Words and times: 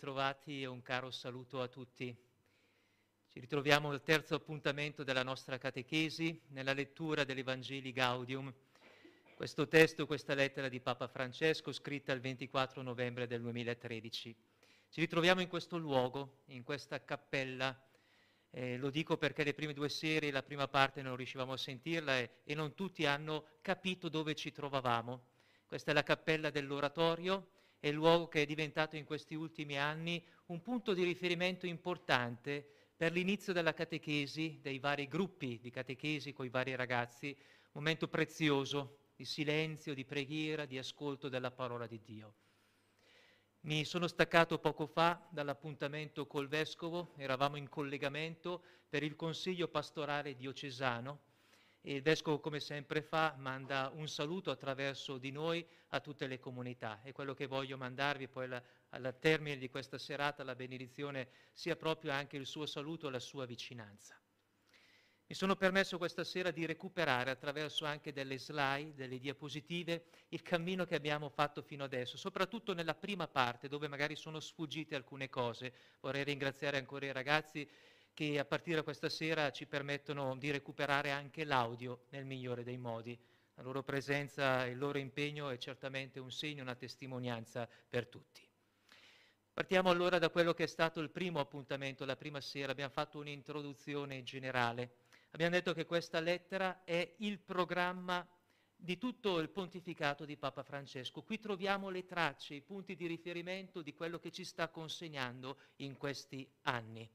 ritrovati 0.00 0.62
e 0.62 0.66
un 0.66 0.80
caro 0.80 1.10
saluto 1.10 1.60
a 1.60 1.68
tutti. 1.68 2.16
Ci 3.28 3.38
ritroviamo 3.38 3.90
al 3.90 4.02
terzo 4.02 4.34
appuntamento 4.34 5.04
della 5.04 5.22
nostra 5.22 5.58
catechesi 5.58 6.40
nella 6.48 6.72
lettura 6.72 7.24
dell'Evangeli 7.24 7.92
Gaudium. 7.92 8.50
Questo 9.34 9.68
testo, 9.68 10.06
questa 10.06 10.32
lettera 10.32 10.70
di 10.70 10.80
Papa 10.80 11.06
Francesco 11.06 11.70
scritta 11.70 12.14
il 12.14 12.20
24 12.20 12.80
novembre 12.80 13.26
del 13.26 13.42
2013. 13.42 14.34
Ci 14.88 15.00
ritroviamo 15.00 15.42
in 15.42 15.48
questo 15.48 15.76
luogo, 15.76 16.44
in 16.46 16.62
questa 16.62 17.04
cappella. 17.04 17.78
Eh, 18.52 18.78
lo 18.78 18.88
dico 18.88 19.18
perché 19.18 19.44
le 19.44 19.52
prime 19.52 19.74
due 19.74 19.90
serie, 19.90 20.30
la 20.30 20.42
prima 20.42 20.66
parte 20.66 21.02
non 21.02 21.14
riuscivamo 21.14 21.52
a 21.52 21.58
sentirla 21.58 22.16
e, 22.20 22.30
e 22.44 22.54
non 22.54 22.74
tutti 22.74 23.04
hanno 23.04 23.44
capito 23.60 24.08
dove 24.08 24.34
ci 24.34 24.50
trovavamo. 24.50 25.24
Questa 25.66 25.90
è 25.90 25.94
la 25.94 26.02
cappella 26.02 26.48
dell'oratorio 26.48 27.58
è 27.80 27.88
il 27.88 27.94
luogo 27.94 28.28
che 28.28 28.42
è 28.42 28.46
diventato 28.46 28.96
in 28.96 29.04
questi 29.04 29.34
ultimi 29.34 29.78
anni 29.78 30.22
un 30.46 30.60
punto 30.60 30.92
di 30.92 31.02
riferimento 31.02 31.64
importante 31.64 32.64
per 32.94 33.12
l'inizio 33.12 33.54
della 33.54 33.72
catechesi, 33.72 34.58
dei 34.60 34.78
vari 34.78 35.08
gruppi 35.08 35.58
di 35.58 35.70
catechesi 35.70 36.34
con 36.34 36.44
i 36.44 36.50
vari 36.50 36.76
ragazzi, 36.76 37.34
momento 37.72 38.06
prezioso 38.08 38.98
di 39.16 39.24
silenzio, 39.24 39.94
di 39.94 40.04
preghiera, 40.04 40.66
di 40.66 40.76
ascolto 40.76 41.30
della 41.30 41.50
parola 41.50 41.86
di 41.86 42.00
Dio. 42.02 42.34
Mi 43.60 43.86
sono 43.86 44.06
staccato 44.06 44.58
poco 44.58 44.86
fa 44.86 45.26
dall'appuntamento 45.30 46.26
col 46.26 46.48
Vescovo, 46.48 47.14
eravamo 47.16 47.56
in 47.56 47.68
collegamento 47.68 48.62
per 48.88 49.02
il 49.02 49.16
Consiglio 49.16 49.68
pastorale 49.68 50.36
diocesano 50.36 51.28
il 51.82 52.02
Vescovo, 52.02 52.40
come 52.40 52.60
sempre 52.60 53.00
fa, 53.00 53.34
manda 53.38 53.90
un 53.94 54.06
saluto 54.06 54.50
attraverso 54.50 55.16
di 55.16 55.30
noi 55.30 55.66
a 55.88 56.00
tutte 56.00 56.26
le 56.26 56.38
comunità. 56.38 57.00
E 57.02 57.12
quello 57.12 57.32
che 57.32 57.46
voglio 57.46 57.78
mandarvi 57.78 58.28
poi 58.28 58.44
alla, 58.44 58.62
al 58.90 59.16
termine 59.18 59.56
di 59.56 59.70
questa 59.70 59.96
serata, 59.96 60.44
la 60.44 60.54
benedizione, 60.54 61.28
sia 61.54 61.76
proprio 61.76 62.12
anche 62.12 62.36
il 62.36 62.46
suo 62.46 62.66
saluto 62.66 63.08
e 63.08 63.10
la 63.10 63.20
sua 63.20 63.46
vicinanza. 63.46 64.20
Mi 65.30 65.36
sono 65.36 65.54
permesso 65.54 65.96
questa 65.96 66.24
sera 66.24 66.50
di 66.50 66.66
recuperare 66.66 67.30
attraverso 67.30 67.84
anche 67.84 68.12
delle 68.12 68.36
slide, 68.36 68.94
delle 68.96 69.20
diapositive, 69.20 70.06
il 70.30 70.42
cammino 70.42 70.84
che 70.84 70.96
abbiamo 70.96 71.28
fatto 71.28 71.62
fino 71.62 71.84
adesso, 71.84 72.16
soprattutto 72.16 72.74
nella 72.74 72.96
prima 72.96 73.28
parte 73.28 73.68
dove 73.68 73.86
magari 73.86 74.16
sono 74.16 74.40
sfuggite 74.40 74.96
alcune 74.96 75.28
cose. 75.28 75.72
Vorrei 76.00 76.24
ringraziare 76.24 76.78
ancora 76.78 77.06
i 77.06 77.12
ragazzi 77.12 77.64
che 78.14 78.38
a 78.38 78.44
partire 78.44 78.76
da 78.76 78.82
questa 78.82 79.08
sera 79.08 79.50
ci 79.50 79.66
permettono 79.66 80.36
di 80.36 80.50
recuperare 80.50 81.10
anche 81.10 81.44
l'audio 81.44 82.04
nel 82.10 82.24
migliore 82.24 82.64
dei 82.64 82.78
modi. 82.78 83.18
La 83.54 83.62
loro 83.62 83.82
presenza 83.82 84.64
e 84.64 84.70
il 84.70 84.78
loro 84.78 84.98
impegno 84.98 85.50
è 85.50 85.58
certamente 85.58 86.18
un 86.18 86.30
segno, 86.30 86.62
una 86.62 86.74
testimonianza 86.74 87.68
per 87.88 88.06
tutti. 88.06 88.48
Partiamo 89.52 89.90
allora 89.90 90.18
da 90.18 90.30
quello 90.30 90.54
che 90.54 90.64
è 90.64 90.66
stato 90.66 91.00
il 91.00 91.10
primo 91.10 91.40
appuntamento, 91.40 92.04
la 92.04 92.16
prima 92.16 92.40
sera. 92.40 92.72
Abbiamo 92.72 92.92
fatto 92.92 93.18
un'introduzione 93.18 94.22
generale. 94.22 94.92
Abbiamo 95.32 95.54
detto 95.54 95.74
che 95.74 95.84
questa 95.84 96.20
lettera 96.20 96.82
è 96.84 97.14
il 97.18 97.38
programma 97.38 98.26
di 98.74 98.96
tutto 98.96 99.38
il 99.38 99.50
pontificato 99.50 100.24
di 100.24 100.38
Papa 100.38 100.62
Francesco. 100.62 101.22
Qui 101.22 101.38
troviamo 101.38 101.90
le 101.90 102.06
tracce, 102.06 102.54
i 102.54 102.62
punti 102.62 102.96
di 102.96 103.06
riferimento 103.06 103.82
di 103.82 103.92
quello 103.92 104.18
che 104.18 104.30
ci 104.30 104.44
sta 104.44 104.68
consegnando 104.68 105.58
in 105.76 105.98
questi 105.98 106.48
anni. 106.62 107.08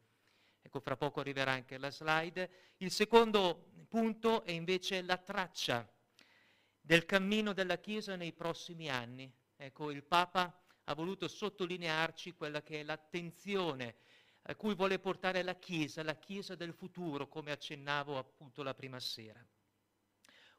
Ecco, 0.66 0.80
fra 0.80 0.98
poco 0.98 1.20
arriverà 1.20 1.52
anche 1.52 1.78
la 1.78 1.92
slide. 1.92 2.74
Il 2.78 2.90
secondo 2.90 3.68
punto 3.88 4.44
è 4.44 4.50
invece 4.50 5.04
la 5.04 5.18
traccia 5.18 5.88
del 6.82 7.06
cammino 7.06 7.54
della 7.54 7.78
Chiesa 7.78 8.16
nei 8.16 8.34
prossimi 8.34 8.90
anni. 8.90 9.32
Ecco, 9.56 9.92
il 9.92 10.04
Papa 10.04 10.60
ha 10.86 10.94
voluto 10.96 11.28
sottolinearci 11.28 12.34
quella 12.34 12.64
che 12.64 12.80
è 12.80 12.84
l'attenzione 12.84 13.98
a 14.48 14.56
cui 14.56 14.74
vuole 14.74 14.98
portare 14.98 15.44
la 15.44 15.54
Chiesa, 15.54 16.02
la 16.02 16.18
Chiesa 16.18 16.56
del 16.56 16.74
futuro, 16.74 17.28
come 17.28 17.52
accennavo 17.52 18.18
appunto 18.18 18.64
la 18.64 18.74
prima 18.74 19.00
sera. 19.00 19.46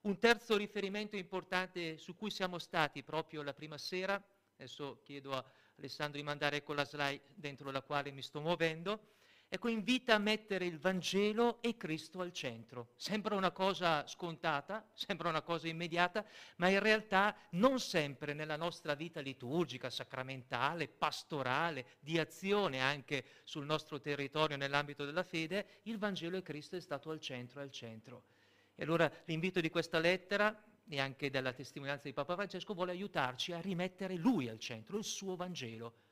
Un 0.02 0.20
terzo 0.20 0.56
riferimento 0.56 1.16
importante 1.16 1.98
su 1.98 2.14
cui 2.14 2.30
siamo 2.30 2.60
stati 2.60 3.02
proprio 3.02 3.42
la 3.42 3.54
prima 3.54 3.76
sera, 3.76 4.24
adesso 4.54 5.00
chiedo 5.02 5.32
a 5.32 5.44
Alessandro 5.78 6.18
di 6.18 6.24
mandare 6.24 6.62
con 6.62 6.76
la 6.76 6.84
slide 6.84 7.24
dentro 7.34 7.72
la 7.72 7.82
quale 7.82 8.12
mi 8.12 8.22
sto 8.22 8.40
muovendo, 8.40 9.14
Ecco, 9.48 9.68
invita 9.68 10.14
a 10.14 10.18
mettere 10.18 10.66
il 10.66 10.80
Vangelo 10.80 11.62
e 11.62 11.76
Cristo 11.76 12.20
al 12.20 12.32
centro. 12.32 12.88
Sembra 12.96 13.36
una 13.36 13.52
cosa 13.52 14.04
scontata, 14.08 14.90
sembra 14.92 15.28
una 15.28 15.42
cosa 15.42 15.68
immediata, 15.68 16.24
ma 16.56 16.68
in 16.68 16.80
realtà 16.80 17.34
non 17.50 17.78
sempre 17.78 18.34
nella 18.34 18.56
nostra 18.56 18.94
vita 18.94 19.20
liturgica, 19.20 19.88
sacramentale, 19.88 20.88
pastorale, 20.88 21.86
di 22.00 22.18
azione 22.18 22.80
anche 22.80 23.24
sul 23.44 23.64
nostro 23.64 24.00
territorio 24.00 24.56
nell'ambito 24.56 25.04
della 25.04 25.22
fede, 25.22 25.80
il 25.84 25.98
Vangelo 25.98 26.36
e 26.36 26.42
Cristo 26.42 26.74
è 26.74 26.80
stato 26.80 27.10
al 27.10 27.20
centro, 27.20 27.60
al 27.60 27.70
centro. 27.70 28.24
E 28.74 28.82
allora 28.82 29.10
l'invito 29.26 29.60
di 29.60 29.70
questa 29.70 30.00
lettera 30.00 30.60
e 30.88 31.00
anche 31.00 31.30
della 31.30 31.52
testimonianza 31.52 32.08
di 32.08 32.14
Papa 32.14 32.34
Francesco 32.34 32.74
vuole 32.74 32.90
aiutarci 32.90 33.52
a 33.52 33.60
rimettere 33.60 34.16
lui 34.16 34.48
al 34.48 34.58
centro, 34.58 34.98
il 34.98 35.04
suo 35.04 35.36
Vangelo 35.36 36.05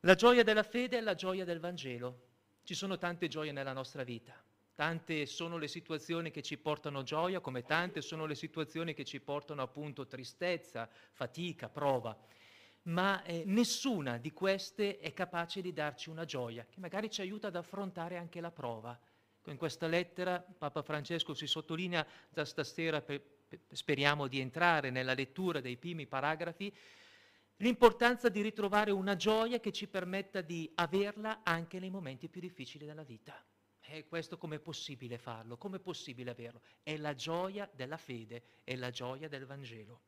la 0.00 0.14
gioia 0.14 0.44
della 0.44 0.62
fede 0.62 0.98
è 0.98 1.00
la 1.00 1.14
gioia 1.14 1.44
del 1.44 1.58
Vangelo. 1.58 2.26
Ci 2.62 2.74
sono 2.74 2.98
tante 2.98 3.28
gioie 3.28 3.50
nella 3.50 3.72
nostra 3.72 4.04
vita. 4.04 4.34
Tante 4.74 5.26
sono 5.26 5.58
le 5.58 5.66
situazioni 5.66 6.30
che 6.30 6.40
ci 6.40 6.56
portano 6.56 7.02
gioia, 7.02 7.40
come 7.40 7.64
tante 7.64 8.00
sono 8.00 8.26
le 8.26 8.36
situazioni 8.36 8.94
che 8.94 9.04
ci 9.04 9.20
portano 9.20 9.60
appunto 9.62 10.06
tristezza, 10.06 10.88
fatica, 11.10 11.68
prova. 11.68 12.16
Ma 12.82 13.24
eh, 13.24 13.42
nessuna 13.44 14.18
di 14.18 14.30
queste 14.30 14.98
è 14.98 15.12
capace 15.12 15.60
di 15.60 15.72
darci 15.72 16.10
una 16.10 16.24
gioia, 16.24 16.64
che 16.64 16.78
magari 16.78 17.10
ci 17.10 17.20
aiuta 17.20 17.48
ad 17.48 17.56
affrontare 17.56 18.18
anche 18.18 18.40
la 18.40 18.52
prova. 18.52 18.96
In 19.46 19.56
questa 19.56 19.88
lettera 19.88 20.38
Papa 20.38 20.82
Francesco 20.82 21.34
si 21.34 21.48
sottolinea 21.48 22.06
da 22.28 22.44
stasera, 22.44 23.00
per, 23.00 23.20
per, 23.48 23.60
speriamo 23.72 24.28
di 24.28 24.38
entrare 24.38 24.90
nella 24.90 25.14
lettura 25.14 25.60
dei 25.60 25.76
primi 25.76 26.06
paragrafi, 26.06 26.72
l'importanza 27.58 28.28
di 28.28 28.42
ritrovare 28.42 28.90
una 28.90 29.16
gioia 29.16 29.60
che 29.60 29.72
ci 29.72 29.88
permetta 29.88 30.40
di 30.40 30.70
averla 30.74 31.40
anche 31.42 31.78
nei 31.78 31.90
momenti 31.90 32.28
più 32.28 32.40
difficili 32.40 32.86
della 32.86 33.02
vita. 33.02 33.42
E 33.80 34.06
questo 34.06 34.36
com'è 34.36 34.58
possibile 34.58 35.16
farlo? 35.16 35.56
Com'è 35.56 35.78
possibile 35.78 36.30
averlo? 36.30 36.60
È 36.82 36.96
la 36.96 37.14
gioia 37.14 37.68
della 37.72 37.96
fede, 37.96 38.42
è 38.64 38.76
la 38.76 38.90
gioia 38.90 39.28
del 39.28 39.46
Vangelo. 39.46 40.02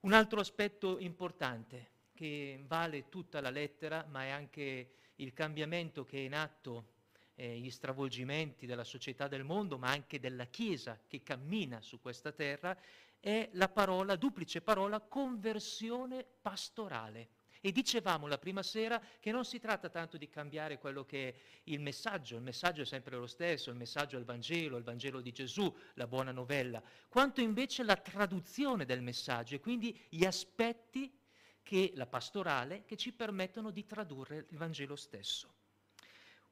Un 0.00 0.12
altro 0.12 0.40
aspetto 0.40 0.98
importante 0.98 1.98
che 2.12 2.62
vale 2.66 3.08
tutta 3.08 3.40
la 3.40 3.50
lettera, 3.50 4.04
ma 4.08 4.24
è 4.24 4.30
anche 4.30 4.94
il 5.16 5.32
cambiamento 5.32 6.04
che 6.04 6.18
è 6.18 6.20
in 6.20 6.34
atto, 6.34 6.98
eh, 7.36 7.58
gli 7.58 7.70
stravolgimenti 7.70 8.66
della 8.66 8.84
società 8.84 9.28
del 9.28 9.44
mondo, 9.44 9.78
ma 9.78 9.88
anche 9.88 10.18
della 10.18 10.46
Chiesa 10.46 11.00
che 11.06 11.22
cammina 11.22 11.80
su 11.80 12.00
questa 12.00 12.32
terra, 12.32 12.76
è 13.20 13.50
la 13.52 13.68
parola, 13.68 14.16
duplice 14.16 14.62
parola, 14.62 15.00
conversione 15.00 16.26
pastorale. 16.40 17.28
E 17.62 17.72
dicevamo 17.72 18.26
la 18.26 18.38
prima 18.38 18.62
sera 18.62 18.98
che 19.20 19.30
non 19.30 19.44
si 19.44 19.58
tratta 19.58 19.90
tanto 19.90 20.16
di 20.16 20.30
cambiare 20.30 20.78
quello 20.78 21.04
che 21.04 21.28
è 21.28 21.34
il 21.64 21.80
messaggio, 21.80 22.36
il 22.36 22.42
messaggio 22.42 22.80
è 22.80 22.86
sempre 22.86 23.18
lo 23.18 23.26
stesso, 23.26 23.68
il 23.68 23.76
messaggio 23.76 24.16
è 24.16 24.18
il 24.18 24.24
Vangelo, 24.24 24.78
il 24.78 24.84
Vangelo 24.84 25.20
di 25.20 25.30
Gesù, 25.30 25.72
la 25.94 26.06
buona 26.06 26.32
novella, 26.32 26.82
quanto 27.08 27.42
invece 27.42 27.82
la 27.82 27.96
traduzione 27.96 28.86
del 28.86 29.02
messaggio 29.02 29.56
e 29.56 29.60
quindi 29.60 29.98
gli 30.08 30.24
aspetti 30.24 31.14
che 31.62 31.92
la 31.96 32.06
pastorale 32.06 32.86
che 32.86 32.96
ci 32.96 33.12
permettono 33.12 33.70
di 33.70 33.84
tradurre 33.84 34.46
il 34.48 34.56
Vangelo 34.56 34.96
stesso. 34.96 35.59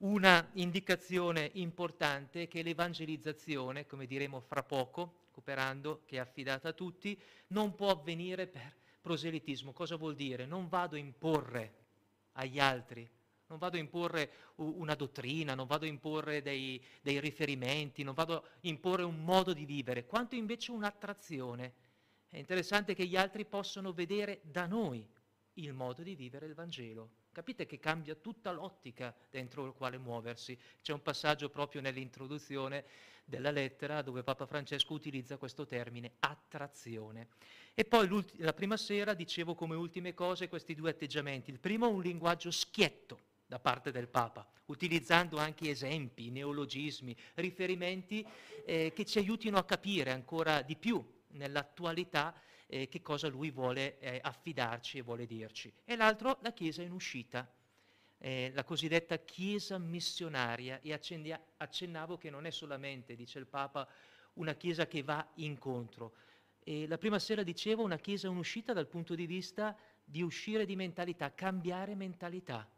Una 0.01 0.49
indicazione 0.53 1.51
importante 1.55 2.47
che 2.47 2.63
l'evangelizzazione, 2.63 3.85
come 3.87 4.07
diremo 4.07 4.39
fra 4.39 4.63
poco, 4.63 5.23
recuperando, 5.27 6.03
che 6.07 6.17
è 6.17 6.19
affidata 6.21 6.69
a 6.69 6.73
tutti, 6.73 7.21
non 7.49 7.75
può 7.75 7.91
avvenire 7.91 8.47
per 8.47 8.77
proselitismo. 9.01 9.73
Cosa 9.73 9.97
vuol 9.97 10.15
dire? 10.15 10.47
Non 10.47 10.69
vado 10.69 10.95
a 10.95 11.01
imporre 11.01 11.75
agli 12.35 12.61
altri, 12.61 13.09
non 13.49 13.59
vado 13.59 13.77
a 13.77 13.81
imporre 13.81 14.31
una 14.57 14.95
dottrina, 14.95 15.57
non 15.57 15.67
vado 15.67 15.85
a 15.85 15.89
imporre 15.89 16.43
dei, 16.43 16.81
dei 17.01 17.19
riferimenti, 17.19 18.05
non 18.05 18.15
vado 18.15 18.37
a 18.37 18.43
imporre 18.61 19.03
un 19.03 19.25
modo 19.25 19.53
di 19.53 19.65
vivere, 19.65 20.07
quanto 20.07 20.37
invece 20.37 20.71
un'attrazione. 20.71 21.73
È 22.29 22.39
interessante 22.39 22.95
che 22.95 23.05
gli 23.05 23.17
altri 23.17 23.45
possano 23.45 23.93
vedere 23.93 24.43
da 24.45 24.67
noi 24.67 25.05
il 25.59 25.73
modo 25.73 26.03
di 26.03 26.15
vivere 26.15 26.47
il 26.47 26.55
Vangelo. 26.55 27.11
Capite 27.33 27.67
che 27.67 27.79
cambia 27.79 28.15
tutta 28.15 28.51
l'ottica 28.53 29.15
dentro 29.31 29.65
la 29.65 29.73
quale 29.73 29.99
muoversi. 29.99 30.59
C'è 30.83 30.93
un 30.93 31.03
passaggio 31.03 31.51
proprio 31.51 31.81
nell'introduzione 31.81 32.85
della 33.25 33.51
lettera 33.51 34.03
dove 34.03 34.23
Papa 34.23 34.47
Francesco 34.47 34.95
utilizza 34.95 35.37
questo 35.37 35.67
termine, 35.67 36.13
attrazione. 36.21 37.29
E 37.75 37.85
poi 37.85 38.09
la 38.39 38.53
prima 38.53 38.77
sera 38.77 39.15
dicevo 39.15 39.55
come 39.55 39.77
ultime 39.77 40.15
cose 40.15 40.49
questi 40.49 40.75
due 40.75 40.91
atteggiamenti. 40.91 41.51
Il 41.51 41.61
primo 41.61 41.89
un 41.89 42.01
linguaggio 42.01 42.51
schietto 42.51 43.27
da 43.47 43.59
parte 43.59 43.91
del 43.93 44.09
Papa, 44.09 44.47
utilizzando 44.67 45.39
anche 45.39 45.71
esempi, 45.71 46.31
neologismi, 46.31 47.17
riferimenti 47.35 48.27
eh, 48.65 48.93
che 48.95 49.05
ci 49.05 49.19
aiutino 49.19 49.59
a 49.59 49.65
capire 49.65 50.11
ancora 50.11 50.63
di 50.63 50.77
più 50.77 51.03
nell'attualità 51.33 52.35
eh, 52.69 52.89
che 52.89 53.01
cosa 53.01 53.29
lui 53.29 53.51
vuole 53.51 53.99
eh, 53.99 54.21
affidarci 54.23 54.99
e 54.99 55.03
vuole 55.03 55.27
dirci. 55.27 55.73
E 55.85 55.97
l'altro, 55.97 56.39
la 56.43 56.53
Chiesa 56.53 56.83
in 56.83 56.93
uscita, 56.93 57.51
eh, 58.19 58.53
la 58.55 58.65
cosiddetta 58.65 59.19
Chiesa 59.19 59.79
missionaria, 59.79 60.81
e 60.81 60.93
accendia, 60.93 61.41
accennavo 61.57 62.19
che 62.19 62.31
non 62.31 62.45
è 62.47 62.51
solamente, 62.51 63.17
dice 63.17 63.39
il 63.39 63.47
Papa, 63.47 63.89
una 64.35 64.55
Chiesa 64.55 64.87
che 64.87 65.03
va 65.03 65.27
incontro. 65.37 66.15
E 66.63 66.87
la 66.87 66.99
prima 66.99 67.19
sera 67.19 67.43
dicevo 67.43 67.83
una 67.83 67.97
Chiesa 67.97 68.29
in 68.29 68.37
uscita 68.37 68.73
dal 68.75 68.87
punto 68.87 69.15
di 69.15 69.27
vista 69.27 69.77
di 70.05 70.23
uscire 70.23 70.67
di 70.67 70.77
mentalità, 70.77 71.33
cambiare 71.33 71.95
mentalità. 71.95 72.69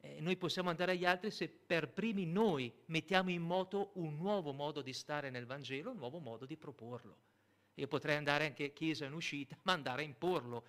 Eh, 0.00 0.20
noi 0.20 0.36
possiamo 0.36 0.70
andare 0.70 0.92
agli 0.92 1.04
altri 1.04 1.30
se 1.30 1.48
per 1.48 1.90
primi 1.90 2.24
noi 2.24 2.72
mettiamo 2.86 3.30
in 3.30 3.42
moto 3.42 3.90
un 3.94 4.16
nuovo 4.16 4.52
modo 4.52 4.80
di 4.80 4.92
stare 4.92 5.28
nel 5.28 5.46
Vangelo, 5.46 5.90
un 5.90 5.98
nuovo 5.98 6.18
modo 6.18 6.46
di 6.46 6.56
proporlo. 6.56 7.16
Io 7.74 7.88
potrei 7.88 8.16
andare 8.16 8.46
anche 8.46 8.72
Chiesa 8.72 9.04
in 9.04 9.12
uscita, 9.12 9.56
ma 9.62 9.72
andare 9.72 10.02
a 10.02 10.04
imporlo, 10.04 10.64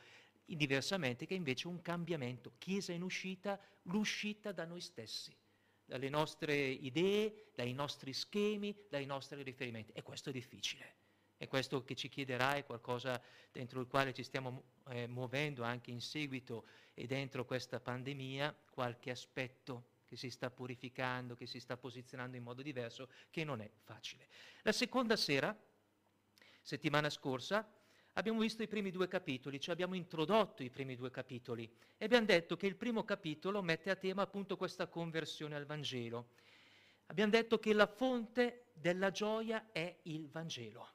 diversamente 0.46 1.26
che 1.26 1.34
invece 1.34 1.68
un 1.68 1.82
cambiamento. 1.82 2.54
Chiesa 2.58 2.94
in 2.94 3.02
uscita, 3.02 3.60
l'uscita 3.84 4.52
da 4.52 4.66
noi 4.66 4.82
stessi, 4.82 5.36
dalle 5.84 6.10
nostre 6.10 6.56
idee, 6.56 7.52
dai 7.56 7.74
nostri 7.74 8.14
schemi, 8.14 8.76
dai 8.90 9.06
nostri 9.06 9.42
riferimenti. 9.44 9.92
E 9.94 10.02
questo 10.02 10.30
è 10.30 10.34
difficile. 10.34 11.04
E 11.38 11.48
questo 11.48 11.84
che 11.84 11.96
ci 11.96 12.08
chiederà 12.08 12.56
è 12.56 12.66
qualcosa 12.66 13.22
dentro 13.52 13.82
il 13.82 13.88
quale 13.88 14.14
ci 14.14 14.24
stiamo 14.24 14.64
eh, 14.88 15.06
muovendo 15.08 15.64
anche 15.64 15.92
in 15.92 16.00
seguito 16.00 16.66
e 16.94 17.08
dentro 17.08 17.44
questa 17.44 17.80
pandemia, 17.80 18.56
qualche 18.72 19.12
aspetto 19.12 19.90
che 20.06 20.16
si 20.16 20.30
sta 20.30 20.50
purificando, 20.50 21.36
che 21.36 21.46
si 21.46 21.60
sta 21.60 21.76
posizionando 21.76 22.38
in 22.38 22.44
modo 22.44 22.62
diverso, 22.62 23.10
che 23.30 23.44
non 23.44 23.60
è 23.60 23.70
facile. 23.84 24.28
La 24.62 24.72
seconda 24.72 25.18
sera, 25.18 25.56
settimana 26.66 27.12
scorsa, 27.12 27.64
abbiamo 28.14 28.40
visto 28.40 28.64
i 28.64 28.68
primi 28.68 28.90
due 28.90 29.08
capitoli, 29.08 29.60
cioè 29.60 29.74
abbiamo 29.74 29.94
introdotto 29.94 30.64
i 30.64 30.72
primi 30.72 30.96
due 30.96 31.12
capitoli 31.12 31.72
e 31.96 32.06
abbiamo 32.06 32.26
detto 32.26 32.58
che 32.58 32.66
il 32.66 32.76
primo 32.76 33.04
capitolo 33.04 33.62
mette 33.62 33.92
a 33.92 33.96
tema 33.96 34.24
appunto 34.24 34.58
questa 34.58 34.88
conversione 34.88 35.56
al 35.56 35.66
Vangelo. 35.66 36.30
Abbiamo 37.06 37.30
detto 37.32 37.60
che 37.60 37.72
la 37.72 37.86
fonte 37.86 38.72
della 38.74 39.12
gioia 39.12 39.72
è 39.72 39.96
il 40.04 40.28
Vangelo. 40.28 40.95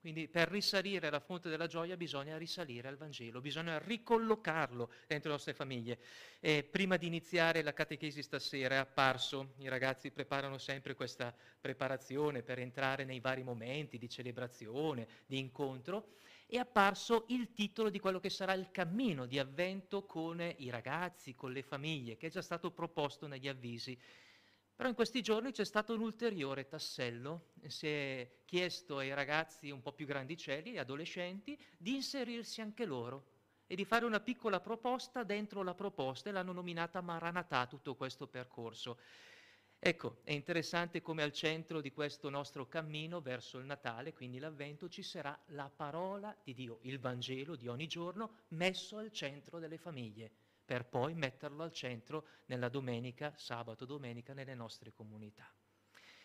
Quindi 0.00 0.28
per 0.28 0.48
risalire 0.48 1.08
alla 1.08 1.18
fonte 1.18 1.48
della 1.48 1.66
gioia 1.66 1.96
bisogna 1.96 2.38
risalire 2.38 2.86
al 2.86 2.96
Vangelo, 2.96 3.40
bisogna 3.40 3.78
ricollocarlo 3.78 4.92
dentro 5.08 5.28
le 5.28 5.34
nostre 5.34 5.54
famiglie. 5.54 5.98
E 6.38 6.62
prima 6.62 6.96
di 6.96 7.06
iniziare 7.06 7.62
la 7.62 7.72
catechesi 7.72 8.22
stasera 8.22 8.76
è 8.76 8.78
apparso, 8.78 9.54
i 9.58 9.68
ragazzi 9.68 10.12
preparano 10.12 10.56
sempre 10.58 10.94
questa 10.94 11.34
preparazione 11.60 12.42
per 12.42 12.60
entrare 12.60 13.04
nei 13.04 13.18
vari 13.18 13.42
momenti 13.42 13.98
di 13.98 14.08
celebrazione, 14.08 15.08
di 15.26 15.38
incontro, 15.38 16.16
è 16.46 16.56
apparso 16.56 17.26
il 17.28 17.52
titolo 17.52 17.90
di 17.90 17.98
quello 17.98 18.20
che 18.20 18.30
sarà 18.30 18.54
il 18.54 18.70
cammino 18.70 19.26
di 19.26 19.38
avvento 19.38 20.06
con 20.06 20.40
i 20.40 20.70
ragazzi, 20.70 21.34
con 21.34 21.52
le 21.52 21.62
famiglie, 21.62 22.16
che 22.16 22.28
è 22.28 22.30
già 22.30 22.40
stato 22.40 22.70
proposto 22.70 23.26
negli 23.26 23.48
avvisi 23.48 23.98
però 24.78 24.90
in 24.90 24.94
questi 24.94 25.22
giorni 25.22 25.50
c'è 25.50 25.64
stato 25.64 25.92
un 25.92 26.02
ulteriore 26.02 26.68
tassello, 26.68 27.46
si 27.66 27.88
è 27.88 28.30
chiesto 28.44 28.98
ai 28.98 29.12
ragazzi 29.12 29.70
un 29.70 29.82
po' 29.82 29.90
più 29.92 30.06
grandicelli, 30.06 30.78
adolescenti, 30.78 31.60
di 31.76 31.96
inserirsi 31.96 32.60
anche 32.60 32.84
loro 32.84 33.24
e 33.66 33.74
di 33.74 33.84
fare 33.84 34.04
una 34.04 34.20
piccola 34.20 34.60
proposta 34.60 35.24
dentro 35.24 35.64
la 35.64 35.74
proposta 35.74 36.28
e 36.28 36.32
l'hanno 36.32 36.52
nominata 36.52 37.00
Maranatà 37.00 37.66
tutto 37.66 37.96
questo 37.96 38.28
percorso. 38.28 39.00
Ecco, 39.80 40.18
è 40.22 40.30
interessante 40.30 41.02
come 41.02 41.24
al 41.24 41.32
centro 41.32 41.80
di 41.80 41.90
questo 41.90 42.30
nostro 42.30 42.68
cammino 42.68 43.20
verso 43.20 43.58
il 43.58 43.64
Natale, 43.64 44.12
quindi 44.12 44.38
l'Avvento, 44.38 44.88
ci 44.88 45.02
sarà 45.02 45.36
la 45.46 45.68
parola 45.74 46.32
di 46.40 46.54
Dio, 46.54 46.78
il 46.82 47.00
Vangelo 47.00 47.56
di 47.56 47.66
ogni 47.66 47.88
giorno 47.88 48.42
messo 48.50 48.96
al 48.98 49.10
centro 49.10 49.58
delle 49.58 49.76
famiglie 49.76 50.30
per 50.68 50.84
poi 50.84 51.14
metterlo 51.14 51.62
al 51.62 51.72
centro 51.72 52.26
nella 52.44 52.68
domenica, 52.68 53.32
sabato, 53.38 53.86
domenica, 53.86 54.34
nelle 54.34 54.54
nostre 54.54 54.92
comunità. 54.92 55.50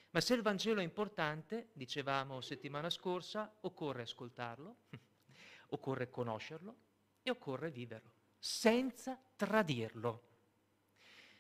Ma 0.09 0.19
se 0.19 0.33
il 0.33 0.41
Vangelo 0.41 0.81
è 0.81 0.83
importante, 0.83 1.69
dicevamo 1.71 2.41
settimana 2.41 2.89
scorsa, 2.89 3.49
occorre 3.61 4.01
ascoltarlo, 4.01 4.75
occorre 5.71 6.09
conoscerlo 6.09 6.75
e 7.21 7.29
occorre 7.29 7.71
viverlo, 7.71 8.11
senza 8.37 9.17
tradirlo. 9.37 10.31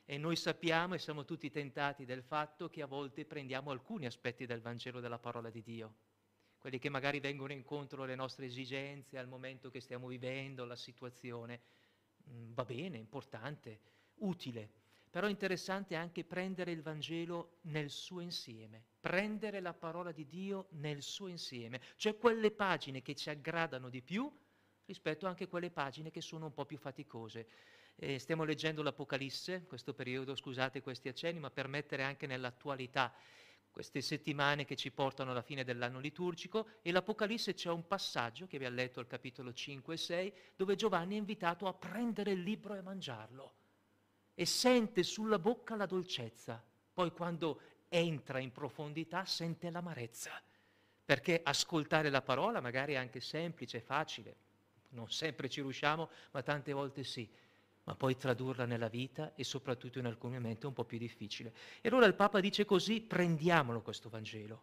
E 0.05 0.17
noi 0.17 0.37
sappiamo 0.37 0.93
e 0.93 0.99
siamo 0.99 1.25
tutti 1.25 1.51
tentati 1.51 2.05
del 2.05 2.23
fatto 2.23 2.69
che 2.69 2.83
a 2.83 2.87
volte 2.87 3.25
prendiamo 3.25 3.71
alcuni 3.71 4.05
aspetti 4.05 4.45
del 4.45 4.61
Vangelo 4.61 5.01
della 5.01 5.19
parola 5.19 5.49
di 5.49 5.61
Dio, 5.61 5.95
quelli 6.57 6.79
che 6.79 6.87
magari 6.87 7.19
vengono 7.19 7.51
incontro 7.51 8.03
alle 8.03 8.15
nostre 8.15 8.45
esigenze, 8.45 9.17
al 9.17 9.27
momento 9.27 9.69
che 9.69 9.81
stiamo 9.81 10.07
vivendo, 10.07 10.63
la 10.63 10.77
situazione, 10.77 11.59
Mm, 12.29 12.53
va 12.53 12.63
bene, 12.65 12.97
importante, 12.97 13.79
utile, 14.19 14.69
però 15.09 15.27
è 15.27 15.29
interessante 15.29 15.95
anche 15.95 16.23
prendere 16.23 16.71
il 16.71 16.81
Vangelo 16.81 17.57
nel 17.63 17.89
suo 17.89 18.19
insieme, 18.19 18.83
prendere 18.99 19.59
la 19.59 19.73
parola 19.73 20.11
di 20.11 20.27
Dio 20.27 20.67
nel 20.71 21.01
suo 21.01 21.27
insieme, 21.27 21.81
cioè 21.97 22.17
quelle 22.17 22.51
pagine 22.51 23.01
che 23.01 23.15
ci 23.15 23.29
aggradano 23.29 23.89
di 23.89 24.01
più 24.01 24.31
rispetto 24.85 25.27
anche 25.27 25.45
a 25.45 25.47
quelle 25.47 25.69
pagine 25.71 26.11
che 26.11 26.21
sono 26.21 26.45
un 26.45 26.53
po' 26.53 26.65
più 26.65 26.77
faticose. 26.77 27.47
Eh, 27.95 28.17
stiamo 28.17 28.43
leggendo 28.43 28.81
l'Apocalisse, 28.81 29.65
questo 29.67 29.93
periodo, 29.93 30.35
scusate 30.35 30.81
questi 30.81 31.09
accenni, 31.09 31.39
ma 31.39 31.51
per 31.51 31.67
mettere 31.67 32.03
anche 32.03 32.25
nell'attualità 32.25 33.13
queste 33.73 34.01
settimane 34.01 34.65
che 34.65 34.75
ci 34.75 34.91
portano 34.91 35.31
alla 35.31 35.41
fine 35.41 35.63
dell'anno 35.63 35.99
liturgico 35.99 36.67
e 36.83 36.91
l'Apocalisse 36.91 37.55
c'è 37.55 37.71
un 37.71 37.87
passaggio 37.87 38.45
che 38.45 38.59
vi 38.59 38.65
ha 38.65 38.69
letto 38.69 38.99
al 38.99 39.07
capitolo 39.07 39.51
5 39.51 39.95
e 39.95 39.97
6 39.97 40.33
dove 40.55 40.75
Giovanni 40.75 41.15
è 41.15 41.17
invitato 41.17 41.65
a 41.67 41.73
prendere 41.73 42.31
il 42.31 42.43
libro 42.43 42.75
e 42.75 42.81
mangiarlo. 42.81 43.53
E 44.35 44.45
sente 44.45 45.01
sulla 45.01 45.39
bocca 45.39 45.75
la 45.75 45.87
dolcezza, 45.87 46.63
poi 46.93 47.11
quando 47.11 47.61
entra 47.89 48.37
in 48.37 48.51
profondità 48.51 49.25
sente 49.25 49.71
l'amarezza, 49.71 50.39
perché 51.03 51.41
ascoltare 51.43 52.11
la 52.11 52.21
parola 52.21 52.61
magari 52.61 52.93
è 52.93 52.97
anche 52.97 53.21
semplice, 53.21 53.81
facile, 53.81 54.35
non 54.89 55.09
sempre 55.09 55.49
ci 55.49 55.61
riusciamo, 55.61 56.09
ma 56.31 56.43
tante 56.43 56.73
volte 56.73 57.03
sì 57.03 57.27
ma 57.85 57.95
poi 57.95 58.15
tradurla 58.15 58.65
nella 58.65 58.87
vita 58.87 59.33
e 59.35 59.43
soprattutto 59.43 59.99
in 59.99 60.05
alcuni 60.05 60.33
momenti 60.33 60.63
è 60.63 60.67
un 60.67 60.73
po' 60.73 60.85
più 60.85 60.97
difficile. 60.97 61.53
E 61.81 61.89
allora 61.89 62.05
il 62.05 62.15
Papa 62.15 62.39
dice 62.39 62.65
così, 62.65 63.01
prendiamolo 63.01 63.81
questo 63.81 64.09
Vangelo, 64.09 64.61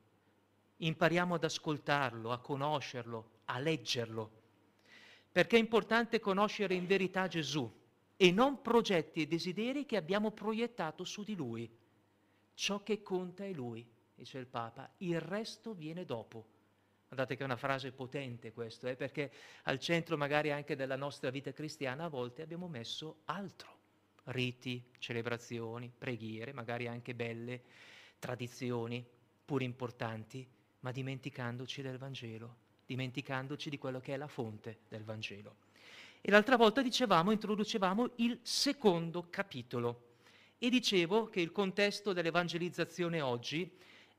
impariamo 0.79 1.35
ad 1.35 1.45
ascoltarlo, 1.45 2.33
a 2.33 2.39
conoscerlo, 2.39 3.31
a 3.47 3.59
leggerlo, 3.59 4.31
perché 5.31 5.57
è 5.57 5.61
importante 5.61 6.19
conoscere 6.19 6.75
in 6.75 6.87
verità 6.87 7.29
Gesù 7.29 7.71
e 8.17 8.31
non 8.33 8.63
progetti 8.63 9.23
e 9.23 9.27
desideri 9.27 9.85
che 9.85 9.97
abbiamo 9.97 10.31
proiettato 10.31 11.05
su 11.05 11.23
di 11.23 11.35
Lui. 11.35 11.71
Ciò 12.55 12.83
che 12.83 13.03
conta 13.03 13.45
è 13.45 13.53
Lui, 13.53 13.87
dice 14.15 14.39
il 14.39 14.47
Papa, 14.47 14.91
il 14.99 15.21
resto 15.21 15.75
viene 15.75 16.05
dopo. 16.05 16.59
Guardate 17.11 17.35
che 17.35 17.43
è 17.43 17.45
una 17.45 17.57
frase 17.57 17.91
potente 17.91 18.53
questo, 18.53 18.87
eh, 18.87 18.95
perché 18.95 19.33
al 19.65 19.81
centro 19.81 20.17
magari 20.17 20.53
anche 20.53 20.77
della 20.77 20.95
nostra 20.95 21.29
vita 21.31 21.53
cristiana 21.53 22.05
a 22.05 22.09
volte 22.09 22.41
abbiamo 22.41 22.69
messo 22.69 23.23
altro, 23.25 23.69
riti, 24.27 24.81
celebrazioni, 24.97 25.91
preghiere, 25.91 26.53
magari 26.53 26.87
anche 26.87 27.13
belle, 27.17 27.63
tradizioni, 28.21 29.05
pur 29.45 29.61
importanti, 29.61 30.47
ma 30.79 30.93
dimenticandoci 30.93 31.83
del 31.83 31.99
Vangelo, 31.99 32.57
dimenticandoci 32.87 33.71
di 33.71 33.79
quello 33.79 33.99
che 33.99 34.15
è 34.15 34.17
la 34.17 34.29
fonte 34.29 34.83
del 34.89 35.03
Vangelo. 35.03 35.57
E 36.21 36.31
l'altra 36.31 36.57
volta 36.57 36.81
dicevamo, 36.81 37.33
introducevamo 37.33 38.13
il 38.19 38.39
secondo 38.43 39.27
capitolo 39.31 40.11
e 40.59 40.71
dicevo 40.71 41.29
che 41.29 41.41
il 41.41 41.51
contesto 41.51 42.13
dell'evangelizzazione 42.13 43.21
oggi 43.21 43.69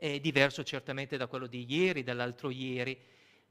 è 0.02 0.20
diverso 0.20 0.64
certamente 0.64 1.16
da 1.16 1.28
quello 1.28 1.46
di 1.46 1.64
ieri, 1.72 2.02
dall'altro 2.02 2.50
ieri, 2.50 3.00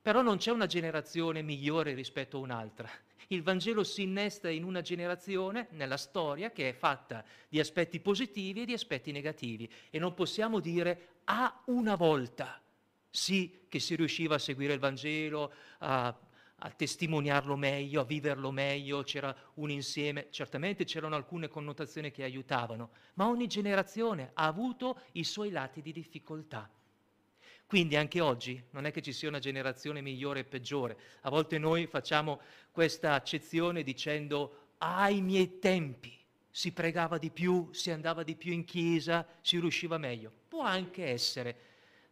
però 0.03 0.21
non 0.21 0.39
c'è 0.39 0.51
una 0.51 0.67
generazione 0.67 1.43
migliore 1.43 1.95
rispetto 1.95 2.39
a 2.39 2.41
un'altra. 2.41 2.91
Il 3.29 3.45
Vangelo 3.45 3.85
si 3.85 4.03
innesta 4.03 4.51
in 4.51 4.65
una 4.65 4.81
generazione, 4.81 5.69
nella 5.71 5.97
storia, 5.97 6.51
che 6.51 6.71
è 6.71 6.73
fatta 6.73 7.25
di 7.49 7.61
aspetti 7.61 8.01
positivi 8.01 8.63
e 8.63 8.65
di 8.65 8.73
aspetti 8.73 9.13
negativi. 9.13 9.71
E 9.91 10.01
non 10.01 10.13
possiamo 10.13 10.59
dire 10.59 11.19
a 11.27 11.63
una 11.67 11.95
volta 11.95 12.61
sì 13.09 13.67
che 13.69 13.79
si 13.79 13.95
riusciva 13.95 14.35
a 14.35 14.39
seguire 14.41 14.73
il 14.73 14.81
Vangelo, 14.81 15.53
a 15.79 16.19
a 16.63 16.71
testimoniarlo 16.71 17.57
meglio, 17.57 18.03
a 18.03 18.05
viverlo 18.05 18.51
meglio, 18.51 19.03
c'era 19.03 19.35
un 19.55 19.71
insieme, 19.71 20.29
certamente 20.31 20.85
c'erano 20.85 21.17
alcune 21.17 21.49
connotazioni 21.49 22.11
che 22.11 22.23
aiutavano, 22.23 22.91
ma 23.15 23.29
ogni 23.29 23.47
generazione 23.47 24.31
ha 24.35 24.47
avuto 24.47 25.01
i 25.13 25.25
suoi 25.25 25.51
lati 25.51 25.81
di 25.81 25.93
difficoltà. 25.93 26.71
Quindi 27.67 27.97
anche 27.97 28.21
oggi 28.21 28.63
non 28.71 28.85
è 28.85 28.91
che 28.91 29.01
ci 29.01 29.13
sia 29.13 29.29
una 29.29 29.39
generazione 29.39 30.01
migliore 30.01 30.41
e 30.41 30.45
peggiore, 30.45 30.99
a 31.23 31.31
volte 31.31 31.57
noi 31.57 31.87
facciamo 31.87 32.41
questa 32.73 33.15
accezione 33.15 33.83
dicendo 33.83 34.73
ai 34.79 35.21
miei 35.21 35.59
tempi 35.61 36.19
si 36.51 36.73
pregava 36.73 37.17
di 37.17 37.31
più, 37.31 37.69
si 37.73 37.91
andava 37.91 38.23
di 38.23 38.35
più 38.35 38.53
in 38.53 38.65
chiesa, 38.65 39.27
si 39.41 39.61
riusciva 39.61 39.99
meglio. 39.99 40.33
Può 40.49 40.63
anche 40.63 41.07
essere, 41.07 41.57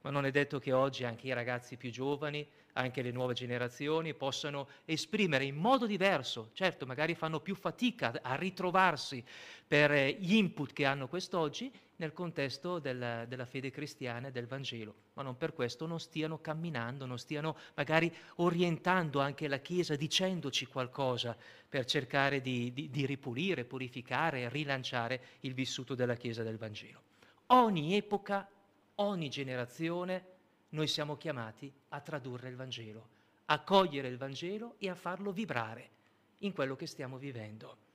ma 0.03 0.11
non 0.11 0.25
è 0.25 0.31
detto 0.31 0.59
che 0.59 0.73
oggi 0.73 1.05
anche 1.05 1.27
i 1.27 1.33
ragazzi 1.33 1.77
più 1.77 1.91
giovani, 1.91 2.47
anche 2.75 3.03
le 3.03 3.11
nuove 3.11 3.35
generazioni 3.35 4.15
possano 4.15 4.69
esprimere 4.85 5.45
in 5.45 5.57
modo 5.57 5.87
diverso, 5.87 6.51
certo 6.53 6.87
magari 6.87 7.15
fanno 7.15 7.41
più 7.41 7.55
fatica 7.55 8.19
a 8.23 8.35
ritrovarsi 8.35 9.25
per 9.67 9.93
eh, 9.93 10.17
gli 10.19 10.35
input 10.35 10.73
che 10.73 10.85
hanno 10.85 11.09
quest'oggi 11.09 11.71
nel 11.97 12.13
contesto 12.13 12.79
del, 12.79 13.25
della 13.29 13.45
fede 13.45 13.71
cristiana 13.71 14.29
e 14.29 14.31
del 14.31 14.47
Vangelo, 14.47 14.95
ma 15.15 15.23
non 15.23 15.37
per 15.37 15.53
questo 15.53 15.87
non 15.87 15.99
stiano 15.99 16.41
camminando, 16.41 17.07
non 17.07 17.19
stiano 17.19 17.57
magari 17.75 18.13
orientando 18.37 19.21
anche 19.21 19.49
la 19.49 19.59
Chiesa 19.59 19.97
dicendoci 19.97 20.67
qualcosa 20.67 21.37
per 21.69 21.85
cercare 21.85 22.41
di, 22.41 22.73
di, 22.73 22.89
di 22.89 23.05
ripulire, 23.05 23.65
purificare, 23.65 24.49
rilanciare 24.49 25.21
il 25.41 25.55
vissuto 25.55 25.95
della 25.95 26.15
Chiesa 26.15 26.45
del 26.45 26.57
Vangelo. 26.57 27.03
Ogni 27.47 27.97
epoca, 27.97 28.49
ogni 28.97 29.29
generazione, 29.29 30.37
noi 30.71 30.87
siamo 30.87 31.17
chiamati 31.17 31.73
a 31.91 32.01
tradurre 32.01 32.49
il 32.49 32.57
Vangelo, 32.57 33.09
a 33.47 33.61
cogliere 33.61 34.09
il 34.09 34.19
Vangelo 34.19 34.75
e 34.79 34.91
a 34.91 34.95
farlo 34.95 35.33
vibrare 35.33 35.91
in 36.39 36.53
quello 36.53 36.77
che 36.77 36.87
stiamo 36.87 37.17
vivendo. 37.17 37.87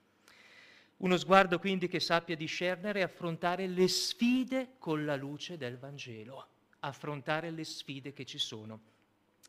Uno 0.98 1.18
sguardo 1.18 1.60
quindi 1.60 1.88
che 1.88 2.00
sappia 2.00 2.36
discernere 2.36 3.00
e 3.00 3.04
affrontare 3.04 3.68
le 3.68 3.88
sfide 3.88 4.76
con 4.80 5.06
la 5.06 5.16
luce 5.16 5.58
del 5.58 5.78
Vangelo, 5.78 6.48
affrontare 6.80 7.52
le 7.52 7.64
sfide 7.64 8.14
che 8.14 8.26
ci 8.26 8.38
sono. 8.38 8.80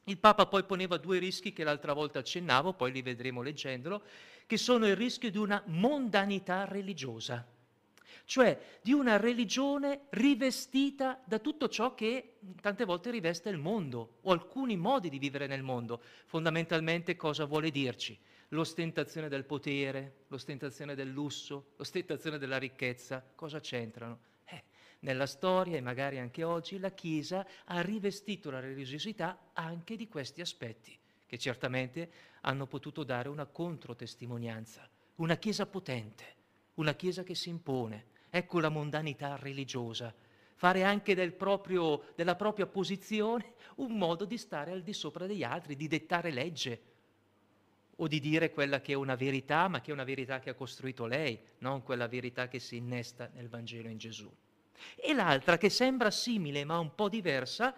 Il 0.05 0.19
Papa 0.19 0.47
poi 0.47 0.65
poneva 0.65 0.99
due 0.99 1.19
rischi 1.19 1.53
che 1.53 1.65
l'altra 1.65 1.93
volta 1.93 2.19
accennavo, 2.19 2.75
poi 2.75 2.93
li 2.93 3.03
vedremo 3.03 3.41
leggendolo, 3.41 4.03
che 4.47 4.59
sono 4.59 4.87
il 4.87 4.97
rischio 4.97 5.31
di 5.31 5.39
una 5.39 5.63
mondanità 5.67 6.67
religiosa, 6.67 7.47
cioè 8.25 8.59
di 8.83 8.93
una 8.93 9.17
religione 9.17 10.07
rivestita 10.11 11.21
da 11.25 11.39
tutto 11.39 11.69
ciò 11.69 11.95
che 11.95 12.37
tante 12.61 12.85
volte 12.85 13.11
riveste 13.11 13.49
il 13.49 13.59
mondo 13.59 14.19
o 14.23 14.33
alcuni 14.33 14.77
modi 14.77 15.09
di 15.09 15.19
vivere 15.19 15.47
nel 15.47 15.63
mondo. 15.63 16.01
Fondamentalmente 16.27 17.17
cosa 17.17 17.45
vuole 17.45 17.71
dirci? 17.71 18.19
l'ostentazione 18.55 19.29
del 19.29 19.45
potere, 19.45 20.25
l'ostentazione 20.29 20.95
del 20.95 21.09
lusso, 21.09 21.73
l'ostentazione 21.77 22.39
della 22.39 22.59
ricchezza, 22.59 23.23
cosa 23.35 23.61
c'entrano? 23.61 24.21
Eh, 24.45 24.63
nella 25.01 25.27
storia 25.27 25.77
e 25.77 25.81
magari 25.81 26.19
anche 26.19 26.45
oggi 26.45 26.79
la 26.79 26.91
Chiesa 26.91 27.47
ha 27.65 27.81
rivestito 27.81 28.51
la 28.51 28.61
religiosità 28.61 29.51
anche 29.53 29.97
di 29.97 30.09
questi 30.09 30.41
aspetti, 30.41 30.97
che 31.27 31.37
certamente 31.37 32.11
hanno 32.43 32.67
potuto 32.67 33.03
dare 33.03 33.29
una 33.29 33.47
controtestimonianza, 33.47 34.89
una 35.17 35.37
Chiesa 35.37 35.67
potente, 35.67 36.43
una 36.75 36.95
Chiesa 36.95 37.23
che 37.23 37.35
si 37.35 37.49
impone. 37.49 38.07
Ecco 38.31 38.61
la 38.61 38.69
mondanità 38.69 39.37
religiosa, 39.37 40.13
fare 40.55 40.83
anche 40.83 41.15
del 41.15 41.33
proprio, 41.33 42.13
della 42.15 42.35
propria 42.35 42.67
posizione 42.67 43.55
un 43.77 43.97
modo 43.97 44.25
di 44.25 44.37
stare 44.39 44.73
al 44.73 44.83
di 44.83 44.93
sopra 44.93 45.27
degli 45.27 45.45
altri, 45.45 45.77
di 45.77 45.87
dettare 45.87 46.31
legge, 46.31 46.83
o 47.97 48.09
di 48.09 48.19
dire 48.19 48.51
quella 48.51 48.81
che 48.81 48.93
è 48.93 48.97
una 48.97 49.15
verità, 49.15 49.69
ma 49.69 49.81
che 49.81 49.91
è 49.91 49.95
una 49.95 50.05
verità 50.05 50.41
che 50.41 50.51
ha 50.51 50.55
costruito 50.55 51.07
lei, 51.07 51.39
non 51.59 51.83
quella 51.83 52.09
verità 52.09 52.49
che 52.49 52.59
si 52.59 52.77
innesta 52.77 53.31
nel 53.35 53.49
Vangelo 53.49 53.89
in 53.89 53.99
Gesù. 53.99 54.33
E 54.97 55.15
l'altra 55.15 55.57
che 55.57 55.71
sembra 55.71 56.11
simile 56.11 56.65
ma 56.65 56.79
un 56.79 56.95
po' 56.95 57.09
diversa, 57.09 57.77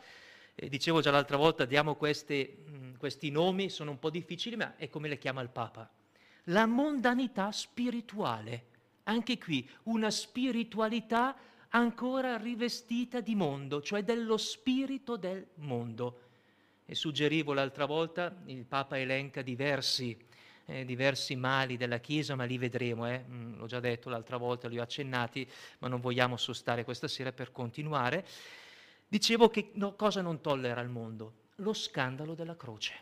eh, 0.55 0.69
dicevo 0.69 1.01
già 1.01 1.11
l'altra 1.11 1.37
volta, 1.37 1.67
diamo 1.67 1.97
queste, 1.97 2.65
mh, 2.65 2.97
questi 2.97 3.31
nomi, 3.31 3.69
sono 3.69 3.91
un 3.91 3.99
po' 3.99 4.11
difficili, 4.11 4.57
ma 4.57 4.77
è 4.77 4.89
come 4.89 5.09
le 5.09 5.19
chiama 5.19 5.43
il 5.43 5.51
Papa. 5.51 5.89
La 6.45 6.67
mondanità 6.67 7.53
spirituale, 7.53 8.69
anche 9.09 9.39
qui 9.39 9.69
una 9.85 10.11
spiritualità 10.11 11.37
ancora 11.71 12.37
rivestita 12.37 13.21
di 13.21 13.35
mondo, 13.35 13.83
cioè 13.83 14.03
dello 14.03 14.37
spirito 14.37 15.17
del 15.17 15.47
mondo 15.57 16.21
e 16.87 16.95
suggerivo 16.95 17.53
l'altra 17.53 17.85
volta, 17.85 18.33
il 18.47 18.65
Papa 18.65 18.97
elenca 18.97 19.43
diversi, 19.43 20.17
eh, 20.67 20.85
diversi 20.85 21.35
mali 21.35 21.77
della 21.77 21.99
Chiesa, 21.99 22.37
ma 22.37 22.45
li 22.45 22.59
vedremo, 22.59 23.09
eh. 23.09 23.25
mm, 23.29 23.59
l'ho 23.59 23.67
già 23.67 23.81
detto 23.81 24.09
l'altra 24.09 24.37
volta, 24.37 24.69
li 24.69 24.79
ho 24.79 24.83
accennati, 24.83 25.49
ma 25.81 25.89
non 25.89 26.01
vogliamo 26.01 26.37
sostare 26.37 26.85
questa 26.85 27.09
sera 27.09 27.33
per 27.33 27.51
continuare. 27.51 28.25
Dicevo 29.09 29.51
che 29.51 29.71
no, 29.75 29.95
cosa 29.97 30.21
non 30.23 30.41
tollera 30.41 30.81
il 30.81 30.89
mondo? 30.89 31.33
Lo 31.57 31.73
scandalo 31.73 32.35
della 32.35 32.57
croce. 32.57 32.95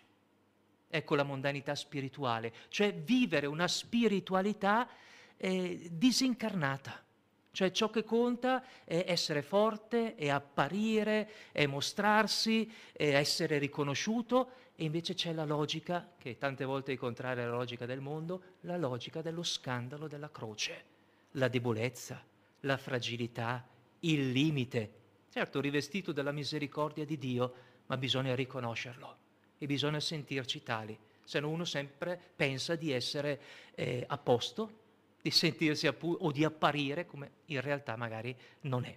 Ecco 0.88 1.14
la 1.14 1.25
mondanità 1.25 1.75
spirituale, 1.75 2.54
cioè 2.68 2.94
vivere 2.94 3.46
una 3.46 3.68
spiritualità 3.68 4.88
eh, 5.37 5.88
disincarnata. 5.91 7.03
Cioè 7.50 7.71
ciò 7.71 7.88
che 7.88 8.03
conta 8.03 8.64
è 8.85 9.05
essere 9.07 9.41
forte, 9.41 10.17
è 10.17 10.29
apparire, 10.29 11.31
è 11.53 11.67
mostrarsi, 11.67 12.71
è 12.93 13.14
essere 13.14 13.59
riconosciuto. 13.59 14.62
E 14.75 14.83
invece 14.83 15.14
c'è 15.14 15.33
la 15.33 15.45
logica, 15.45 16.14
che 16.19 16.37
tante 16.37 16.64
volte 16.64 16.93
è 16.93 16.97
contraria 16.97 17.45
alla 17.45 17.55
logica 17.55 17.87
del 17.87 18.00
mondo, 18.00 18.43
la 18.62 18.76
logica 18.76 19.23
dello 19.23 19.45
scandalo 19.45 20.09
della 20.09 20.33
croce, 20.33 20.85
la 21.33 21.47
debolezza, 21.47 22.21
la 22.61 22.76
fragilità, 22.76 23.64
il 24.00 24.33
limite. 24.33 25.03
Certo, 25.31 25.61
rivestito 25.61 26.11
della 26.11 26.33
misericordia 26.33 27.05
di 27.05 27.19
Dio, 27.19 27.55
ma 27.87 27.97
bisogna 27.97 28.35
riconoscerlo 28.35 29.19
e 29.59 29.67
bisogna 29.67 30.00
sentirci 30.00 30.62
tali, 30.64 30.99
se 31.23 31.41
no 31.41 31.49
uno 31.49 31.64
sempre 31.64 32.21
pensa 32.35 32.75
di 32.75 32.91
essere 32.91 33.41
eh, 33.75 34.05
a 34.07 34.19
posto 34.19 34.83
di 35.25 35.31
sentirsi 35.31 35.87
appu- 35.87 36.19
o 36.21 36.31
di 36.31 36.45
apparire 36.45 37.07
come 37.07 37.31
in 37.47 37.62
realtà 37.62 37.97
magari 37.97 38.37
non 38.62 38.85
è. 38.85 38.95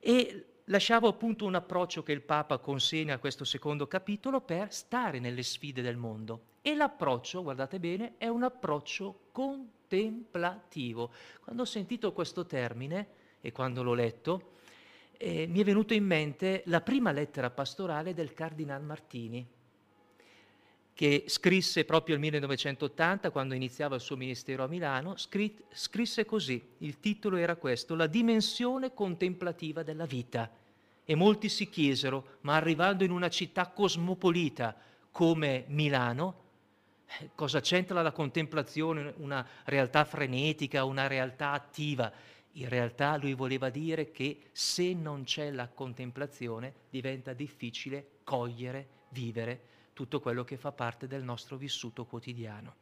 E 0.00 0.46
lasciavo 0.64 1.06
appunto 1.06 1.46
un 1.46 1.54
approccio 1.54 2.02
che 2.02 2.10
il 2.10 2.20
Papa 2.20 2.58
consegna 2.58 3.14
a 3.14 3.18
questo 3.18 3.44
secondo 3.44 3.86
capitolo 3.86 4.40
per 4.40 4.74
stare 4.74 5.20
nelle 5.20 5.44
sfide 5.44 5.82
del 5.82 5.96
mondo. 5.96 6.46
E 6.62 6.74
l'approccio, 6.74 7.44
guardate 7.44 7.78
bene, 7.78 8.14
è 8.18 8.26
un 8.26 8.42
approccio 8.42 9.28
contemplativo. 9.30 11.12
Quando 11.40 11.62
ho 11.62 11.66
sentito 11.66 12.12
questo 12.12 12.44
termine 12.44 13.06
e 13.40 13.52
quando 13.52 13.84
l'ho 13.84 13.94
letto, 13.94 14.54
eh, 15.16 15.46
mi 15.46 15.60
è 15.60 15.64
venuto 15.64 15.94
in 15.94 16.04
mente 16.04 16.64
la 16.66 16.80
prima 16.80 17.12
lettera 17.12 17.50
pastorale 17.50 18.14
del 18.14 18.34
Cardinal 18.34 18.82
Martini, 18.82 19.46
che 20.94 21.24
scrisse 21.26 21.84
proprio 21.84 22.14
nel 22.14 22.22
1980, 22.22 23.30
quando 23.30 23.54
iniziava 23.54 23.96
il 23.96 24.00
suo 24.00 24.16
ministero 24.16 24.62
a 24.62 24.68
Milano, 24.68 25.16
scrisse 25.16 26.24
così, 26.24 26.62
il 26.78 27.00
titolo 27.00 27.36
era 27.36 27.56
questo, 27.56 27.96
La 27.96 28.06
dimensione 28.06 28.94
contemplativa 28.94 29.82
della 29.82 30.06
vita. 30.06 30.48
E 31.04 31.14
molti 31.16 31.48
si 31.48 31.68
chiesero, 31.68 32.38
ma 32.42 32.54
arrivando 32.54 33.02
in 33.02 33.10
una 33.10 33.28
città 33.28 33.66
cosmopolita 33.66 34.74
come 35.10 35.64
Milano, 35.66 36.42
eh, 37.18 37.30
cosa 37.34 37.60
c'entra 37.60 38.00
la 38.00 38.12
contemplazione, 38.12 39.14
una 39.16 39.44
realtà 39.64 40.04
frenetica, 40.04 40.84
una 40.84 41.08
realtà 41.08 41.50
attiva? 41.50 42.10
In 42.52 42.68
realtà 42.68 43.16
lui 43.16 43.34
voleva 43.34 43.68
dire 43.68 44.12
che 44.12 44.44
se 44.52 44.94
non 44.94 45.24
c'è 45.24 45.50
la 45.50 45.66
contemplazione 45.66 46.72
diventa 46.88 47.32
difficile 47.32 48.20
cogliere, 48.22 48.88
vivere 49.08 49.72
tutto 49.94 50.20
quello 50.20 50.44
che 50.44 50.58
fa 50.58 50.72
parte 50.72 51.06
del 51.06 51.22
nostro 51.22 51.56
vissuto 51.56 52.04
quotidiano. 52.04 52.74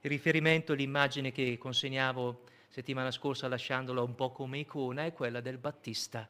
Il 0.00 0.10
riferimento 0.10 0.72
all'immagine 0.72 1.32
che 1.32 1.56
consegnavo 1.56 2.42
settimana 2.68 3.10
scorsa 3.10 3.48
lasciandola 3.48 4.02
un 4.02 4.14
po' 4.14 4.32
come 4.32 4.58
icona 4.58 5.04
è 5.04 5.12
quella 5.12 5.40
del 5.40 5.58
Battista, 5.58 6.28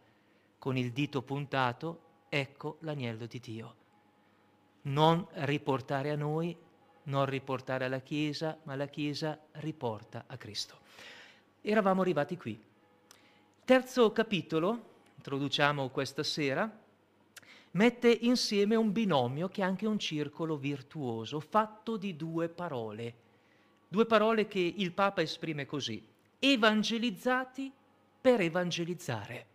con 0.59 0.77
il 0.77 0.93
dito 0.93 1.23
puntato, 1.23 2.03
ecco 2.29 2.77
l'agnello 2.81 3.27
di 3.27 3.41
Dio. 3.41 3.75
Non 4.83 5.27
riportare 5.33 6.11
a 6.11 6.17
noi, 6.17 6.57
non 7.05 7.25
riportare 7.25 7.87
alla 7.87 8.01
Chiesa, 8.01 8.59
ma 8.65 8.77
la 8.77 8.87
Chiesa 8.87 9.39
riporta 9.53 10.25
a 10.27 10.37
Cristo. 10.37 10.79
Eravamo 11.63 12.03
arrivati 12.03 12.37
qui. 12.37 12.61
Terzo 13.65 14.13
capitolo, 14.13 14.91
introduciamo 15.17 15.89
questa 15.89 16.23
sera, 16.23 16.82
mette 17.73 18.11
insieme 18.11 18.75
un 18.75 18.93
binomio 18.93 19.49
che 19.49 19.63
è 19.63 19.65
anche 19.65 19.87
un 19.87 19.99
circolo 19.99 20.57
virtuoso, 20.57 21.41
fatto 21.41 21.97
di 21.97 22.17
due 22.17 22.49
parole. 22.49 23.15
Due 23.89 24.07
parole 24.07 24.47
che 24.47 24.59
il 24.59 24.93
Papa 24.93 25.23
esprime 25.23 25.67
così, 25.67 26.03
evangelizzati 26.39 27.71
per 28.21 28.41
evangelizzare. 28.41 29.47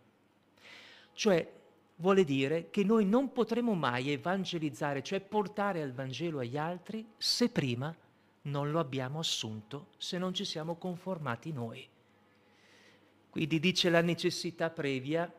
Cioè 1.12 1.52
vuole 1.96 2.24
dire 2.24 2.70
che 2.70 2.84
noi 2.84 3.04
non 3.04 3.32
potremo 3.32 3.74
mai 3.74 4.10
evangelizzare, 4.10 5.02
cioè 5.02 5.20
portare 5.20 5.80
il 5.80 5.92
Vangelo 5.92 6.38
agli 6.38 6.56
altri, 6.56 7.04
se 7.16 7.48
prima 7.48 7.94
non 8.42 8.70
lo 8.70 8.78
abbiamo 8.78 9.18
assunto, 9.18 9.88
se 9.96 10.18
non 10.18 10.32
ci 10.32 10.44
siamo 10.44 10.76
conformati 10.76 11.52
noi. 11.52 11.86
Quindi 13.30 13.58
dice 13.60 13.90
la 13.90 14.00
necessità 14.00 14.70
previa 14.70 15.32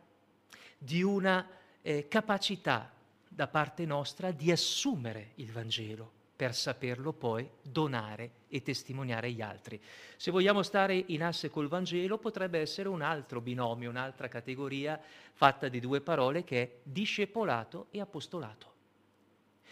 di 0.77 1.01
una 1.01 1.47
eh, 1.89 2.07
capacità 2.07 2.91
da 3.27 3.47
parte 3.47 3.83
nostra 3.83 4.29
di 4.29 4.51
assumere 4.51 5.31
il 5.35 5.51
Vangelo, 5.51 6.11
per 6.35 6.53
saperlo 6.53 7.13
poi 7.13 7.49
donare 7.63 8.31
e 8.47 8.61
testimoniare 8.61 9.27
agli 9.27 9.41
altri. 9.41 9.81
Se 10.15 10.29
vogliamo 10.29 10.61
stare 10.61 11.03
in 11.07 11.23
asse 11.23 11.49
col 11.49 11.67
Vangelo, 11.67 12.19
potrebbe 12.19 12.59
essere 12.59 12.89
un 12.89 13.01
altro 13.01 13.41
binomio, 13.41 13.89
un'altra 13.89 14.27
categoria 14.27 15.01
fatta 15.33 15.67
di 15.67 15.79
due 15.79 15.99
parole 15.99 16.43
che 16.43 16.61
è 16.61 16.71
discepolato 16.83 17.87
e 17.89 17.99
apostolato. 18.01 18.73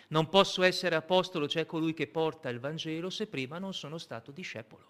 Non 0.08 0.28
posso 0.28 0.64
essere 0.64 0.96
apostolo, 0.96 1.48
cioè 1.48 1.68
colui 1.68 1.94
che 1.94 2.08
porta 2.08 2.50
il 2.50 2.60
Vangelo, 2.60 3.12
se 3.12 3.28
prima 3.28 3.60
non 3.60 3.76
sono 3.76 4.00
stato 4.00 4.32
discepolo. 4.32 4.86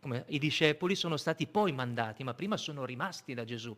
Come 0.00 0.24
I 0.28 0.38
discepoli 0.38 0.94
sono 0.94 1.18
stati 1.18 1.46
poi 1.46 1.72
mandati, 1.72 2.24
ma 2.24 2.32
prima 2.32 2.56
sono 2.56 2.86
rimasti 2.86 3.34
da 3.34 3.44
Gesù. 3.44 3.76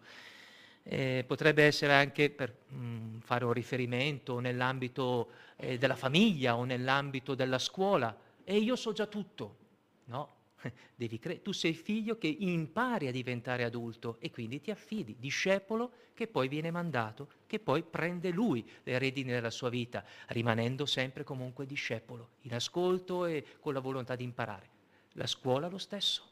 Eh, 0.87 1.25
potrebbe 1.27 1.65
essere 1.65 1.95
anche 1.95 2.29
per 2.31 2.55
mh, 2.69 2.77
mm, 2.77 3.19
fare 3.21 3.45
un 3.45 3.53
riferimento 3.53 4.39
nell'ambito 4.39 5.31
eh, 5.57 5.79
della 5.79 5.97
famiglia 5.97 6.57
o 6.57 6.65
nell'ambito 6.65 7.35
della 7.35 7.59
scuola. 7.59 8.17
E 8.45 8.59
io 8.59 8.77
so 8.77 8.93
già 8.93 9.07
tutto. 9.07 9.57
No, 10.05 10.35
devi 10.95 11.19
cre- 11.19 11.43
tu 11.43 11.53
sei 11.53 11.75
figlio 11.75 12.19
che 12.19 12.27
impari 12.27 13.07
a 13.07 13.13
diventare 13.13 13.65
adulto 13.65 14.17
e 14.21 14.31
quindi 14.31 14.61
ti 14.61 14.71
affidi, 14.71 15.17
discepolo 15.19 15.91
che 16.15 16.27
poi 16.27 16.49
viene 16.49 16.71
mandato, 16.71 17.29
che 17.47 17.59
poi 17.59 17.83
prende 17.83 18.31
lui 18.31 18.69
le 18.83 18.99
redini 18.99 19.31
della 19.31 19.51
sua 19.51 19.69
vita, 19.69 20.05
rimanendo 20.29 20.87
sempre 20.87 21.25
comunque 21.25 21.67
discepolo, 21.67 22.29
in 22.43 22.55
ascolto 22.55 23.27
e 23.27 23.45
con 23.61 23.73
la 23.73 23.81
volontà 23.81 24.15
di 24.17 24.25
imparare. 24.25 24.69
La 25.13 25.27
scuola 25.27 25.69
lo 25.69 25.79
stesso. 25.79 26.31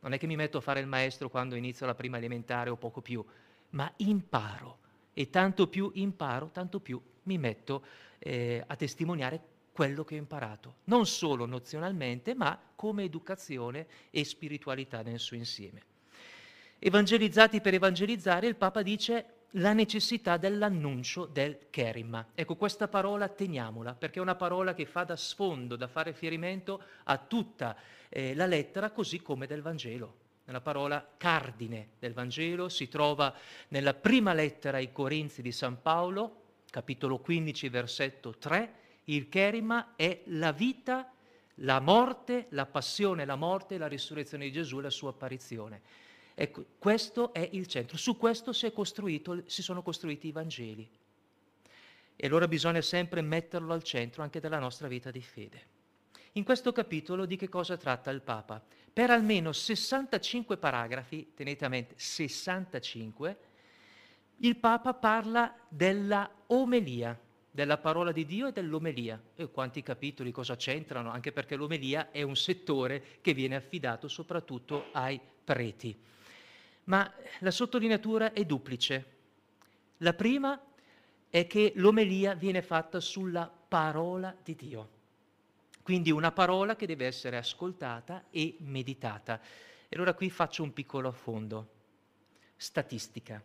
Non 0.00 0.12
è 0.12 0.18
che 0.18 0.26
mi 0.26 0.36
metto 0.36 0.58
a 0.58 0.62
fare 0.62 0.80
il 0.80 0.86
maestro 0.86 1.28
quando 1.28 1.54
inizio 1.54 1.86
la 1.86 1.94
prima 1.94 2.16
elementare 2.16 2.70
o 2.70 2.76
poco 2.76 3.02
più, 3.02 3.24
ma 3.70 3.92
imparo. 3.96 4.78
E 5.12 5.28
tanto 5.30 5.66
più 5.68 5.90
imparo, 5.94 6.50
tanto 6.52 6.80
più 6.80 7.00
mi 7.24 7.38
metto 7.38 7.84
eh, 8.18 8.62
a 8.66 8.76
testimoniare 8.76 9.40
quello 9.72 10.04
che 10.04 10.14
ho 10.14 10.18
imparato, 10.18 10.76
non 10.84 11.06
solo 11.06 11.46
nozionalmente, 11.46 12.34
ma 12.34 12.58
come 12.74 13.04
educazione 13.04 13.86
e 14.10 14.24
spiritualità 14.24 15.02
nel 15.02 15.18
suo 15.18 15.36
insieme. 15.36 15.82
Evangelizzati 16.78 17.60
per 17.60 17.74
evangelizzare, 17.74 18.46
il 18.46 18.56
Papa 18.56 18.82
dice 18.82 19.40
la 19.54 19.72
necessità 19.72 20.36
dell'annuncio 20.36 21.26
del 21.26 21.66
kerima. 21.70 22.28
Ecco, 22.34 22.56
questa 22.56 22.88
parola 22.88 23.28
teniamola, 23.28 23.94
perché 23.94 24.18
è 24.18 24.22
una 24.22 24.36
parola 24.36 24.74
che 24.74 24.86
fa 24.86 25.04
da 25.04 25.16
sfondo, 25.16 25.76
da 25.76 25.88
fare 25.88 26.10
riferimento 26.10 26.82
a 27.04 27.18
tutta 27.18 27.76
eh, 28.08 28.34
la 28.34 28.46
lettera, 28.46 28.90
così 28.90 29.20
come 29.20 29.46
del 29.46 29.62
Vangelo. 29.62 30.14
La 30.50 30.60
parola 30.60 31.14
cardine 31.16 31.90
del 32.00 32.12
Vangelo 32.12 32.68
si 32.68 32.88
trova 32.88 33.32
nella 33.68 33.94
prima 33.94 34.32
lettera 34.32 34.78
ai 34.78 34.90
Corinzi 34.90 35.42
di 35.42 35.52
San 35.52 35.80
Paolo, 35.80 36.42
capitolo 36.70 37.18
15, 37.18 37.68
versetto 37.68 38.36
3, 38.36 38.74
il 39.04 39.28
kerima 39.28 39.94
è 39.94 40.22
la 40.26 40.50
vita, 40.50 41.12
la 41.56 41.78
morte, 41.78 42.46
la 42.50 42.66
passione, 42.66 43.24
la 43.24 43.36
morte, 43.36 43.78
la 43.78 43.86
risurrezione 43.86 44.46
di 44.46 44.52
Gesù, 44.52 44.80
la 44.80 44.90
sua 44.90 45.10
apparizione. 45.10 45.82
Ecco, 46.34 46.64
questo 46.78 47.32
è 47.32 47.48
il 47.52 47.68
centro, 47.68 47.96
su 47.96 48.16
questo 48.16 48.52
si, 48.52 48.72
si 49.46 49.62
sono 49.62 49.82
costruiti 49.82 50.28
i 50.28 50.32
Vangeli. 50.32 50.90
E 52.16 52.26
allora 52.26 52.48
bisogna 52.48 52.80
sempre 52.80 53.20
metterlo 53.22 53.72
al 53.72 53.84
centro 53.84 54.22
anche 54.22 54.40
della 54.40 54.58
nostra 54.58 54.88
vita 54.88 55.12
di 55.12 55.22
fede. 55.22 55.78
In 56.32 56.44
questo 56.44 56.72
capitolo 56.72 57.24
di 57.24 57.36
che 57.36 57.48
cosa 57.48 57.76
tratta 57.76 58.10
il 58.10 58.20
Papa? 58.20 58.62
Per 58.92 59.10
almeno 59.10 59.52
65 59.52 60.56
paragrafi, 60.56 61.32
tenete 61.34 61.64
a 61.64 61.68
mente 61.68 61.94
65, 61.96 63.38
il 64.38 64.56
Papa 64.56 64.94
parla 64.94 65.54
della 65.68 66.28
omelia, 66.46 67.18
della 67.50 67.78
parola 67.78 68.10
di 68.10 68.24
Dio 68.24 68.48
e 68.48 68.52
dell'omelia. 68.52 69.20
E 69.34 69.50
quanti 69.50 69.82
capitoli 69.82 70.32
cosa 70.32 70.56
c'entrano? 70.56 71.10
Anche 71.10 71.30
perché 71.30 71.56
l'omelia 71.56 72.10
è 72.10 72.22
un 72.22 72.36
settore 72.36 73.18
che 73.20 73.34
viene 73.34 73.56
affidato 73.56 74.08
soprattutto 74.08 74.86
ai 74.92 75.20
preti. 75.44 75.96
Ma 76.84 77.12
la 77.40 77.50
sottolineatura 77.50 78.32
è 78.32 78.44
duplice. 78.44 79.18
La 79.98 80.14
prima 80.14 80.60
è 81.28 81.46
che 81.46 81.72
l'omelia 81.76 82.34
viene 82.34 82.62
fatta 82.62 82.98
sulla 82.98 83.50
parola 83.68 84.34
di 84.42 84.56
Dio. 84.56 84.88
Quindi 85.82 86.10
una 86.10 86.32
parola 86.32 86.76
che 86.76 86.86
deve 86.86 87.06
essere 87.06 87.36
ascoltata 87.36 88.24
e 88.30 88.56
meditata. 88.60 89.40
E 89.88 89.96
allora 89.96 90.14
qui 90.14 90.30
faccio 90.30 90.62
un 90.62 90.72
piccolo 90.72 91.08
affondo. 91.08 91.68
Statistica. 92.56 93.42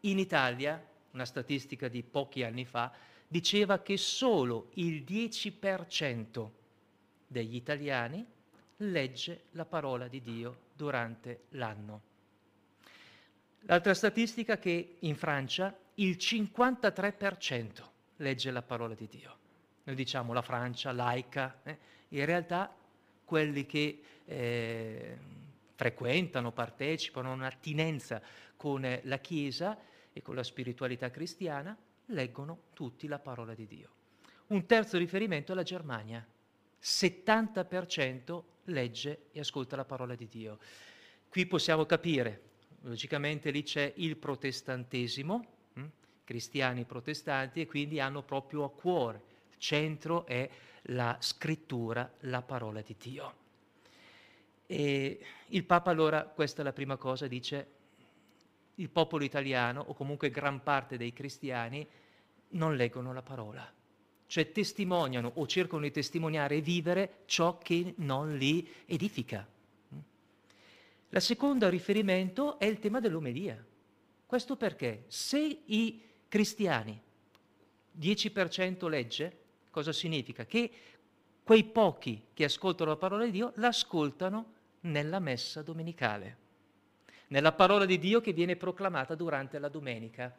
In 0.00 0.18
Italia, 0.18 0.82
una 1.12 1.24
statistica 1.24 1.88
di 1.88 2.02
pochi 2.02 2.44
anni 2.44 2.64
fa, 2.64 2.92
diceva 3.26 3.80
che 3.80 3.96
solo 3.96 4.70
il 4.74 5.02
10% 5.02 6.50
degli 7.26 7.56
italiani 7.56 8.24
legge 8.78 9.44
la 9.52 9.64
parola 9.64 10.06
di 10.06 10.20
Dio 10.20 10.64
durante 10.74 11.44
l'anno. 11.50 12.02
L'altra 13.62 13.94
statistica 13.94 14.54
è 14.54 14.58
che 14.58 14.96
in 15.00 15.16
Francia 15.16 15.76
il 15.94 16.16
53% 16.16 17.82
legge 18.16 18.50
la 18.50 18.62
parola 18.62 18.94
di 18.94 19.08
Dio. 19.08 19.38
Noi 19.86 19.94
diciamo 19.94 20.32
la 20.32 20.42
Francia 20.42 20.90
laica, 20.90 21.60
eh? 21.62 21.78
in 22.08 22.24
realtà 22.24 22.74
quelli 23.24 23.66
che 23.66 24.02
eh, 24.24 25.18
frequentano, 25.76 26.50
partecipano, 26.50 27.28
hanno 27.28 27.42
un'attinenza 27.42 28.20
con 28.56 29.00
la 29.02 29.18
Chiesa 29.18 29.78
e 30.12 30.22
con 30.22 30.34
la 30.34 30.42
spiritualità 30.42 31.10
cristiana, 31.10 31.76
leggono 32.06 32.62
tutti 32.72 33.06
la 33.06 33.20
parola 33.20 33.54
di 33.54 33.66
Dio. 33.68 33.90
Un 34.48 34.66
terzo 34.66 34.98
riferimento 34.98 35.52
è 35.52 35.54
la 35.54 35.62
Germania. 35.62 36.26
70% 36.82 38.42
legge 38.64 39.26
e 39.30 39.38
ascolta 39.38 39.76
la 39.76 39.84
parola 39.84 40.16
di 40.16 40.26
Dio. 40.26 40.58
Qui 41.28 41.46
possiamo 41.46 41.86
capire, 41.86 42.42
logicamente 42.80 43.50
lì 43.52 43.62
c'è 43.62 43.92
il 43.98 44.16
protestantesimo, 44.16 45.46
hm? 45.74 45.84
cristiani 46.24 46.84
protestanti, 46.84 47.60
e 47.60 47.66
quindi 47.66 48.00
hanno 48.00 48.22
proprio 48.22 48.64
a 48.64 48.70
cuore, 48.70 49.34
centro 49.58 50.26
è 50.26 50.48
la 50.90 51.16
scrittura, 51.20 52.10
la 52.20 52.42
parola 52.42 52.80
di 52.80 52.96
Dio. 52.98 53.34
E 54.66 55.20
il 55.48 55.64
Papa 55.64 55.90
allora, 55.90 56.24
questa 56.24 56.62
è 56.62 56.64
la 56.64 56.72
prima 56.72 56.96
cosa, 56.96 57.26
dice 57.26 57.74
il 58.76 58.90
popolo 58.90 59.24
italiano 59.24 59.80
o 59.80 59.94
comunque 59.94 60.30
gran 60.30 60.62
parte 60.62 60.96
dei 60.96 61.12
cristiani 61.12 61.86
non 62.50 62.76
leggono 62.76 63.12
la 63.12 63.22
parola, 63.22 63.72
cioè 64.26 64.52
testimoniano 64.52 65.32
o 65.34 65.46
cercano 65.46 65.82
di 65.82 65.90
testimoniare 65.90 66.56
e 66.56 66.60
vivere 66.60 67.22
ciò 67.26 67.58
che 67.58 67.94
non 67.98 68.36
li 68.36 68.68
edifica. 68.86 69.46
La 71.10 71.20
seconda 71.20 71.68
riferimento 71.68 72.58
è 72.58 72.66
il 72.66 72.78
tema 72.78 73.00
dell'omelia. 73.00 73.64
Questo 74.26 74.56
perché 74.56 75.04
se 75.06 75.62
i 75.64 76.02
cristiani 76.28 77.00
10% 77.98 78.88
legge, 78.88 79.44
cosa 79.76 79.92
significa? 79.92 80.46
Che 80.46 80.70
quei 81.42 81.64
pochi 81.64 82.28
che 82.32 82.44
ascoltano 82.44 82.90
la 82.90 82.96
parola 82.96 83.26
di 83.26 83.30
Dio 83.30 83.52
l'ascoltano 83.56 84.54
nella 84.80 85.18
messa 85.18 85.60
domenicale 85.60 86.44
nella 87.28 87.52
parola 87.52 87.84
di 87.84 87.98
Dio 87.98 88.20
che 88.20 88.32
viene 88.32 88.56
proclamata 88.56 89.14
durante 89.14 89.58
la 89.58 89.68
domenica. 89.68 90.34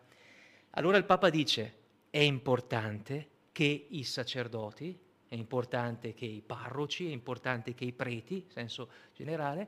Allora 0.72 0.98
il 0.98 1.06
Papa 1.06 1.30
dice, 1.30 1.74
è 2.10 2.20
importante 2.20 3.30
che 3.52 3.88
i 3.90 4.04
sacerdoti, 4.04 4.98
è 5.28 5.36
importante 5.36 6.14
che 6.14 6.26
i 6.26 6.42
parroci, 6.42 7.08
è 7.08 7.12
importante 7.12 7.74
che 7.74 7.86
i 7.86 7.92
preti, 7.92 8.36
in 8.36 8.50
senso 8.50 8.90
generale, 9.14 9.68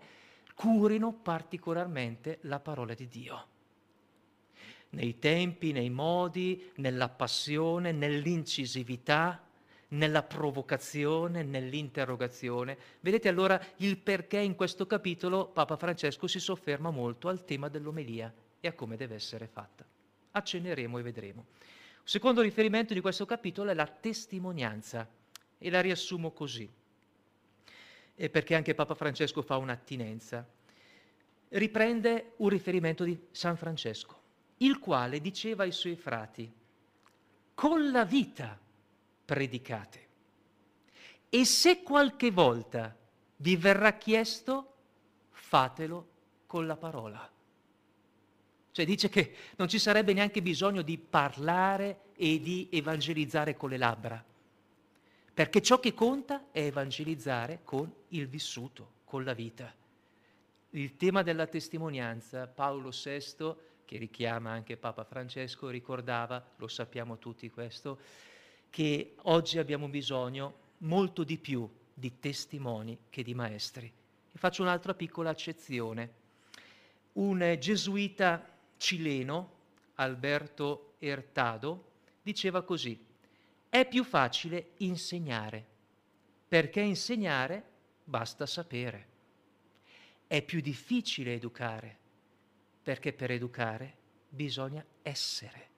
curino 0.55 1.11
particolarmente 1.13 2.39
la 2.41 2.59
parola 2.59 2.93
di 2.93 3.07
Dio. 3.07 3.47
Nei 4.91 5.19
tempi, 5.19 5.71
nei 5.71 5.89
modi, 5.89 6.71
nella 6.75 7.09
passione, 7.09 7.91
nell'incisività, 7.91 9.43
nella 9.89 10.23
provocazione, 10.23 11.43
nell'interrogazione. 11.43 12.77
Vedete 12.99 13.29
allora 13.29 13.59
il 13.77 13.97
perché 13.97 14.39
in 14.39 14.55
questo 14.55 14.85
capitolo 14.85 15.47
Papa 15.47 15.77
Francesco 15.77 16.27
si 16.27 16.39
sofferma 16.39 16.91
molto 16.91 17.27
al 17.27 17.45
tema 17.45 17.69
dell'omelia 17.69 18.31
e 18.59 18.67
a 18.67 18.73
come 18.73 18.97
deve 18.97 19.15
essere 19.15 19.47
fatta. 19.47 19.85
Acceneremo 20.31 20.97
e 20.97 21.01
vedremo. 21.01 21.45
Un 21.99 22.15
secondo 22.15 22.41
riferimento 22.41 22.93
di 22.93 23.01
questo 23.01 23.25
capitolo 23.25 23.71
è 23.71 23.73
la 23.73 23.87
testimonianza 23.87 25.07
e 25.57 25.69
la 25.69 25.81
riassumo 25.81 26.31
così, 26.31 26.69
e 28.15 28.29
perché 28.29 28.55
anche 28.55 28.75
Papa 28.75 28.95
Francesco 28.95 29.41
fa 29.41 29.57
un'attinenza. 29.57 30.47
Riprende 31.49 32.33
un 32.37 32.49
riferimento 32.49 33.03
di 33.03 33.19
San 33.31 33.57
Francesco, 33.57 34.21
il 34.57 34.79
quale 34.79 35.19
diceva 35.19 35.63
ai 35.63 35.71
suoi 35.71 35.95
frati, 35.95 36.51
con 37.53 37.91
la 37.91 38.05
vita 38.05 38.57
predicate. 39.29 40.07
E 41.29 41.45
se 41.45 41.83
qualche 41.83 42.31
volta 42.31 42.97
vi 43.35 43.55
verrà 43.57 43.93
chiesto, 43.93 44.73
fatelo 45.29 46.07
con 46.47 46.65
la 46.65 46.75
parola. 46.75 47.31
Cioè 48.71 48.85
dice 48.85 49.07
che 49.07 49.35
non 49.57 49.67
ci 49.67 49.77
sarebbe 49.77 50.13
neanche 50.13 50.41
bisogno 50.41 50.81
di 50.81 50.97
parlare 50.97 52.05
e 52.15 52.39
di 52.39 52.69
evangelizzare 52.71 53.55
con 53.55 53.69
le 53.69 53.77
labbra, 53.77 54.25
perché 55.31 55.61
ciò 55.61 55.79
che 55.79 55.93
conta 55.93 56.47
è 56.49 56.61
evangelizzare 56.61 57.59
con 57.63 57.93
il 58.07 58.27
vissuto, 58.27 58.93
con 59.03 59.23
la 59.23 59.33
vita. 59.33 59.71
Il 60.71 60.97
tema 60.97 61.21
della 61.21 61.45
testimonianza, 61.45 62.47
Paolo 62.47 62.89
VI, 62.89 63.53
che 63.85 63.97
richiama 63.97 64.49
anche 64.49 64.75
Papa 64.75 65.03
Francesco, 65.03 65.69
ricordava, 65.69 66.43
lo 66.55 66.67
sappiamo 66.67 67.19
tutti 67.19 67.47
questo, 67.51 67.99
che 68.69 69.15
oggi 69.23 69.57
abbiamo 69.57 69.87
bisogno 69.87 70.67
molto 70.79 71.23
di 71.23 71.37
più 71.37 71.69
di 71.93 72.19
testimoni 72.19 72.97
che 73.09 73.23
di 73.23 73.33
maestri. 73.33 73.91
E 74.31 74.37
faccio 74.37 74.61
un'altra 74.61 74.93
piccola 74.93 75.29
accezione. 75.29 76.17
Un 77.13 77.57
gesuita 77.59 78.57
cileno, 78.77 79.57
Alberto 79.95 80.93
Ertado, 80.99 81.91
diceva 82.21 82.61
così, 82.61 82.97
è 83.67 83.87
più 83.87 84.03
facile 84.03 84.71
insegnare, 84.77 85.65
perché 86.47 86.79
insegnare 86.81 87.63
basta 88.03 88.45
sapere. 88.45 89.07
È 90.25 90.41
più 90.41 90.61
difficile 90.61 91.33
educare, 91.33 91.97
perché 92.81 93.13
per 93.13 93.31
educare 93.31 93.97
bisogna 94.29 94.85
essere. 95.01 95.68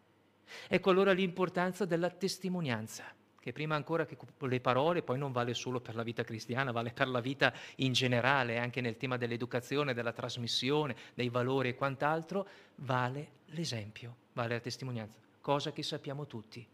Ecco 0.68 0.90
allora 0.90 1.12
l'importanza 1.12 1.86
della 1.86 2.10
testimonianza, 2.10 3.06
che 3.40 3.52
prima 3.52 3.76
ancora 3.76 4.06
che 4.06 4.18
le 4.40 4.60
parole 4.60 5.02
poi 5.02 5.18
non 5.18 5.32
vale 5.32 5.54
solo 5.54 5.80
per 5.80 5.96
la 5.96 6.04
vita 6.04 6.24
cristiana, 6.24 6.72
vale 6.72 6.92
per 6.92 7.08
la 7.08 7.20
vita 7.20 7.54
in 7.78 7.92
generale, 7.92 8.60
anche 8.60 8.82
nel 8.82 8.98
tema 8.98 9.18
dell'educazione, 9.18 9.94
della 9.94 10.14
trasmissione, 10.14 10.96
dei 11.14 11.30
valori 11.30 11.70
e 11.70 11.76
quant'altro, 11.76 12.48
vale 12.76 13.30
l'esempio, 13.48 14.16
vale 14.34 14.54
la 14.54 14.60
testimonianza, 14.60 15.18
cosa 15.42 15.72
che 15.72 15.84
sappiamo 15.84 16.28
tutti. 16.28 16.66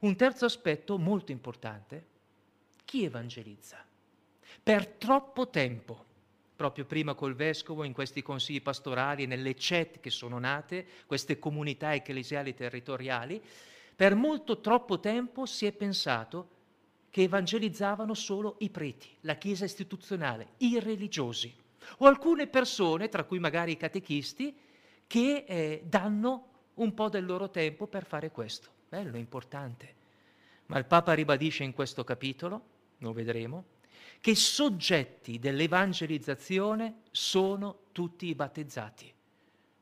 Un 0.00 0.16
terzo 0.16 0.46
aspetto 0.46 0.98
molto 0.98 1.30
importante, 1.30 2.06
chi 2.84 3.04
evangelizza? 3.04 3.84
Per 4.62 4.86
troppo 4.86 5.48
tempo 5.48 6.10
proprio 6.62 6.84
prima 6.84 7.14
col 7.14 7.34
vescovo, 7.34 7.82
in 7.82 7.92
questi 7.92 8.22
consigli 8.22 8.62
pastorali, 8.62 9.26
nelle 9.26 9.56
CET 9.56 9.98
che 9.98 10.10
sono 10.10 10.38
nate, 10.38 10.86
queste 11.06 11.40
comunità 11.40 11.92
ecclesiali 11.92 12.54
territoriali, 12.54 13.42
per 13.96 14.14
molto 14.14 14.60
troppo 14.60 15.00
tempo 15.00 15.44
si 15.44 15.66
è 15.66 15.72
pensato 15.72 16.50
che 17.10 17.22
evangelizzavano 17.22 18.14
solo 18.14 18.54
i 18.60 18.70
preti, 18.70 19.08
la 19.22 19.34
Chiesa 19.34 19.64
istituzionale, 19.64 20.50
i 20.58 20.78
religiosi, 20.78 21.52
o 21.98 22.06
alcune 22.06 22.46
persone, 22.46 23.08
tra 23.08 23.24
cui 23.24 23.40
magari 23.40 23.72
i 23.72 23.76
catechisti, 23.76 24.56
che 25.08 25.44
eh, 25.44 25.82
danno 25.84 26.46
un 26.74 26.94
po' 26.94 27.08
del 27.08 27.26
loro 27.26 27.50
tempo 27.50 27.88
per 27.88 28.06
fare 28.06 28.30
questo. 28.30 28.68
Bello, 28.88 29.16
importante. 29.16 29.94
Ma 30.66 30.78
il 30.78 30.84
Papa 30.84 31.12
ribadisce 31.12 31.64
in 31.64 31.72
questo 31.72 32.04
capitolo, 32.04 32.62
lo 32.98 33.12
vedremo, 33.12 33.64
che 34.22 34.36
soggetti 34.36 35.40
dell'evangelizzazione 35.40 37.00
sono 37.10 37.86
tutti 37.90 38.28
i 38.28 38.36
battezzati. 38.36 39.12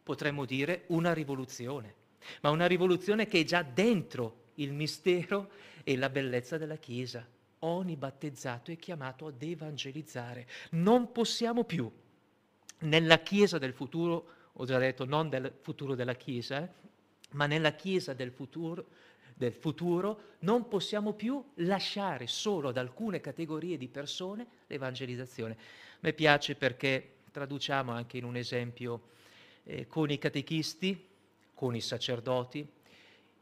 Potremmo 0.03 0.47
dire 0.47 0.85
una 0.87 1.13
rivoluzione, 1.13 1.95
ma 2.41 2.49
una 2.49 2.65
rivoluzione 2.65 3.27
che 3.27 3.41
è 3.41 3.45
già 3.45 3.63
dentro 3.63 4.53
il 4.55 4.73
mistero 4.73 5.51
e 5.85 5.95
la 5.95 6.09
bellezza 6.09 6.57
della 6.57 6.79
Chiesa. 6.79 7.29
Ogni 7.59 7.97
battezzato 7.97 8.71
è 8.71 8.79
chiamato 8.79 9.27
ad 9.27 9.43
evangelizzare. 9.43 10.49
Non 10.71 11.13
possiamo 11.13 11.65
più, 11.65 11.93
nella 12.79 13.19
Chiesa 13.19 13.59
del 13.59 13.75
futuro, 13.75 14.27
ho 14.55 14.65
già 14.65 14.79
detto 14.79 15.05
non 15.05 15.29
del 15.29 15.53
futuro 15.61 15.95
della 15.95 16.15
Chiesa, 16.15 16.63
eh, 16.65 16.71
ma 17.33 17.45
nella 17.45 17.73
Chiesa 17.73 18.15
del 18.15 18.33
futuro, 18.33 18.87
del 19.41 19.55
futuro 19.55 20.37
non 20.41 20.69
possiamo 20.69 21.15
più 21.15 21.43
lasciare 21.55 22.27
solo 22.27 22.69
ad 22.69 22.77
alcune 22.77 23.23
categorie 23.23 23.79
di 23.79 23.89
persone 23.89 24.47
l'evangelizzazione. 24.67 25.55
A 25.55 25.99
me 26.01 26.13
piace 26.13 26.57
perché 26.57 27.15
traduciamo 27.31 27.91
anche 27.91 28.19
in 28.19 28.25
un 28.25 28.37
esempio 28.37 29.01
eh, 29.65 29.87
con 29.87 30.11
i 30.11 30.19
catechisti, 30.19 31.07
con 31.55 31.75
i 31.75 31.81
sacerdoti, 31.81 32.69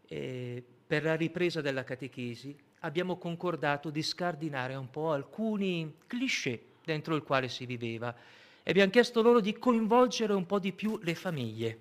eh, 0.07 0.63
per 0.87 1.03
la 1.03 1.17
ripresa 1.17 1.61
della 1.61 1.83
catechesi 1.83 2.57
abbiamo 2.83 3.17
concordato 3.17 3.91
di 3.91 4.03
scardinare 4.05 4.77
un 4.77 4.91
po' 4.91 5.11
alcuni 5.11 5.97
cliché 6.07 6.63
dentro 6.85 7.17
il 7.17 7.25
quale 7.25 7.49
si 7.49 7.67
viveva 7.67 8.15
e 8.63 8.71
abbiamo 8.71 8.93
chiesto 8.93 9.21
loro 9.21 9.41
di 9.41 9.59
coinvolgere 9.59 10.33
un 10.33 10.47
po' 10.47 10.61
di 10.61 10.73
più 10.73 10.97
le 11.03 11.17
famiglie, 11.17 11.79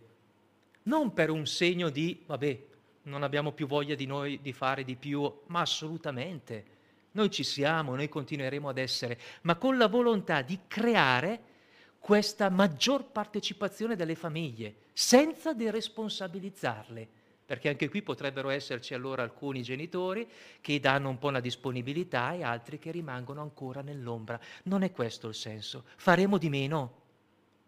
non 0.84 1.14
per 1.14 1.30
un 1.30 1.46
segno 1.46 1.90
di, 1.90 2.24
vabbè, 2.26 2.66
non 3.08 3.24
abbiamo 3.24 3.52
più 3.52 3.68
voglia 3.68 3.96
di 3.96 4.06
noi 4.06 4.40
di 4.42 4.54
fare 4.54 4.84
di 4.84 4.96
più, 4.96 5.32
ma 5.48 5.62
assolutamente. 5.62 6.76
Noi 7.12 7.32
ci 7.32 7.44
siamo, 7.44 7.96
noi 7.96 8.10
continueremo 8.10 8.70
ad 8.70 8.78
essere, 8.78 9.20
ma 9.42 9.56
con 9.56 9.78
la 9.78 9.88
volontà 9.88 10.42
di 10.42 10.60
creare 10.68 11.56
questa 12.00 12.50
maggior 12.50 13.06
partecipazione 13.06 13.96
delle 13.96 14.16
famiglie, 14.16 14.76
senza 14.94 15.54
deresponsabilizzarle, 15.54 17.08
perché 17.46 17.70
anche 17.70 17.90
qui 17.90 18.02
potrebbero 18.02 18.50
esserci 18.50 18.94
allora 18.94 19.24
alcuni 19.24 19.64
genitori 19.64 20.30
che 20.62 20.80
danno 20.80 21.10
un 21.10 21.18
po' 21.18 21.30
una 21.30 21.40
disponibilità 21.40 22.34
e 22.34 22.44
altri 22.44 22.78
che 22.78 22.92
rimangono 22.92 23.42
ancora 23.42 23.82
nell'ombra. 23.82 24.40
Non 24.64 24.84
è 24.84 24.92
questo 24.92 25.30
il 25.30 25.36
senso. 25.36 25.86
Faremo 25.96 26.38
di 26.38 26.50
meno? 26.50 27.06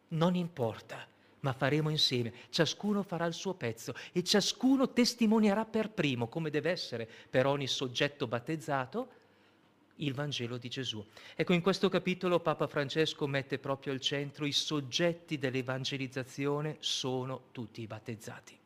Non 0.10 0.36
importa 0.36 1.08
ma 1.41 1.54
faremo 1.54 1.89
insieme. 1.89 2.34
Ciascuno 2.49 3.04
farà 3.04 3.25
il 3.25 3.34
suo 3.34 3.54
pezzo 3.54 3.93
e 4.12 4.23
ciascuno 4.23 4.91
testimonierà 4.91 5.65
per 5.65 5.89
primo, 5.89 6.28
come 6.28 6.49
deve 6.49 6.71
essere 6.71 7.08
per 7.30 7.45
ogni 7.45 7.67
soggetto 7.67 8.28
battezzato, 8.28 9.17
il 9.99 10.13
Vangelo 10.13 10.58
di 10.58 10.69
Gesù. 10.69 11.06
Ecco, 11.36 11.54
in 11.54 11.62
questo 11.62 11.89
capitolo 11.89 12.39
Papa 12.39 12.67
Francesco 12.67 13.28
mette 13.28 13.60
proprio 13.60 13.93
al 13.93 13.99
centro 13.99 14.45
i 14.45 14.52
soggetti 14.52 15.38
dell'evangelizzazione 15.38 16.78
sono 16.80 17.47
tutti 17.52 17.82
i 17.82 17.88
battezzati. 17.88 18.58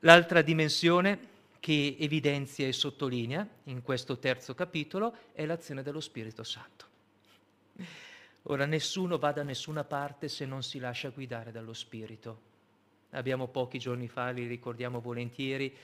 L'altra 0.00 0.40
dimensione 0.40 1.28
che 1.60 1.96
evidenzia 1.98 2.66
e 2.66 2.72
sottolinea 2.72 3.46
in 3.64 3.82
questo 3.82 4.18
terzo 4.18 4.54
capitolo 4.54 5.14
è 5.32 5.44
l'azione 5.44 5.82
dello 5.82 6.00
Spirito 6.00 6.42
Santo. 6.42 6.86
Ora 8.44 8.64
nessuno 8.64 9.18
va 9.18 9.32
da 9.32 9.42
nessuna 9.42 9.84
parte 9.84 10.28
se 10.28 10.46
non 10.46 10.62
si 10.62 10.78
lascia 10.78 11.10
guidare 11.10 11.52
dallo 11.52 11.74
Spirito. 11.74 12.48
Abbiamo 13.10 13.48
pochi 13.48 13.78
giorni 13.78 14.08
fa, 14.08 14.30
li 14.30 14.46
ricordiamo 14.46 15.00
volentieri, 15.00 15.76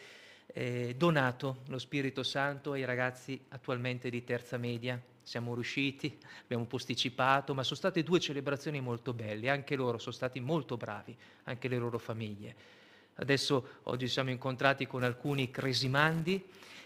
eh, 0.47 0.95
donato 0.97 1.59
lo 1.67 1.79
Spirito 1.79 2.23
Santo 2.23 2.73
ai 2.73 2.85
ragazzi 2.85 3.39
attualmente 3.49 4.09
di 4.09 4.25
terza 4.25 4.57
media. 4.57 5.01
Siamo 5.23 5.55
riusciti, 5.55 6.17
abbiamo 6.45 6.65
posticipato, 6.65 7.53
ma 7.53 7.63
sono 7.63 7.77
state 7.77 8.03
due 8.03 8.21
celebrazioni 8.21 8.81
molto 8.81 9.13
belle, 9.13 9.51
anche 9.51 9.77
loro 9.77 9.99
sono 9.99 10.15
stati 10.15 10.41
molto 10.41 10.77
bravi, 10.77 11.15
anche 11.45 11.69
le 11.69 11.77
loro 11.77 11.99
famiglie. 11.99 12.55
Adesso 13.17 13.81
oggi 13.85 14.09
siamo 14.09 14.31
incontrati 14.31 14.87
con 14.87 15.03
alcuni 15.03 15.51
cresimandi 15.51 16.43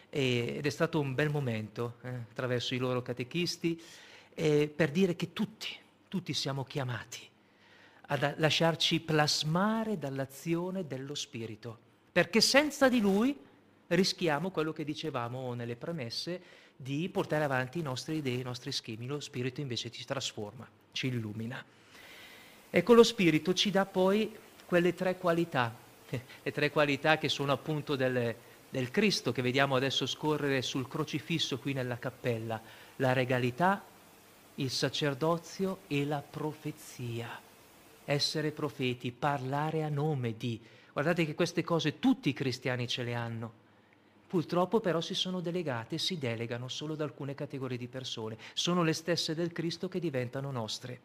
ed 0.08 0.66
è 0.66 0.70
stato 0.70 0.98
un 0.98 1.14
bel 1.14 1.28
momento 1.28 1.98
eh, 2.02 2.08
attraverso 2.08 2.74
i 2.74 2.78
loro 2.78 3.02
catechisti 3.02 3.80
eh, 4.40 4.72
per 4.74 4.90
dire 4.90 5.16
che 5.16 5.34
tutti, 5.34 5.68
tutti 6.08 6.32
siamo 6.32 6.64
chiamati 6.64 7.28
a 8.06 8.34
lasciarci 8.38 9.00
plasmare 9.00 9.98
dall'azione 9.98 10.86
dello 10.86 11.14
Spirito, 11.14 11.78
perché 12.10 12.40
senza 12.40 12.88
di 12.88 13.00
Lui 13.00 13.36
rischiamo 13.88 14.50
quello 14.50 14.72
che 14.72 14.82
dicevamo 14.82 15.52
nelle 15.52 15.76
premesse 15.76 16.40
di 16.74 17.08
portare 17.10 17.44
avanti 17.44 17.80
i 17.80 17.82
nostri 17.82 18.16
idee, 18.16 18.40
i 18.40 18.42
nostri 18.42 18.72
schemi. 18.72 19.06
Lo 19.06 19.20
Spirito 19.20 19.60
invece 19.60 19.92
ci 19.92 20.04
trasforma, 20.06 20.66
ci 20.92 21.08
illumina. 21.08 21.62
Ecco, 22.70 22.94
lo 22.94 23.04
Spirito 23.04 23.52
ci 23.52 23.70
dà 23.70 23.84
poi 23.84 24.34
quelle 24.64 24.94
tre 24.94 25.18
qualità, 25.18 25.72
le 26.08 26.52
tre 26.52 26.70
qualità 26.70 27.18
che 27.18 27.28
sono 27.28 27.52
appunto 27.52 27.94
del, 27.94 28.34
del 28.70 28.90
Cristo 28.90 29.32
che 29.32 29.42
vediamo 29.42 29.76
adesso 29.76 30.06
scorrere 30.06 30.62
sul 30.62 30.88
crocifisso 30.88 31.58
qui 31.58 31.74
nella 31.74 31.98
cappella, 31.98 32.60
la 32.96 33.12
regalità, 33.12 33.84
il 34.60 34.70
sacerdozio 34.70 35.80
e 35.86 36.04
la 36.04 36.22
profezia. 36.22 37.28
Essere 38.04 38.50
profeti, 38.50 39.10
parlare 39.10 39.82
a 39.82 39.88
nome 39.88 40.36
di. 40.36 40.60
Guardate 40.92 41.24
che 41.24 41.34
queste 41.34 41.62
cose 41.62 41.98
tutti 41.98 42.28
i 42.28 42.34
cristiani 42.34 42.86
ce 42.86 43.02
le 43.02 43.14
hanno. 43.14 43.52
Purtroppo 44.26 44.80
però 44.80 45.00
si 45.00 45.14
sono 45.14 45.40
delegate 45.40 45.98
si 45.98 46.18
delegano 46.18 46.68
solo 46.68 46.92
ad 46.92 47.00
alcune 47.00 47.34
categorie 47.34 47.78
di 47.78 47.88
persone. 47.88 48.38
Sono 48.52 48.82
le 48.82 48.92
stesse 48.92 49.34
del 49.34 49.52
Cristo 49.52 49.88
che 49.88 49.98
diventano 49.98 50.50
nostre. 50.50 51.00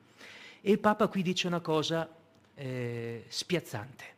E 0.62 0.72
il 0.72 0.80
Papa 0.80 1.08
qui 1.08 1.22
dice 1.24 1.48
una 1.48 1.60
cosa 1.60 2.08
eh, 2.54 3.26
spiazzante. 3.28 4.14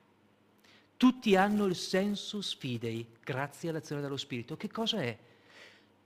Tutti 0.98 1.36
hanno 1.36 1.66
il 1.66 1.76
sensus 1.76 2.56
fidei 2.56 3.06
grazie 3.24 3.70
all'azione 3.70 4.02
dello 4.02 4.18
Spirito. 4.18 4.58
Che 4.58 4.72
cosa 4.72 5.00
è? 5.02 5.16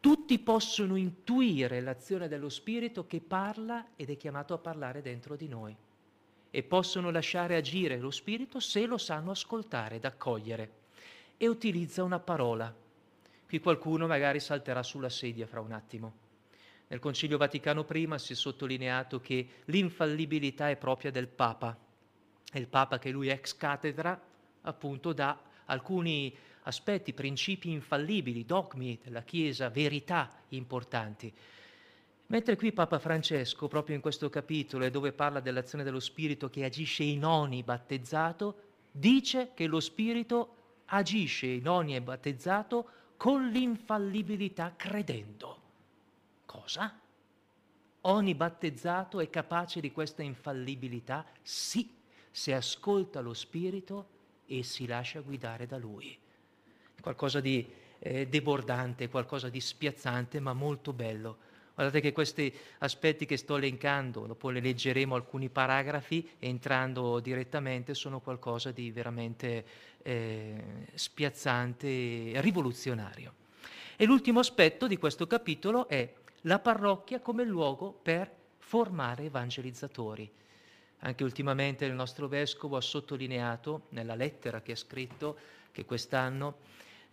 Tutti 0.02 0.40
possono 0.40 0.96
intuire 0.96 1.80
l'azione 1.80 2.28
dello 2.28 2.50
Spirito 2.50 3.06
che 3.06 3.22
parla 3.22 3.90
ed 3.96 4.10
è 4.10 4.18
chiamato 4.18 4.56
a 4.56 4.58
parlare 4.58 5.04
dentro 5.04 5.36
di 5.36 5.48
noi 5.48 5.78
e 6.50 6.64
possono 6.64 7.12
lasciare 7.12 7.56
agire 7.56 8.00
lo 8.00 8.10
Spirito 8.10 8.60
se 8.60 8.88
lo 8.88 8.98
sanno 8.98 9.30
ascoltare 9.30 9.98
ed 9.98 10.06
accogliere. 10.06 10.72
E 11.38 11.48
utilizza 11.48 12.04
una 12.04 12.20
parola. 12.20 12.74
Qui 13.48 13.60
qualcuno 13.60 14.08
magari 14.08 14.40
salterà 14.40 14.82
sulla 14.82 15.08
sedia 15.08 15.46
fra 15.46 15.62
un 15.62 15.72
attimo. 15.72 16.14
Nel 16.88 17.00
Concilio 17.00 17.38
Vaticano 17.38 17.86
I 17.88 18.08
si 18.16 18.34
è 18.34 18.36
sottolineato 18.36 19.22
che 19.22 19.48
l'infallibilità 19.66 20.72
è 20.72 20.78
propria 20.78 21.12
del 21.12 21.28
Papa. 21.28 21.78
È 22.52 22.58
il 22.58 22.68
Papa 22.68 22.98
che 22.98 23.12
lui 23.12 23.30
ex 23.30 23.56
cattedra 23.56 24.20
appunto 24.62 25.14
dà 25.14 25.40
alcuni 25.66 26.36
aspetti, 26.63 27.13
principi 27.13 27.71
infallibili, 27.71 28.45
dogmi 28.45 29.00
della 29.04 29.24
Chiesa, 29.24 29.69
verità 29.69 30.30
importanti. 30.50 31.34
Mentre 32.28 32.56
qui 32.56 32.71
Papa 32.71 32.97
Francesco, 32.97 33.67
proprio 33.67 33.95
in 33.95 34.02
questo 34.02 34.30
capitolo, 34.30 34.89
dove 34.89 35.12
parla 35.12 35.41
dell'azione 35.41 35.84
dello 35.84 36.00
Spirito 36.00 36.50
che 36.50 36.63
agisce 36.63 37.04
in 37.04 37.26
ogni 37.26 37.62
battezzato, 37.62 38.56
dice 38.91 39.52
che 39.54 39.67
lo 39.67 39.80
Spirito 39.80 40.56
agisce 40.86 41.47
in 41.47 41.67
ogni 41.67 42.00
battezzato 42.00 42.88
con 43.17 43.50
l'infallibilità 43.50 44.74
credendo. 44.76 45.60
Cosa? 46.45 47.00
Ogni 48.02 48.34
battezzato 48.34 49.19
è 49.19 49.30
capace 49.30 49.80
di 49.80 49.91
questa 49.91 50.24
infallibilità? 50.24 51.26
Sì, 51.41 51.88
se 52.32 52.54
ascolta 52.54 53.19
lo 53.19 53.34
Spirito 53.34 54.08
e 54.47 54.63
si 54.63 54.88
lascia 54.88 55.19
guidare 55.19 55.67
da 55.67 55.78
Lui. 55.78 56.17
Qualcosa 57.02 57.40
di 57.40 57.68
eh, 58.00 58.28
debordante, 58.28 59.10
qualcosa 59.10 59.50
di 59.50 59.60
spiazzante, 59.60 60.40
ma 60.40 60.54
molto 60.54 60.94
bello. 60.94 61.38
Guardate 61.74 62.02
che 62.02 62.12
questi 62.12 62.54
aspetti 62.80 63.26
che 63.26 63.38
sto 63.38 63.56
elencando, 63.56 64.28
dopo 64.28 64.50
le 64.50 64.60
leggeremo 64.60 65.16
alcuni 65.16 65.50
paragrafi, 65.50 66.30
entrando 66.40 67.20
direttamente, 67.20 67.94
sono 67.94 68.20
qualcosa 68.20 68.72
di 68.72 68.92
veramente 68.92 69.66
eh, 70.04 70.88
spiazzante 70.94 71.88
e 71.88 72.42
rivoluzionario. 72.42 73.34
E 73.96 74.06
l'ultimo 74.06 74.40
aspetto 74.40 74.88
di 74.88 74.98
questo 74.98 75.28
capitolo 75.28 75.88
è 75.88 76.14
la 76.42 76.60
parrocchia 76.60 77.20
come 77.20 77.44
luogo 77.46 77.92
per 77.92 78.30
formare 78.58 79.26
evangelizzatori. 79.26 80.30
Anche 81.00 81.24
ultimamente 81.24 81.86
il 81.86 81.94
nostro 81.94 82.28
vescovo 82.28 82.78
ha 82.78 82.82
sottolineato 82.82 83.88
nella 83.90 84.16
lettera 84.16 84.62
che 84.62 84.74
ha 84.74 84.76
scritto 84.76 85.38
che 85.72 85.86
quest'anno 85.86 86.58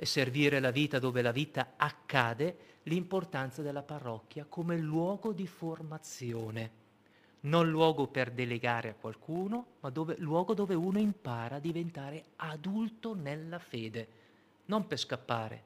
è 0.01 0.05
servire 0.05 0.61
la 0.61 0.71
vita 0.71 1.01
dove 1.01 1.23
la 1.23 1.33
vita 1.33 1.73
accade, 1.77 2.57
l'importanza 2.85 3.63
della 3.63 3.83
parrocchia 3.83 4.47
come 4.49 4.77
luogo 4.77 5.33
di 5.33 5.49
formazione, 5.49 6.71
non 7.41 7.69
luogo 7.69 8.07
per 8.07 8.31
delegare 8.31 8.91
a 8.91 8.95
qualcuno, 8.95 9.67
ma 9.81 9.91
dove, 9.91 10.15
luogo 10.19 10.55
dove 10.55 10.77
uno 10.77 11.01
impara 11.01 11.57
a 11.57 11.59
diventare 11.59 12.27
adulto 12.37 13.17
nella 13.17 13.59
fede, 13.59 14.07
non 14.67 14.87
per 14.87 15.01
scappare, 15.01 15.63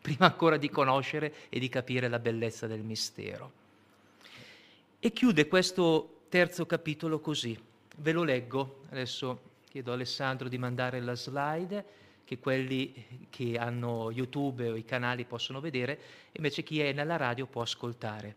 prima 0.00 0.26
ancora 0.26 0.56
di 0.56 0.70
conoscere 0.70 1.34
e 1.48 1.58
di 1.58 1.68
capire 1.68 2.06
la 2.06 2.20
bellezza 2.20 2.68
del 2.68 2.82
mistero. 2.82 3.50
E 5.00 5.10
chiude 5.12 5.48
questo 5.48 6.26
terzo 6.28 6.64
capitolo 6.64 7.18
così. 7.18 7.60
Ve 7.96 8.12
lo 8.12 8.22
leggo, 8.22 8.82
adesso 8.90 9.40
chiedo 9.68 9.90
a 9.90 9.94
Alessandro 9.94 10.48
di 10.48 10.58
mandare 10.58 11.00
la 11.00 11.16
slide 11.16 12.02
che 12.24 12.38
quelli 12.38 13.26
che 13.30 13.56
hanno 13.58 14.10
YouTube 14.10 14.70
o 14.70 14.76
i 14.76 14.84
canali 14.84 15.24
possono 15.24 15.60
vedere, 15.60 15.98
invece 16.32 16.62
chi 16.62 16.80
è 16.80 16.92
nella 16.92 17.16
radio 17.16 17.46
può 17.46 17.62
ascoltare. 17.62 18.36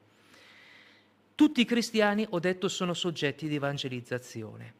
Tutti 1.35 1.61
i 1.61 1.65
cristiani, 1.65 2.25
ho 2.29 2.39
detto, 2.39 2.67
sono 2.67 2.93
soggetti 2.93 3.47
di 3.47 3.55
evangelizzazione. 3.55 4.73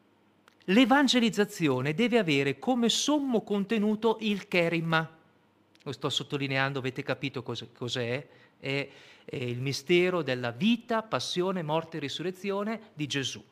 L'evangelizzazione 0.65 1.93
deve 1.93 2.17
avere 2.17 2.59
come 2.59 2.89
sommo 2.89 3.41
contenuto 3.41 4.17
il 4.21 4.47
kerima. 4.47 5.17
Lo 5.83 5.91
sto 5.91 6.09
sottolineando, 6.09 6.79
avete 6.79 7.03
capito 7.03 7.43
cos'è? 7.43 8.27
È 8.59 8.89
è 9.29 9.35
il 9.35 9.59
mistero 9.59 10.21
della 10.21 10.51
vita, 10.51 11.03
passione, 11.03 11.61
morte 11.61 11.97
e 11.97 11.99
risurrezione 11.99 12.91
di 12.93 13.07
Gesù, 13.07 13.43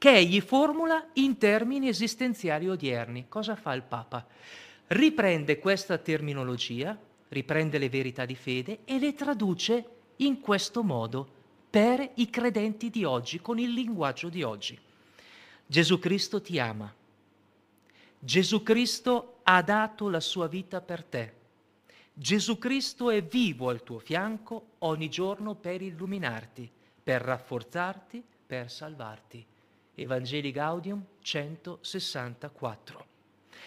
che 0.00 0.16
egli 0.16 0.40
formula 0.40 1.08
in 1.16 1.36
termini 1.36 1.88
esistenziali 1.88 2.66
odierni. 2.66 3.26
Cosa 3.28 3.54
fa 3.54 3.74
il 3.74 3.82
Papa? 3.82 4.26
Riprende 4.86 5.58
questa 5.58 5.98
terminologia, 5.98 6.98
riprende 7.28 7.76
le 7.76 7.90
verità 7.90 8.24
di 8.24 8.34
fede 8.34 8.78
e 8.86 8.98
le 8.98 9.12
traduce 9.12 9.84
in 10.16 10.40
questo 10.40 10.82
modo 10.82 11.28
per 11.68 12.12
i 12.14 12.30
credenti 12.30 12.88
di 12.88 13.04
oggi, 13.04 13.42
con 13.42 13.58
il 13.58 13.74
linguaggio 13.74 14.30
di 14.30 14.42
oggi. 14.42 14.78
Gesù 15.66 15.98
Cristo 15.98 16.40
ti 16.40 16.58
ama. 16.58 16.90
Gesù 18.18 18.62
Cristo 18.62 19.40
ha 19.42 19.60
dato 19.60 20.08
la 20.08 20.20
sua 20.20 20.48
vita 20.48 20.80
per 20.80 21.04
te. 21.04 21.32
Gesù 22.14 22.56
Cristo 22.56 23.10
è 23.10 23.22
vivo 23.22 23.68
al 23.68 23.82
tuo 23.82 23.98
fianco 23.98 24.76
ogni 24.78 25.10
giorno 25.10 25.54
per 25.56 25.82
illuminarti, 25.82 26.70
per 27.02 27.20
rafforzarti, 27.20 28.24
per 28.46 28.70
salvarti. 28.70 29.46
Evangeli 30.00 30.50
Gaudium 30.50 31.04
164. 31.20 33.06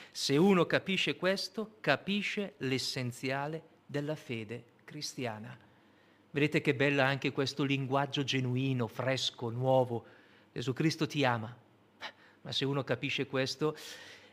Se 0.09 0.35
uno 0.35 0.65
capisce 0.65 1.15
questo, 1.15 1.75
capisce 1.79 2.55
l'essenziale 2.57 3.61
della 3.85 4.15
fede 4.15 4.63
cristiana. 4.83 5.55
Vedete 6.31 6.61
che 6.61 6.73
bella 6.73 7.05
anche 7.05 7.31
questo 7.31 7.63
linguaggio 7.63 8.23
genuino, 8.23 8.87
fresco, 8.87 9.49
nuovo. 9.49 10.05
Gesù 10.51 10.73
Cristo 10.73 11.05
ti 11.05 11.23
ama. 11.23 11.55
Ma 12.41 12.51
se 12.51 12.65
uno 12.65 12.83
capisce 12.83 13.27
questo, 13.27 13.77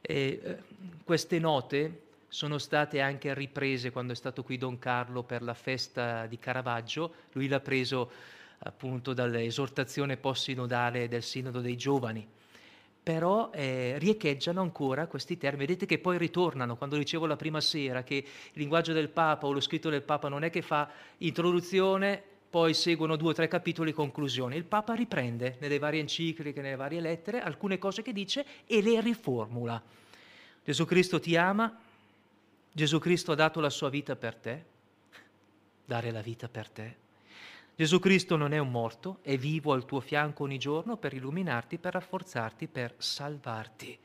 eh, 0.00 0.40
eh 0.42 0.58
queste 1.04 1.38
note 1.38 2.04
sono 2.28 2.56
state 2.56 3.02
anche 3.02 3.34
riprese 3.34 3.90
quando 3.90 4.14
è 4.14 4.16
stato 4.16 4.42
qui 4.42 4.56
Don 4.56 4.78
Carlo 4.78 5.22
per 5.22 5.42
la 5.42 5.52
festa 5.52 6.26
di 6.26 6.38
Caravaggio, 6.38 7.12
lui 7.32 7.46
l'ha 7.46 7.60
preso 7.60 8.38
appunto 8.62 9.14
dall'esortazione 9.14 10.16
post-sinodale 10.16 11.08
del 11.08 11.22
Sinodo 11.22 11.60
dei 11.60 11.76
Giovani, 11.76 12.26
però 13.02 13.50
eh, 13.52 13.96
riecheggiano 13.98 14.60
ancora 14.60 15.06
questi 15.06 15.38
termini, 15.38 15.66
vedete 15.66 15.86
che 15.86 15.98
poi 15.98 16.18
ritornano, 16.18 16.76
quando 16.76 16.96
dicevo 16.96 17.26
la 17.26 17.36
prima 17.36 17.60
sera 17.60 18.02
che 18.02 18.14
il 18.16 18.24
linguaggio 18.52 18.92
del 18.92 19.08
Papa 19.08 19.46
o 19.46 19.52
lo 19.52 19.60
scritto 19.60 19.88
del 19.88 20.02
Papa 20.02 20.28
non 20.28 20.44
è 20.44 20.50
che 20.50 20.60
fa 20.60 20.90
introduzione, 21.18 22.22
poi 22.50 22.74
seguono 22.74 23.16
due 23.16 23.30
o 23.30 23.32
tre 23.32 23.48
capitoli 23.48 23.92
conclusione, 23.92 24.56
il 24.56 24.64
Papa 24.64 24.94
riprende 24.94 25.56
nelle 25.60 25.78
varie 25.78 26.00
encicliche, 26.00 26.60
nelle 26.60 26.76
varie 26.76 27.00
lettere, 27.00 27.40
alcune 27.40 27.78
cose 27.78 28.02
che 28.02 28.12
dice 28.12 28.44
e 28.66 28.82
le 28.82 29.00
riformula. 29.00 29.82
Gesù 30.62 30.84
Cristo 30.84 31.18
ti 31.18 31.36
ama, 31.36 31.80
Gesù 32.72 32.98
Cristo 32.98 33.32
ha 33.32 33.36
dato 33.36 33.60
la 33.60 33.70
sua 33.70 33.88
vita 33.88 34.16
per 34.16 34.34
te, 34.34 34.64
dare 35.84 36.10
la 36.10 36.20
vita 36.20 36.48
per 36.48 36.68
te. 36.68 37.08
Gesù 37.80 37.98
Cristo 37.98 38.36
non 38.36 38.52
è 38.52 38.58
un 38.58 38.70
morto, 38.70 39.20
è 39.22 39.38
vivo 39.38 39.72
al 39.72 39.86
tuo 39.86 40.00
fianco 40.00 40.42
ogni 40.42 40.58
giorno 40.58 40.98
per 40.98 41.14
illuminarti, 41.14 41.78
per 41.78 41.94
rafforzarti, 41.94 42.68
per 42.68 42.94
salvarti. 42.98 43.98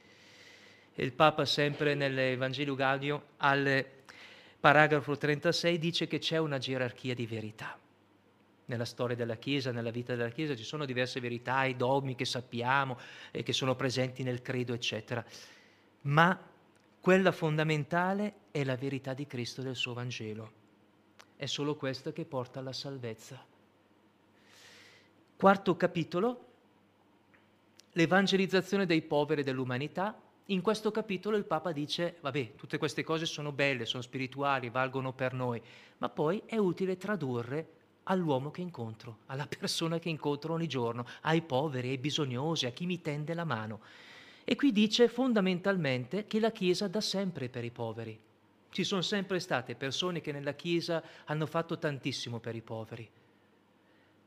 E 0.93 1.03
il 1.03 1.11
Papa 1.11 1.43
sempre 1.43 1.93
nell'Evangelio 1.93 2.73
Gaudio 2.73 3.31
al 3.35 3.85
paragrafo 4.61 5.17
36 5.17 5.77
dice 5.77 6.07
che 6.07 6.19
c'è 6.19 6.37
una 6.37 6.57
gerarchia 6.57 7.13
di 7.13 7.25
verità. 7.25 7.77
Nella 8.63 8.85
storia 8.85 9.17
della 9.17 9.35
Chiesa, 9.35 9.73
nella 9.73 9.91
vita 9.91 10.15
della 10.15 10.29
Chiesa 10.29 10.55
ci 10.55 10.63
sono 10.63 10.85
diverse 10.85 11.19
verità, 11.19 11.65
i 11.65 11.75
dogmi 11.75 12.15
che 12.15 12.23
sappiamo 12.23 12.97
e 13.29 13.43
che 13.43 13.51
sono 13.51 13.75
presenti 13.75 14.23
nel 14.23 14.41
credo, 14.41 14.73
eccetera. 14.73 15.21
Ma 16.03 16.39
quella 17.01 17.33
fondamentale 17.33 18.35
è 18.51 18.63
la 18.63 18.77
verità 18.77 19.13
di 19.13 19.27
Cristo 19.27 19.61
del 19.61 19.75
suo 19.75 19.91
Vangelo. 19.91 20.51
È 21.35 21.45
solo 21.45 21.75
questo 21.75 22.13
che 22.13 22.23
porta 22.23 22.59
alla 22.59 22.71
salvezza. 22.71 23.53
Quarto 25.37 25.75
capitolo, 25.75 26.45
l'evangelizzazione 27.91 28.85
dei 28.85 29.01
poveri 29.01 29.43
dell'umanità. 29.43 30.17
In 30.45 30.61
questo 30.61 30.91
capitolo 30.91 31.35
il 31.35 31.43
Papa 31.43 31.73
dice, 31.73 32.15
vabbè, 32.21 32.55
tutte 32.55 32.77
queste 32.77 33.03
cose 33.03 33.25
sono 33.25 33.51
belle, 33.51 33.83
sono 33.83 34.01
spirituali, 34.01 34.69
valgono 34.69 35.11
per 35.11 35.33
noi, 35.33 35.61
ma 35.97 36.07
poi 36.07 36.41
è 36.45 36.55
utile 36.55 36.95
tradurre 36.95 37.67
all'uomo 38.03 38.49
che 38.49 38.61
incontro, 38.61 39.17
alla 39.25 39.45
persona 39.45 39.99
che 39.99 40.07
incontro 40.07 40.53
ogni 40.53 40.67
giorno, 40.67 41.05
ai 41.23 41.41
poveri, 41.41 41.89
ai 41.89 41.97
bisognosi, 41.97 42.65
a 42.65 42.71
chi 42.71 42.85
mi 42.85 43.01
tende 43.01 43.33
la 43.33 43.43
mano. 43.43 43.81
E 44.45 44.55
qui 44.55 44.71
dice 44.71 45.09
fondamentalmente 45.09 46.27
che 46.27 46.39
la 46.39 46.51
Chiesa 46.51 46.87
dà 46.87 47.01
sempre 47.01 47.49
per 47.49 47.65
i 47.65 47.71
poveri. 47.71 48.17
Ci 48.69 48.83
sono 48.85 49.01
sempre 49.01 49.41
state 49.41 49.75
persone 49.75 50.21
che 50.21 50.31
nella 50.31 50.53
Chiesa 50.53 51.03
hanno 51.25 51.45
fatto 51.45 51.77
tantissimo 51.77 52.39
per 52.39 52.55
i 52.55 52.61
poveri. 52.61 53.09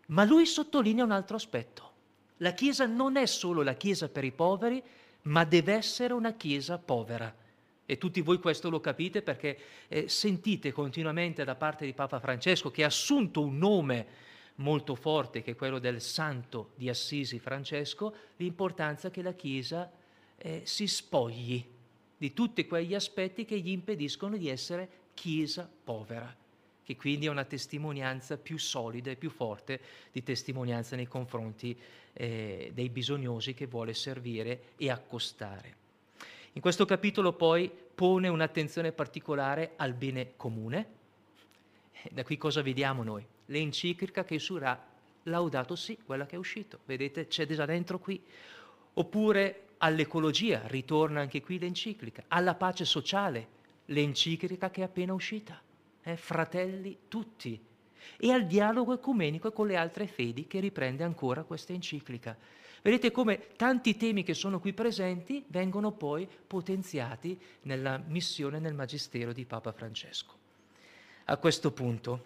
Ma 0.08 0.24
lui 0.24 0.46
sottolinea 0.46 1.04
un 1.04 1.10
altro 1.10 1.36
aspetto. 1.36 1.92
La 2.38 2.52
Chiesa 2.52 2.86
non 2.86 3.16
è 3.16 3.26
solo 3.26 3.62
la 3.62 3.74
Chiesa 3.74 4.08
per 4.08 4.24
i 4.24 4.32
poveri, 4.32 4.82
ma 5.22 5.44
deve 5.44 5.74
essere 5.74 6.12
una 6.12 6.34
Chiesa 6.34 6.78
povera. 6.78 7.34
E 7.84 7.96
tutti 7.96 8.20
voi 8.20 8.38
questo 8.38 8.68
lo 8.68 8.80
capite 8.80 9.22
perché 9.22 9.58
eh, 9.88 10.08
sentite 10.08 10.72
continuamente 10.72 11.44
da 11.44 11.54
parte 11.54 11.84
di 11.84 11.94
Papa 11.94 12.20
Francesco 12.20 12.70
che 12.70 12.84
ha 12.84 12.88
assunto 12.88 13.40
un 13.40 13.56
nome 13.56 14.06
molto 14.56 14.94
forte, 14.94 15.42
che 15.42 15.52
è 15.52 15.56
quello 15.56 15.78
del 15.78 16.00
santo 16.00 16.72
di 16.74 16.88
Assisi 16.88 17.38
Francesco, 17.38 18.14
l'importanza 18.36 19.10
che 19.10 19.22
la 19.22 19.32
Chiesa 19.32 19.90
eh, 20.36 20.62
si 20.64 20.86
spogli 20.86 21.64
di 22.16 22.32
tutti 22.32 22.66
quegli 22.66 22.94
aspetti 22.94 23.44
che 23.44 23.58
gli 23.58 23.70
impediscono 23.70 24.36
di 24.36 24.48
essere 24.48 24.88
Chiesa 25.14 25.68
povera, 25.84 26.34
che 26.88 26.96
quindi 26.96 27.26
è 27.26 27.28
una 27.28 27.44
testimonianza 27.44 28.38
più 28.38 28.56
solida 28.56 29.10
e 29.10 29.16
più 29.16 29.28
forte 29.28 29.78
di 30.10 30.22
testimonianza 30.22 30.96
nei 30.96 31.06
confronti 31.06 31.78
eh, 32.14 32.70
dei 32.72 32.88
bisognosi 32.88 33.52
che 33.52 33.66
vuole 33.66 33.92
servire 33.92 34.68
e 34.78 34.90
accostare. 34.90 35.76
In 36.54 36.62
questo 36.62 36.86
capitolo 36.86 37.34
poi 37.34 37.70
pone 37.94 38.28
un'attenzione 38.28 38.92
particolare 38.92 39.72
al 39.76 39.92
bene 39.92 40.32
comune. 40.36 40.86
Da 42.10 42.24
qui 42.24 42.38
cosa 42.38 42.62
vediamo 42.62 43.02
noi? 43.02 43.22
L'enciclica 43.44 44.24
che 44.24 44.36
uscirà 44.36 44.82
Laudato 45.24 45.76
sì, 45.76 45.98
quella 46.02 46.24
che 46.24 46.36
è 46.36 46.38
uscita. 46.38 46.78
Vedete, 46.86 47.26
c'è 47.26 47.44
già 47.44 47.66
dentro 47.66 47.98
qui. 47.98 48.18
Oppure 48.94 49.64
all'ecologia, 49.76 50.62
ritorna 50.68 51.20
anche 51.20 51.42
qui 51.42 51.58
l'enciclica. 51.58 52.24
Alla 52.28 52.54
pace 52.54 52.86
sociale, 52.86 53.46
l'enciclica 53.84 54.70
che 54.70 54.80
è 54.80 54.84
appena 54.84 55.12
uscita. 55.12 55.60
Eh, 56.08 56.16
fratelli 56.16 57.00
tutti. 57.06 57.62
E 58.16 58.32
al 58.32 58.46
dialogo 58.46 58.94
ecumenico 58.94 59.52
con 59.52 59.66
le 59.66 59.76
altre 59.76 60.06
fedi 60.06 60.46
che 60.46 60.58
riprende 60.58 61.04
ancora 61.04 61.42
questa 61.42 61.74
enciclica. 61.74 62.34
Vedete 62.80 63.10
come 63.10 63.48
tanti 63.56 63.94
temi 63.94 64.22
che 64.22 64.32
sono 64.32 64.58
qui 64.58 64.72
presenti 64.72 65.44
vengono 65.48 65.92
poi 65.92 66.26
potenziati 66.46 67.38
nella 67.62 67.98
missione 67.98 68.58
nel 68.58 68.72
magistero 68.72 69.34
di 69.34 69.44
Papa 69.44 69.70
Francesco. 69.72 70.32
A 71.24 71.36
questo 71.36 71.72
punto 71.72 72.24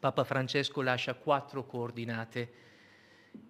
Papa 0.00 0.24
Francesco 0.24 0.80
lascia 0.80 1.12
quattro 1.12 1.66
coordinate. 1.66 2.52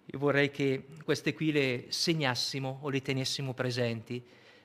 Io 0.03 0.19
vorrei 0.19 0.51
che 0.51 0.85
queste 1.05 1.33
qui 1.33 1.53
le 1.53 1.85
segnassimo 1.87 2.79
o 2.81 2.89
le 2.89 3.01
tenessimo 3.01 3.53
presenti, 3.53 4.21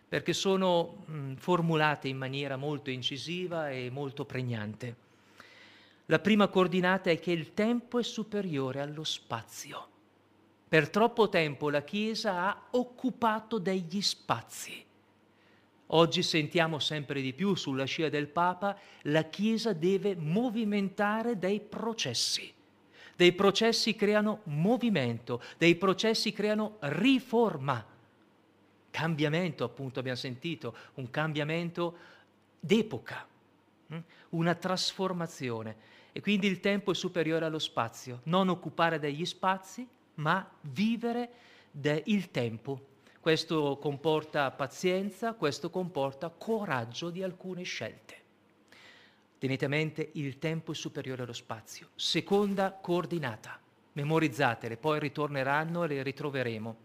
perché 0.08 0.32
sono 0.32 1.04
mh, 1.06 1.34
formulate 1.34 2.08
in 2.08 2.16
maniera 2.16 2.56
molto 2.56 2.90
incisiva 2.90 3.70
e 3.70 3.90
molto 3.90 4.24
pregnante. 4.24 4.96
La 6.06 6.18
prima 6.18 6.48
coordinata 6.48 7.10
è 7.10 7.18
che 7.18 7.32
il 7.32 7.54
tempo 7.54 7.98
è 7.98 8.02
superiore 8.02 8.80
allo 8.80 9.04
spazio. 9.04 9.88
Per 10.68 10.90
troppo 10.90 11.28
tempo 11.28 11.70
la 11.70 11.82
Chiesa 11.82 12.40
ha 12.40 12.62
occupato 12.72 13.58
degli 13.58 14.02
spazi. 14.02 14.84
Oggi 15.88 16.22
sentiamo 16.22 16.78
sempre 16.78 17.20
di 17.20 17.32
più 17.32 17.54
sulla 17.54 17.84
scia 17.84 18.08
del 18.08 18.26
Papa, 18.26 18.76
la 19.02 19.24
Chiesa 19.24 19.72
deve 19.72 20.16
movimentare 20.16 21.38
dei 21.38 21.60
processi. 21.60 22.52
Dei 23.16 23.32
processi 23.32 23.94
creano 23.94 24.40
movimento, 24.44 25.40
dei 25.56 25.76
processi 25.76 26.32
creano 26.32 26.76
riforma. 26.80 27.86
Cambiamento, 28.94 29.64
appunto, 29.64 29.98
abbiamo 29.98 30.16
sentito, 30.16 30.72
un 30.94 31.10
cambiamento 31.10 31.96
d'epoca, 32.60 33.26
hm? 33.88 33.98
una 34.30 34.54
trasformazione. 34.54 35.76
E 36.12 36.20
quindi 36.20 36.46
il 36.46 36.60
tempo 36.60 36.92
è 36.92 36.94
superiore 36.94 37.44
allo 37.44 37.58
spazio, 37.58 38.20
non 38.26 38.48
occupare 38.48 39.00
degli 39.00 39.24
spazi, 39.24 39.84
ma 40.14 40.48
vivere 40.60 41.28
il 42.04 42.30
tempo. 42.30 42.86
Questo 43.18 43.78
comporta 43.80 44.52
pazienza, 44.52 45.32
questo 45.32 45.70
comporta 45.70 46.28
coraggio 46.28 47.10
di 47.10 47.24
alcune 47.24 47.64
scelte. 47.64 48.16
Tenete 49.38 49.64
a 49.64 49.68
mente 49.68 50.10
il 50.12 50.38
tempo 50.38 50.70
è 50.70 50.74
superiore 50.76 51.24
allo 51.24 51.32
spazio. 51.32 51.88
Seconda 51.96 52.70
coordinata, 52.70 53.58
memorizzatele, 53.94 54.76
poi 54.76 55.00
ritorneranno 55.00 55.82
e 55.82 55.88
le 55.88 56.02
ritroveremo. 56.04 56.76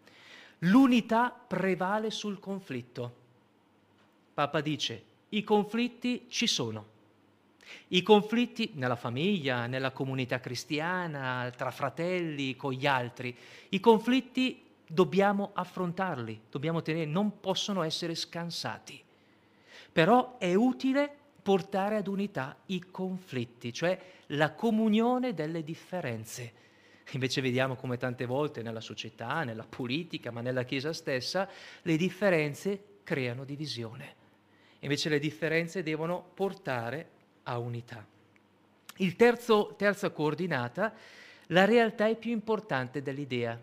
L'unità 0.63 1.29
prevale 1.29 2.11
sul 2.11 2.39
conflitto. 2.39 3.15
Papa 4.33 4.59
dice, 4.59 5.03
i 5.29 5.43
conflitti 5.43 6.25
ci 6.27 6.47
sono. 6.47 6.97
I 7.89 8.01
conflitti 8.01 8.71
nella 8.73 8.95
famiglia, 8.95 9.67
nella 9.67 9.91
comunità 9.91 10.39
cristiana, 10.39 11.51
tra 11.55 11.71
fratelli, 11.71 12.55
con 12.55 12.73
gli 12.73 12.87
altri, 12.87 13.35
i 13.69 13.79
conflitti 13.79 14.63
dobbiamo 14.85 15.51
affrontarli, 15.53 16.41
dobbiamo 16.49 16.81
tenere, 16.81 17.05
non 17.05 17.39
possono 17.39 17.83
essere 17.83 18.15
scansati. 18.15 19.01
Però 19.91 20.37
è 20.39 20.53
utile 20.55 21.15
portare 21.41 21.95
ad 21.95 22.07
unità 22.07 22.57
i 22.67 22.91
conflitti, 22.91 23.71
cioè 23.71 23.99
la 24.27 24.51
comunione 24.53 25.33
delle 25.33 25.63
differenze. 25.63 26.53
Invece 27.11 27.41
vediamo 27.41 27.75
come 27.75 27.97
tante 27.97 28.25
volte 28.25 28.61
nella 28.61 28.81
società, 28.81 29.43
nella 29.43 29.65
politica, 29.67 30.31
ma 30.31 30.41
nella 30.41 30.63
Chiesa 30.63 30.93
stessa, 30.93 31.49
le 31.81 31.97
differenze 31.97 32.83
creano 33.03 33.43
divisione. 33.43 34.15
Invece 34.79 35.09
le 35.09 35.19
differenze 35.19 35.83
devono 35.83 36.23
portare 36.33 37.09
a 37.43 37.57
unità. 37.57 38.05
Il 38.97 39.15
terzo, 39.15 39.75
terza 39.77 40.11
coordinata, 40.11 40.93
la 41.47 41.65
realtà 41.65 42.07
è 42.07 42.15
più 42.15 42.31
importante 42.31 43.01
dell'idea. 43.01 43.59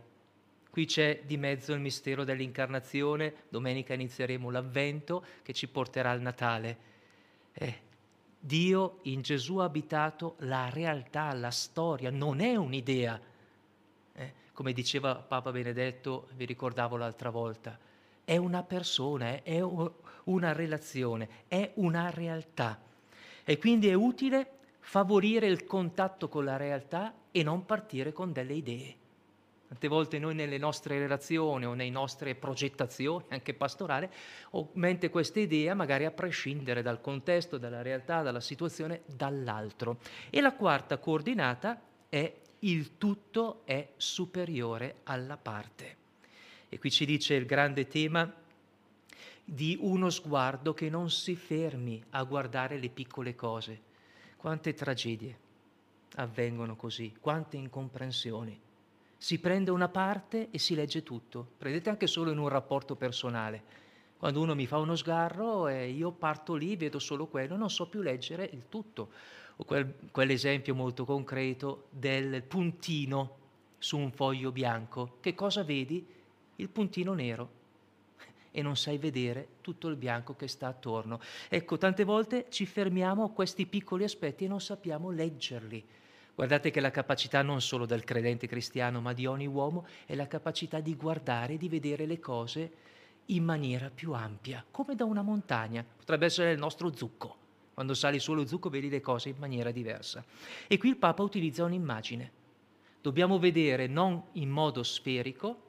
Qui 0.68 0.84
c'è 0.84 1.22
di 1.24 1.36
mezzo 1.36 1.72
il 1.72 1.80
mistero 1.80 2.24
dell'incarnazione, 2.24 3.32
domenica 3.48 3.94
inizieremo 3.94 4.50
l'avvento 4.50 5.24
che 5.42 5.52
ci 5.52 5.68
porterà 5.68 6.10
al 6.10 6.20
Natale. 6.20 6.78
Eh, 7.52 7.80
Dio 8.38 8.98
in 9.02 9.22
Gesù 9.22 9.56
ha 9.56 9.64
abitato 9.64 10.34
la 10.40 10.68
realtà, 10.70 11.32
la 11.32 11.50
storia, 11.50 12.10
non 12.10 12.40
è 12.40 12.56
un'idea. 12.56 13.18
Come 14.56 14.72
diceva 14.72 15.16
Papa 15.16 15.52
Benedetto, 15.52 16.28
vi 16.34 16.46
ricordavo 16.46 16.96
l'altra 16.96 17.28
volta, 17.28 17.78
è 18.24 18.38
una 18.38 18.62
persona, 18.62 19.42
è 19.42 19.60
una 19.60 20.54
relazione, 20.54 21.28
è 21.46 21.72
una 21.74 22.08
realtà. 22.08 22.80
E 23.44 23.58
quindi 23.58 23.88
è 23.88 23.92
utile 23.92 24.48
favorire 24.78 25.46
il 25.46 25.66
contatto 25.66 26.30
con 26.30 26.46
la 26.46 26.56
realtà 26.56 27.12
e 27.30 27.42
non 27.42 27.66
partire 27.66 28.14
con 28.14 28.32
delle 28.32 28.54
idee. 28.54 28.96
Tante 29.68 29.88
volte 29.88 30.18
noi 30.18 30.34
nelle 30.34 30.56
nostre 30.56 30.98
relazioni 30.98 31.66
o 31.66 31.74
nelle 31.74 31.90
nostre 31.90 32.34
progettazioni, 32.34 33.26
anche 33.28 33.54
in 33.58 34.66
mente 34.72 35.10
questa 35.10 35.38
idea 35.38 35.74
magari 35.74 36.06
a 36.06 36.10
prescindere 36.10 36.80
dal 36.80 37.02
contesto, 37.02 37.58
dalla 37.58 37.82
realtà, 37.82 38.22
dalla 38.22 38.40
situazione, 38.40 39.02
dall'altro. 39.04 39.98
E 40.30 40.40
la 40.40 40.54
quarta 40.54 40.96
coordinata 40.96 41.78
è 42.08 42.32
il 42.70 42.98
tutto 42.98 43.62
è 43.64 43.90
superiore 43.96 44.96
alla 45.04 45.36
parte. 45.36 45.96
E 46.68 46.78
qui 46.78 46.90
ci 46.90 47.06
dice 47.06 47.34
il 47.34 47.46
grande 47.46 47.86
tema 47.86 48.32
di 49.44 49.78
uno 49.80 50.10
sguardo 50.10 50.74
che 50.74 50.90
non 50.90 51.10
si 51.10 51.36
fermi 51.36 52.02
a 52.10 52.24
guardare 52.24 52.78
le 52.78 52.88
piccole 52.88 53.36
cose. 53.36 53.80
Quante 54.36 54.74
tragedie 54.74 55.38
avvengono 56.16 56.74
così, 56.74 57.14
quante 57.20 57.56
incomprensioni 57.56 58.60
si 59.18 59.38
prende 59.38 59.70
una 59.70 59.88
parte 59.88 60.48
e 60.50 60.58
si 60.58 60.74
legge 60.74 61.02
tutto. 61.02 61.46
Prendete 61.56 61.88
anche 61.88 62.06
solo 62.06 62.30
in 62.30 62.38
un 62.38 62.48
rapporto 62.48 62.96
personale. 62.96 63.84
Quando 64.18 64.40
uno 64.40 64.54
mi 64.54 64.66
fa 64.66 64.78
uno 64.78 64.96
sgarro 64.96 65.68
e 65.68 65.88
io 65.88 66.10
parto 66.10 66.54
lì, 66.54 66.76
vedo 66.76 66.98
solo 66.98 67.26
quello, 67.26 67.56
non 67.56 67.70
so 67.70 67.88
più 67.88 68.02
leggere 68.02 68.48
il 68.52 68.64
tutto. 68.68 69.10
O 69.56 69.64
quel, 69.64 69.94
quell'esempio 70.10 70.74
molto 70.74 71.04
concreto 71.04 71.86
del 71.90 72.42
puntino 72.42 73.36
su 73.78 73.96
un 73.96 74.12
foglio 74.12 74.52
bianco. 74.52 75.16
Che 75.20 75.34
cosa 75.34 75.62
vedi? 75.64 76.06
Il 76.56 76.68
puntino 76.68 77.14
nero. 77.14 77.50
E 78.50 78.62
non 78.62 78.76
sai 78.76 78.98
vedere 78.98 79.48
tutto 79.60 79.88
il 79.88 79.96
bianco 79.96 80.34
che 80.34 80.48
sta 80.48 80.68
attorno. 80.68 81.20
Ecco, 81.48 81.76
tante 81.78 82.04
volte 82.04 82.46
ci 82.48 82.66
fermiamo 82.66 83.24
a 83.24 83.30
questi 83.30 83.66
piccoli 83.66 84.04
aspetti 84.04 84.44
e 84.44 84.48
non 84.48 84.60
sappiamo 84.60 85.10
leggerli. 85.10 85.84
Guardate 86.34 86.70
che 86.70 86.80
la 86.80 86.90
capacità 86.90 87.40
non 87.42 87.62
solo 87.62 87.86
del 87.86 88.04
credente 88.04 88.46
cristiano, 88.46 89.00
ma 89.00 89.14
di 89.14 89.24
ogni 89.24 89.46
uomo, 89.46 89.86
è 90.04 90.14
la 90.14 90.26
capacità 90.26 90.80
di 90.80 90.94
guardare 90.94 91.56
di 91.56 91.68
vedere 91.68 92.04
le 92.04 92.18
cose 92.18 92.72
in 93.26 93.42
maniera 93.42 93.90
più 93.90 94.12
ampia, 94.12 94.64
come 94.70 94.94
da 94.94 95.04
una 95.04 95.22
montagna. 95.22 95.84
Potrebbe 95.96 96.26
essere 96.26 96.52
il 96.52 96.58
nostro 96.58 96.94
zucco. 96.94 97.44
Quando 97.76 97.92
sali 97.92 98.18
sullo 98.18 98.46
zucco 98.46 98.70
vedi 98.70 98.88
le 98.88 99.02
cose 99.02 99.28
in 99.28 99.36
maniera 99.36 99.70
diversa. 99.70 100.24
E 100.66 100.78
qui 100.78 100.88
il 100.88 100.96
Papa 100.96 101.22
utilizza 101.22 101.62
un'immagine. 101.62 102.32
Dobbiamo 103.02 103.38
vedere 103.38 103.86
non 103.86 104.28
in 104.32 104.48
modo 104.48 104.82
sferico, 104.82 105.60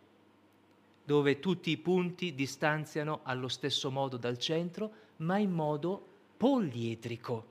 dove 1.03 1.39
tutti 1.39 1.69
i 1.69 1.75
punti 1.75 2.33
distanziano 2.33 3.19
allo 3.23 3.49
stesso 3.49 3.91
modo 3.91 4.15
dal 4.15 4.37
centro, 4.37 4.89
ma 5.17 5.37
in 5.37 5.51
modo 5.51 6.01
poliedrico, 6.37 7.45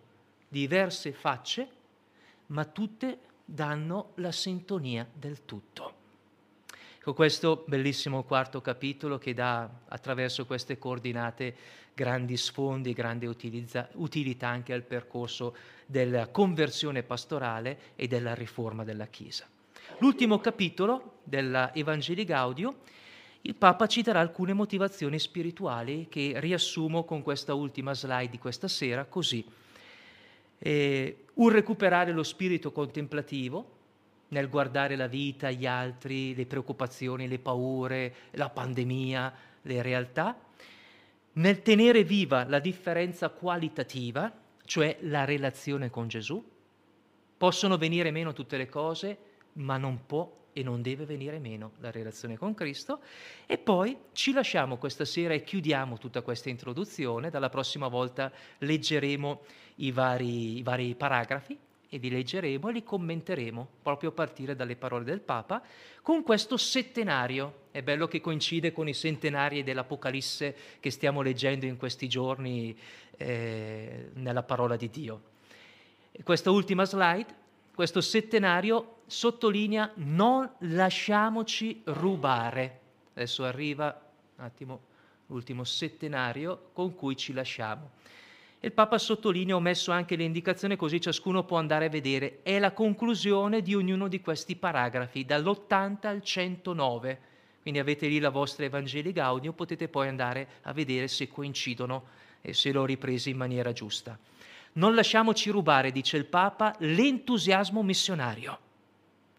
diverse 0.49 1.13
facce 1.13 1.69
ma 2.47 2.65
tutte 2.65 3.19
danno 3.45 4.13
la 4.15 4.33
sintonia 4.33 5.07
del 5.13 5.45
tutto. 5.45 5.93
Con 7.03 7.13
questo 7.13 7.63
bellissimo 7.67 8.23
quarto 8.23 8.63
capitolo 8.63 9.19
che 9.19 9.35
dà 9.35 9.69
attraverso 9.89 10.47
queste 10.47 10.79
coordinate 10.79 11.57
grandi 11.97 12.37
sfondi, 12.37 12.93
grande 12.93 13.27
utilizza, 13.27 13.89
utilità 13.95 14.49
anche 14.49 14.75
al 14.75 14.83
percorso 14.83 15.57
della 15.87 16.29
conversione 16.29 17.03
pastorale 17.03 17.95
e 17.97 18.07
della 18.07 18.35
riforma 18.35 18.85
della 18.85 19.07
Chiesa. 19.07 19.47
L'ultimo 20.01 20.39
capitolo 20.39 21.21
della 21.25 21.73
Evangeli 21.73 22.25
Gaudio, 22.25 22.81
il 23.41 23.55
Papa 23.55 23.87
ci 23.87 24.03
darà 24.03 24.21
alcune 24.21 24.53
motivazioni 24.53 25.19
spirituali 25.19 26.07
che 26.11 26.35
riassumo 26.37 27.05
con 27.05 27.23
questa 27.23 27.55
ultima 27.55 27.95
slide 27.95 28.29
di 28.29 28.39
questa 28.39 28.69
sera 28.69 29.07
così. 29.07 29.43
E 30.59 31.25
un 31.33 31.49
recuperare 31.49 32.13
lo 32.13 32.25
spirito 32.25 32.73
contemplativo 32.73 33.73
nel 34.29 34.51
guardare 34.51 34.97
la 34.97 35.07
vita, 35.07 35.51
gli 35.51 35.65
altri, 35.65 36.35
le 36.35 36.45
preoccupazioni, 36.45 37.27
le 37.27 37.39
paure, 37.39 38.15
la 38.33 38.51
pandemia, 38.51 39.35
le 39.63 39.81
realtà, 39.81 40.39
nel 41.37 41.63
tenere 41.63 42.05
viva 42.05 42.45
la 42.47 42.59
differenza 42.59 43.29
qualitativa, 43.31 44.33
cioè 44.65 44.97
la 45.01 45.25
relazione 45.25 45.91
con 45.91 46.09
Gesù. 46.09 46.43
Possono 47.37 47.77
venire 47.77 48.11
meno 48.11 48.33
tutte 48.33 48.57
le 48.57 48.69
cose, 48.69 49.19
ma 49.55 49.77
non 49.77 50.07
può 50.07 50.45
e 50.53 50.63
non 50.63 50.81
deve 50.81 51.05
venire 51.05 51.39
meno 51.39 51.73
la 51.81 51.91
relazione 51.91 52.39
con 52.39 52.55
Cristo. 52.55 53.01
E 53.45 53.59
poi 53.59 53.97
ci 54.13 54.33
lasciamo 54.33 54.79
questa 54.79 55.05
sera 55.05 55.35
e 55.35 55.45
chiudiamo 55.45 55.99
tutta 55.99 56.23
questa 56.23 56.49
introduzione. 56.49 57.29
Dalla 57.29 57.51
prossima 57.51 57.89
volta 57.89 58.33
leggeremo 58.59 59.43
i 59.77 59.93
vari, 59.93 60.57
i 60.57 60.63
vari 60.63 60.95
paragrafi 60.95 61.59
e 61.89 61.99
li 61.99 62.09
leggeremo 62.09 62.71
e 62.71 62.73
li 62.73 62.83
commenteremo 62.83 63.69
proprio 63.83 64.09
a 64.09 64.13
partire 64.13 64.57
dalle 64.57 64.77
parole 64.77 65.05
del 65.05 65.21
Papa 65.21 65.63
con 66.01 66.23
questo 66.23 66.57
settenario. 66.57 67.65
È 67.77 67.83
bello 67.83 68.09
che 68.09 68.23
coincide 68.23 68.73
con 68.73 68.89
i 68.89 68.95
centenari 68.95 69.63
dell'Apocalisse 69.63 70.57
che 70.81 70.91
stiamo 70.91 71.21
leggendo 71.21 71.67
in 71.67 71.77
questi 71.77 72.09
giorni 72.09 72.75
eh, 73.19 74.09
nella 74.15 74.43
parola 74.43 74.77
di 74.77 74.89
Dio. 74.89 75.23
Questa 76.23 76.51
ultima 76.51 76.87
slide 76.87 77.35
questo 77.75 78.01
settenario 78.01 79.01
sottolinea 79.05 79.93
non 79.97 80.51
lasciamoci 80.61 81.83
rubare. 81.85 82.81
Adesso 83.13 83.45
arriva 83.45 83.95
un 84.37 84.43
attimo 84.43 84.81
l'ultimo 85.27 85.63
settenario 85.65 86.71
con 86.73 86.95
cui 86.95 87.15
ci 87.15 87.35
lasciamo. 87.35 87.91
Il 88.61 88.73
Papa 88.73 88.97
sottolinea, 88.97 89.55
ho 89.55 89.61
messo 89.61 89.93
anche 89.93 90.17
le 90.17 90.25
indicazioni 90.25 90.77
così 90.77 90.99
ciascuno 90.99 91.45
può 91.45 91.59
andare 91.59 91.85
a 91.85 91.91
vedere, 91.91 92.39
è 92.43 92.59
la 92.59 92.73
conclusione 92.73 93.61
di 93.61 93.75
ognuno 93.75 94.09
di 94.09 94.23
questi 94.23 94.57
paragrafi, 94.57 95.27
dall'80 95.27 96.07
al 96.07 96.23
109. 96.23 97.35
Quindi 97.67 97.83
avete 97.83 98.07
lì 98.07 98.21
la 98.21 98.31
vostra 98.31 98.65
Evangeli 98.65 99.11
Gaudio, 99.11 99.53
potete 99.53 99.89
poi 99.89 100.07
andare 100.07 100.47
a 100.63 100.73
vedere 100.73 101.09
se 101.09 101.27
coincidono 101.27 102.05
e 102.41 102.53
se 102.53 102.71
l'ho 102.71 102.85
ripresi 102.85 103.31
in 103.31 103.37
maniera 103.37 103.73
giusta. 103.73 104.17
Non 104.75 104.95
lasciamoci 104.95 105.51
rubare, 105.51 105.91
dice 105.91 106.17
il 106.17 106.27
Papa, 106.27 106.77
l'entusiasmo 106.79 107.83
missionario, 107.83 108.59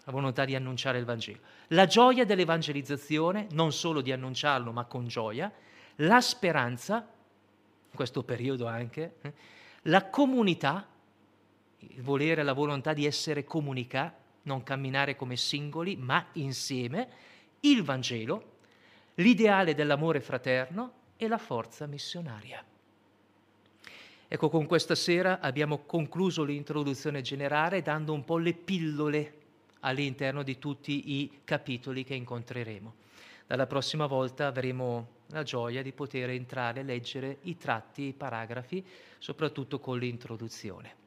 la 0.04 0.12
volontà 0.12 0.44
di 0.44 0.56
annunciare 0.56 1.00
il 1.00 1.06
Vangelo, 1.06 1.40
la 1.68 1.86
gioia 1.86 2.26
dell'evangelizzazione, 2.26 3.48
non 3.52 3.72
solo 3.72 4.02
di 4.02 4.12
annunciarlo, 4.12 4.74
ma 4.74 4.84
con 4.84 5.08
gioia, 5.08 5.50
la 5.96 6.20
speranza, 6.20 6.96
in 6.98 7.96
questo 7.96 8.24
periodo 8.24 8.68
anche, 8.68 9.16
eh, 9.22 9.34
la 9.84 10.10
comunità, 10.10 10.86
il 11.78 12.02
volere, 12.02 12.44
la 12.44 12.52
volontà 12.52 12.92
di 12.92 13.06
essere 13.06 13.46
comunicà, 13.46 14.14
non 14.42 14.64
camminare 14.64 15.16
come 15.16 15.38
singoli, 15.38 15.96
ma 15.96 16.26
insieme, 16.34 17.36
il 17.72 17.84
Vangelo, 17.84 18.56
l'ideale 19.16 19.74
dell'amore 19.74 20.22
fraterno 20.22 20.94
e 21.18 21.28
la 21.28 21.38
forza 21.38 21.86
missionaria. 21.88 22.64
Ecco, 24.30 24.50
con 24.50 24.66
questa 24.66 24.96
sera 24.96 25.40
abbiamo 25.40 25.80
concluso 25.86 26.44
l'introduzione 26.44 27.22
generale 27.22 27.82
dando 27.82 28.14
un 28.14 28.26
po' 28.26 28.38
le 28.38 28.54
pillole 28.54 29.34
all'interno 29.82 30.44
di 30.44 30.60
tutti 30.60 31.14
i 31.14 31.40
capitoli 31.44 32.04
che 32.04 32.14
incontreremo. 32.14 32.94
Dalla 33.48 33.68
prossima 33.68 34.06
volta 34.06 34.48
avremo 34.48 35.16
la 35.28 35.44
gioia 35.44 35.82
di 35.82 35.94
poter 35.94 36.30
entrare 36.32 36.82
e 36.82 36.84
leggere 36.84 37.38
i 37.44 37.58
tratti, 37.58 38.04
i 38.04 38.14
paragrafi, 38.14 38.84
soprattutto 39.18 39.80
con 39.80 39.98
l'introduzione. 39.98 41.06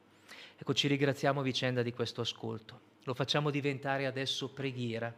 Ecco, 0.57 0.73
ci 0.73 0.87
ringraziamo 0.87 1.41
a 1.41 1.43
vicenda 1.43 1.83
di 1.83 1.93
questo 1.93 2.21
ascolto. 2.21 2.89
Lo 3.03 3.13
facciamo 3.13 3.51
diventare 3.51 4.05
adesso 4.05 4.49
preghiera, 4.49 5.13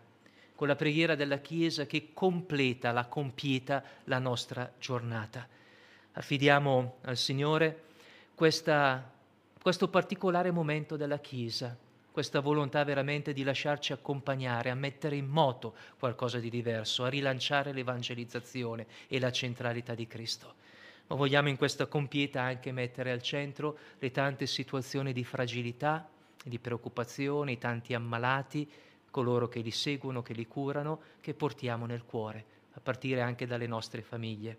con 0.56 0.68
la 0.68 0.76
preghiera 0.76 1.16
della 1.16 1.40
Chiesa 1.40 1.86
che 1.86 2.10
completa, 2.14 2.92
la 2.92 3.06
compieta 3.06 3.84
la 4.06 4.20
nostra 4.20 4.72
giornata. 4.80 5.48
Affidiamo 6.14 6.98
al 7.02 7.18
Signore 7.18 7.84
questa, 8.36 9.12
questo 9.62 9.88
particolare 9.88 10.52
momento 10.52 10.96
della 10.96 11.20
Chiesa, 11.20 11.76
questa 12.12 12.42
volontà 12.42 12.84
veramente 12.84 13.34
di 13.34 13.44
lasciarci 13.44 13.92
accompagnare, 13.92 14.70
a 14.70 14.76
mettere 14.76 15.16
in 15.16 15.28
moto 15.28 15.74
qualcosa 15.98 16.38
di 16.38 16.52
diverso, 16.52 17.04
a 17.04 17.10
rilanciare 17.10 17.74
l'evangelizzazione 17.74 18.86
e 19.08 19.20
la 19.20 19.32
centralità 19.32 19.96
di 19.96 20.06
Cristo. 20.06 20.54
Ma 21.08 21.16
vogliamo 21.16 21.50
in 21.50 21.58
questa 21.58 21.88
compieta 21.88 22.42
anche 22.44 22.72
mettere 22.72 23.12
al 23.12 23.24
centro 23.24 23.78
le 23.98 24.12
tante 24.12 24.46
situazioni 24.46 25.12
di 25.12 25.24
fragilità, 25.24 26.08
di 26.44 26.60
preoccupazione, 26.60 27.54
i 27.54 27.58
tanti 27.58 27.96
ammalati, 27.96 28.70
coloro 29.14 29.48
che 29.48 29.60
li 29.60 29.70
seguono, 29.70 30.24
che 30.24 30.34
li 30.34 30.48
curano, 30.48 31.00
che 31.22 31.36
portiamo 31.36 31.86
nel 31.86 32.04
cuore, 32.04 32.46
a 32.74 32.80
partire 32.80 33.22
anche 33.22 33.46
dalle 33.46 33.68
nostre 33.68 34.02
famiglie. 34.02 34.58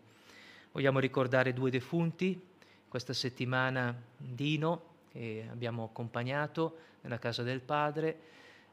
Vogliamo 0.71 1.01
ricordare 1.01 1.53
due 1.53 1.73
defunti, 1.73 2.41
questa 2.87 3.13
settimana 3.13 3.93
Dino, 4.17 4.93
che 5.11 5.49
abbiamo 5.51 5.83
accompagnato 5.83 6.77
nella 7.01 7.19
casa 7.19 7.43
del 7.43 7.63
padre, 7.63 8.21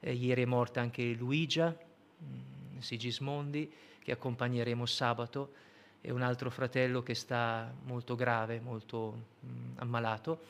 eh, 0.01 0.13
ieri 0.13 0.43
è 0.43 0.45
morta 0.45 0.81
anche 0.81 1.13
Luigia 1.13 1.69
mh, 1.69 2.25
mm, 2.25 2.77
Sigismondi, 2.77 3.71
che 4.03 4.11
accompagneremo 4.11 4.85
sabato, 4.85 5.53
e 5.99 6.11
un 6.11 6.21
altro 6.21 6.51
fratello 6.51 7.01
che 7.01 7.15
sta 7.15 7.73
molto 7.85 8.13
grave, 8.13 8.59
molto 8.59 9.17
mh, 9.39 9.47
mm, 9.47 9.71
ammalato, 9.77 10.41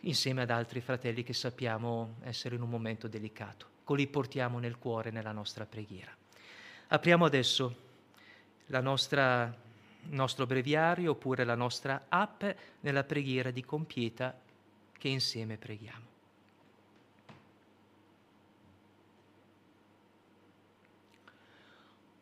insieme 0.00 0.42
ad 0.42 0.50
altri 0.50 0.80
fratelli 0.80 1.22
che 1.22 1.32
sappiamo 1.32 2.16
essere 2.22 2.56
in 2.56 2.62
un 2.62 2.70
momento 2.70 3.06
delicato. 3.06 3.73
Coli 3.84 4.06
portiamo 4.06 4.58
nel 4.58 4.78
cuore, 4.78 5.10
nella 5.10 5.32
nostra 5.32 5.66
preghiera. 5.66 6.10
Apriamo 6.88 7.24
adesso 7.24 7.82
nostra 8.80 9.62
nostro 10.10 10.46
breviario 10.46 11.12
oppure 11.12 11.44
la 11.44 11.54
nostra 11.54 12.06
app 12.08 12.44
nella 12.80 13.04
preghiera 13.04 13.50
di 13.50 13.64
compieta 13.64 14.38
che 14.92 15.08
insieme 15.08 15.56
preghiamo. 15.56 16.12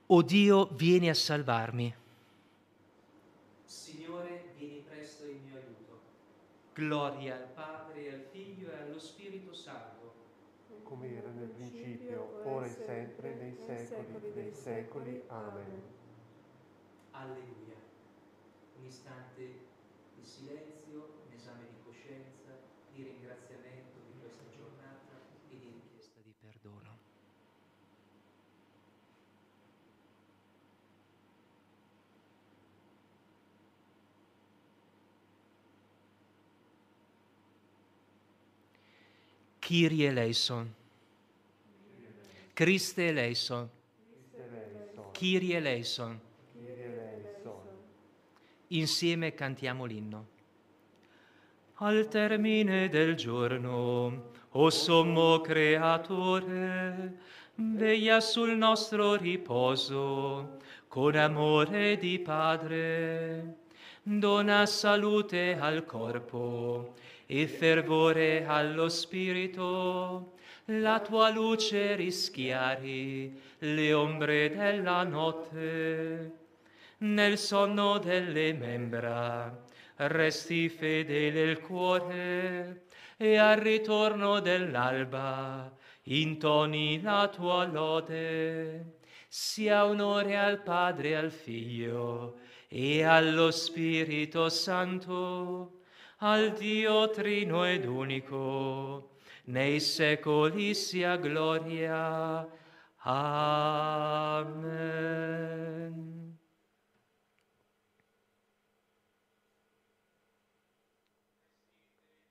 O 0.07 0.23
Dio, 0.23 0.67
vieni 0.73 1.09
a 1.09 1.15
salvarmi. 1.15 1.95
Signore, 3.65 4.53
vieni 4.59 4.85
presto 4.87 5.25
in 5.25 5.39
mio 5.45 5.57
aiuto. 5.57 6.01
Gloria 6.75 7.35
al 7.37 7.49
Padre, 7.55 8.13
al 8.13 8.27
Figlio 8.31 8.71
e 8.71 8.83
allo 8.83 8.99
Spirito 8.99 9.55
Santo. 9.55 9.92
Come 10.93 11.17
era 11.17 11.31
nel 11.31 11.49
principio, 11.49 12.43
ora 12.45 12.67
e 12.67 12.69
sempre, 12.69 13.35
nei 13.37 13.57
secoli 13.57 14.31
dei 14.35 14.53
secoli. 14.53 15.23
Amen. 15.29 15.83
Alleluia 17.13 17.77
istante 18.87 19.43
di 20.15 20.23
silenzio, 20.23 21.25
un 21.27 21.33
esame 21.35 21.65
di 21.71 21.83
coscienza, 21.83 22.61
di 22.93 23.05
ringraziamento 23.05 24.01
di 24.07 24.19
questa 24.21 24.45
giornata 24.55 25.17
e 25.49 25.59
di 25.59 25.81
richiesta 25.81 26.21
di 26.23 26.35
perdono. 26.39 26.99
Kyrie 39.59 40.09
eleison. 40.09 40.82
Christe 42.55 43.09
eleison. 43.09 43.69
Kyrie 45.13 45.57
eleison 45.57 46.21
insieme 48.69 49.35
cantiamo 49.35 49.85
l'inno. 49.85 50.27
Al 51.77 52.09
termine 52.09 52.89
del 52.89 53.15
giorno, 53.15 54.31
o 54.51 54.71
sommo 54.71 55.41
creatore, 55.41 57.19
veglia 57.55 58.21
sul 58.21 58.57
nostro 58.57 59.15
riposo 59.17 60.59
con 60.89 61.15
amore 61.17 61.97
di 61.97 62.19
Padre. 62.19 63.57
Dona 64.03 64.67
salute 64.67 65.57
al 65.59 65.85
corpo 65.85 66.95
e 67.27 67.47
fervore 67.47 68.45
allo 68.45 68.89
spirito. 68.89 70.33
La 70.81 71.01
tua 71.01 71.29
luce 71.29 71.97
rischiari 71.97 73.39
le 73.59 73.93
ombre 73.93 74.49
della 74.49 75.03
notte 75.03 76.33
nel 76.99 77.37
sonno 77.37 77.99
delle 77.99 78.55
membra, 78.55 79.55
resti 79.97 80.71
fedele 80.71 81.43
il 81.43 81.61
cuore 81.61 82.85
e 83.19 83.37
al 83.37 83.59
ritorno 83.59 84.41
dell'alba 84.41 85.71
intoni 86.05 87.03
la 87.03 87.29
tua 87.29 87.67
lode. 87.67 88.95
Sia 89.29 89.85
onore 89.85 90.39
al 90.39 90.63
Padre 90.63 91.17
al 91.17 91.31
Figlio 91.31 92.39
e 92.69 93.03
allo 93.03 93.51
Spirito 93.51 94.49
Santo, 94.49 95.81
al 96.19 96.53
Dio 96.53 97.11
trino 97.11 97.67
ed 97.67 97.85
unico, 97.85 99.12
nei 99.45 99.81
secoli 99.81 100.75
sia 100.75 101.17
gloria. 101.17 102.49
Amen. 103.05 104.53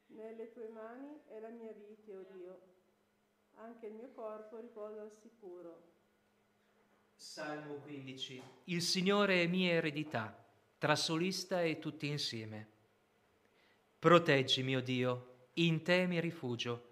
Nelle 0.08 0.52
tue 0.52 0.70
mani 0.70 1.20
è 1.28 1.40
la 1.40 1.50
mia 1.50 1.74
vita, 1.74 2.12
o 2.14 2.20
oh 2.20 2.26
Dio, 2.32 2.62
anche 3.56 3.88
il 3.88 3.94
mio 3.94 4.12
corpo 4.14 4.60
riposa 4.60 5.02
al 5.02 5.12
sicuro. 5.12 5.90
Salmo 7.16 7.76
15. 7.76 8.42
Il 8.66 8.82
Signore 8.82 9.44
è 9.44 9.48
mia 9.48 9.74
eredità, 9.74 10.36
tra 10.78 10.96
solista 10.96 11.62
e 11.62 11.80
tutti 11.80 12.08
insieme. 12.08 12.70
Proteggimi, 14.00 14.76
o 14.76 14.80
oh 14.80 14.82
Dio, 14.82 15.48
in 15.56 15.84
te 15.84 16.08
mi 16.08 16.20
rifugio. 16.22 16.91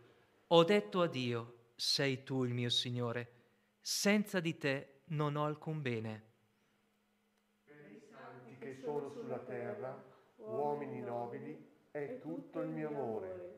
Ho 0.51 0.63
detto 0.63 1.01
a 1.01 1.07
Dio, 1.07 1.71
sei 1.75 2.23
tu 2.23 2.43
il 2.43 2.53
mio 2.53 2.69
Signore, 2.69 3.31
senza 3.79 4.39
di 4.39 4.57
te 4.57 5.01
non 5.05 5.35
ho 5.35 5.45
alcun 5.45 5.81
bene. 5.81 6.23
Per 7.65 7.91
i 7.91 7.99
santi 7.99 8.57
che 8.57 8.79
sono 8.83 9.09
sulla 9.09 9.39
terra, 9.39 10.03
uomini 10.37 11.01
nobili, 11.01 11.57
è 11.91 12.19
tutto 12.19 12.61
il 12.61 12.69
mio 12.69 12.89
amore. 12.89 13.57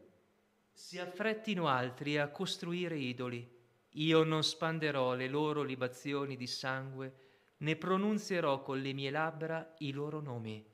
Si 0.72 1.00
affrettino 1.00 1.68
altri 1.68 2.18
a 2.18 2.30
costruire 2.30 2.98
idoli 2.98 3.60
io 3.96 4.24
non 4.24 4.42
spanderò 4.42 5.16
le 5.16 5.28
loro 5.28 5.64
libazioni 5.64 6.38
di 6.38 6.48
sangue, 6.48 7.14
né 7.58 7.76
pronunzierò 7.76 8.62
con 8.62 8.80
le 8.80 8.94
mie 8.94 9.10
labbra 9.10 9.74
i 9.80 9.92
loro 9.92 10.22
nomi. 10.22 10.66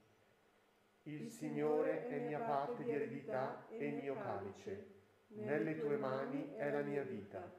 Il 1.04 1.32
Signore 1.32 2.08
è 2.08 2.20
mia 2.20 2.40
parte 2.40 2.84
di 2.84 2.92
eredità 2.92 3.66
e 3.70 3.90
mio 3.90 4.16
calice. 4.22 4.97
Nelle 5.28 5.80
tue 5.80 5.98
mani 5.98 6.54
è 6.56 6.72
la 6.72 6.82
mia 6.82 7.04
vita. 7.04 7.54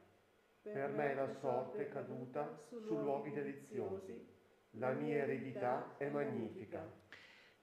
Per 0.63 0.91
me 0.91 1.15
la 1.15 1.33
sorte 1.41 1.87
è 1.87 1.89
caduta 1.89 2.65
su 2.69 2.97
luoghi 2.97 3.33
deliziosi. 3.33 4.27
La 4.73 4.93
mia 4.93 5.23
eredità 5.23 5.97
è 5.97 6.09
magnifica. 6.09 6.87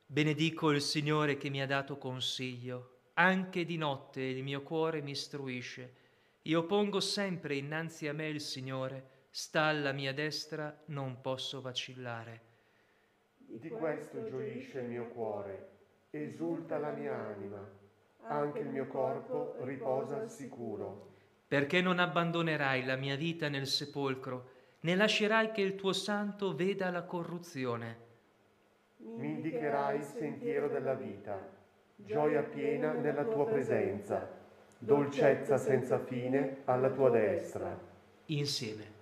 Benedico 0.05 0.71
il 0.71 0.81
Signore 0.81 1.37
che 1.37 1.49
mi 1.49 1.61
ha 1.61 1.67
dato 1.67 1.97
consiglio. 1.97 2.91
Anche 3.13 3.65
di 3.65 3.77
notte 3.77 4.21
il 4.21 4.43
mio 4.43 4.61
cuore 4.61 5.01
mi 5.01 5.11
istruisce 5.11 6.03
io 6.47 6.63
pongo 6.67 6.99
sempre 6.99 7.55
innanzi 7.55 8.07
a 8.07 8.13
me 8.13 8.27
il 8.27 8.39
Signore, 8.39 9.29
sta 9.31 9.63
alla 9.63 9.91
mia 9.91 10.13
destra, 10.13 10.83
non 10.87 11.19
posso 11.19 11.59
vacillare. 11.59 12.41
Di 13.37 13.69
questo 13.69 14.23
gioisce 14.29 14.81
il 14.81 14.89
mio 14.89 15.07
cuore, 15.07 15.69
esulta 16.11 16.77
la 16.77 16.91
mia 16.91 17.15
anima, 17.15 17.67
anche 18.27 18.59
il 18.59 18.67
mio 18.67 18.87
corpo 18.87 19.55
riposa 19.61 20.17
al 20.17 20.29
sicuro. 20.29 21.13
Perché 21.47 21.81
non 21.81 21.99
abbandonerai 21.99 22.85
la 22.85 22.95
mia 22.95 23.15
vita 23.15 23.49
nel 23.49 23.67
sepolcro, 23.67 24.49
né 24.81 24.95
lascerai 24.95 25.51
che 25.51 25.61
il 25.61 25.75
tuo 25.75 25.93
santo 25.93 26.55
veda 26.55 26.89
la 26.89 27.03
corruzione. 27.03 28.03
Mi 28.97 29.27
indicherai 29.27 29.97
il 29.97 30.03
sentiero 30.03 30.67
della 30.67 30.93
vita, 30.93 31.37
gioia 31.95 32.41
piena 32.41 32.93
nella 32.93 33.23
tua 33.25 33.45
presenza 33.45 34.43
dolcezza 34.77 35.57
senza 35.57 35.99
fine 35.99 36.57
alla 36.65 36.89
tua 36.89 37.09
destra. 37.09 37.77
Insieme. 38.25 38.93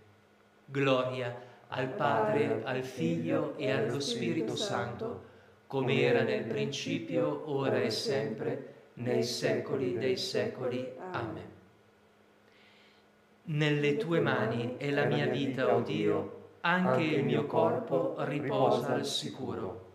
Gloria 0.65 1.51
al 1.67 1.89
Padre, 1.89 2.61
al 2.63 2.84
Figlio 2.84 3.57
e 3.57 3.71
allo 3.71 3.99
Spirito 3.99 4.55
Santo, 4.55 5.32
come 5.67 6.01
era 6.01 6.21
nel 6.24 6.45
principio, 6.45 7.49
ora 7.51 7.82
e 7.82 7.89
sempre, 7.89 8.72
nei 8.96 9.24
secoli 9.24 9.98
dei 9.98 10.18
secoli. 10.18 10.91
Amen. 11.12 11.52
Nelle 13.46 13.98
tue 13.98 14.20
mani 14.20 14.78
è 14.78 14.89
la 14.89 15.06
mia 15.06 15.28
vita, 15.28 15.74
o 15.74 15.78
oh 15.78 15.82
Dio, 15.82 16.41
anche 16.62 17.04
il 17.04 17.26
mio 17.26 17.46
corpo 17.46 18.16
riposa 18.20 18.94
al 18.94 19.06
sicuro. 19.06 19.91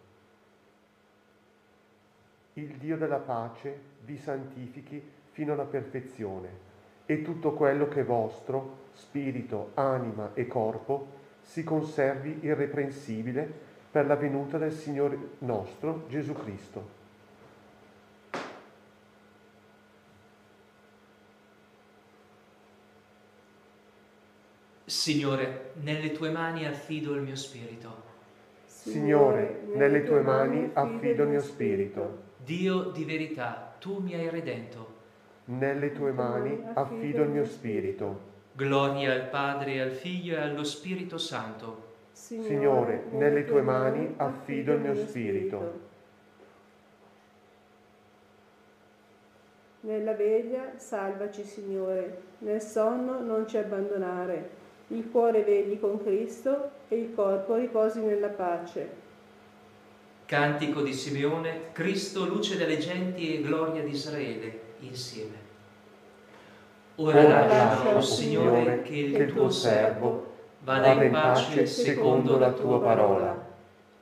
Il 2.55 2.77
Dio 2.77 2.97
della 2.99 3.19
pace 3.19 3.81
vi 4.05 4.19
santifichi 4.19 5.03
fino 5.31 5.53
alla 5.53 5.65
perfezione, 5.65 6.67
e 7.07 7.23
tutto 7.23 7.53
quello 7.53 7.89
che 7.89 8.01
è 8.01 8.05
vostro, 8.05 8.87
spirito, 8.93 9.71
anima 9.75 10.33
e 10.35 10.47
corpo, 10.47 11.17
si 11.41 11.65
conservi 11.65 12.41
irreprensibile 12.43 13.51
per 13.91 14.07
la 14.07 14.17
venuta 14.17 14.59
del 14.59 14.73
Signore 14.73 15.19
nostro 15.39 16.05
Gesù 16.09 16.35
Cristo. 16.35 16.98
Signore, 24.89 25.73
nelle 25.83 26.13
tue 26.13 26.31
mani 26.31 26.65
affido 26.65 27.15
il 27.15 27.21
mio 27.21 27.37
spirito. 27.37 28.07
Signore, 28.65 29.65
nelle 29.75 30.03
tue 30.03 30.23
mani 30.23 30.71
affido 30.73 31.25
il 31.25 31.29
mio 31.29 31.43
spirito. 31.43 32.23
Dio 32.39 32.85
di 32.85 33.05
verità, 33.05 33.77
tu 33.79 33.99
mi 33.99 34.15
hai 34.15 34.31
redento 34.31 34.97
nelle 35.45 35.93
tue 35.93 36.13
mani 36.13 36.59
affido 36.73 37.23
il 37.23 37.29
mio 37.29 37.45
spirito. 37.45 38.27
Gloria 38.53 39.13
al 39.13 39.29
Padre, 39.29 39.83
al 39.83 39.91
Figlio 39.91 40.37
e 40.37 40.41
allo 40.41 40.65
Spirito 40.65 41.19
Santo. 41.19 41.87
Signore, 42.13 43.09
nelle 43.11 43.45
tue 43.45 43.61
mani 43.61 44.15
affido 44.17 44.73
il 44.73 44.81
mio 44.81 44.95
spirito. 44.95 45.81
Nella 49.81 50.15
veglia 50.15 50.73
salvaci, 50.77 51.45
Signore, 51.45 52.23
nel 52.39 52.63
sonno 52.63 53.21
non 53.21 53.47
ci 53.47 53.59
abbandonare. 53.59 54.58
Il 54.91 55.11
cuore 55.11 55.43
vegli 55.43 55.79
con 55.79 56.03
Cristo 56.03 56.71
e 56.89 56.97
il 56.97 57.15
corpo 57.15 57.57
riposi 57.57 58.01
nella 58.01 58.29
pace. 58.29 59.07
Cantico 60.25 60.81
di 60.81 60.95
Simeone, 60.95 61.73
Cristo 61.73 62.25
luce 62.25 62.57
delle 62.57 62.79
genti 62.79 63.35
e 63.35 63.43
gloria 63.43 63.83
di 63.83 63.91
Israele 63.91 64.61
insieme. 64.81 65.47
Ora 66.97 67.23
lascia, 67.23 67.97
o 67.97 68.01
Signore, 68.01 68.81
che 68.81 68.95
il 68.95 69.33
tuo 69.33 69.51
servo 69.51 70.33
vada 70.61 70.93
in 70.93 71.11
pace 71.11 71.67
secondo 71.67 72.39
la 72.39 72.53
tua 72.53 72.81
parola, 72.81 73.47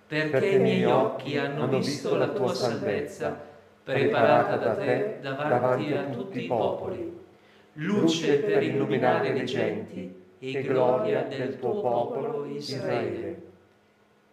perché 0.07 0.47
i 0.51 0.61
miei 0.61 0.84
occhi 0.84 1.37
hanno 1.37 1.66
visto 1.66 2.14
la 2.14 2.28
tua 2.28 2.55
salvezza, 2.55 3.37
preparata 3.82 4.57
da 4.57 4.74
te 4.76 5.18
davanti 5.20 5.93
a 5.95 6.05
tutti 6.05 6.45
i 6.45 6.47
popoli, 6.47 7.18
luce 7.72 8.39
per 8.39 8.62
illuminare 8.62 9.32
le 9.32 9.45
genti 9.45 10.24
e 10.39 10.62
gloria 10.62 11.22
del 11.22 11.59
tuo 11.59 11.80
popolo 11.80 12.45
Israele. 12.45 13.43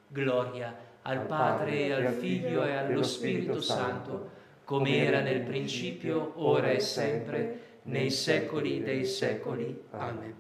Gloria 0.08 0.76
al 1.04 1.26
Padre, 1.26 1.94
al 1.94 2.14
Figlio 2.14 2.64
e 2.66 2.74
allo 2.74 3.04
Spirito 3.04 3.60
Santo, 3.62 4.30
come 4.64 4.98
era 4.98 5.22
nel 5.22 5.42
principio, 5.42 6.34
ora 6.36 6.70
e 6.70 6.80
sempre, 6.80 7.60
nei 7.84 8.10
secoli 8.10 8.82
dei 8.82 9.06
secoli. 9.06 9.84
Amen. 9.92 10.36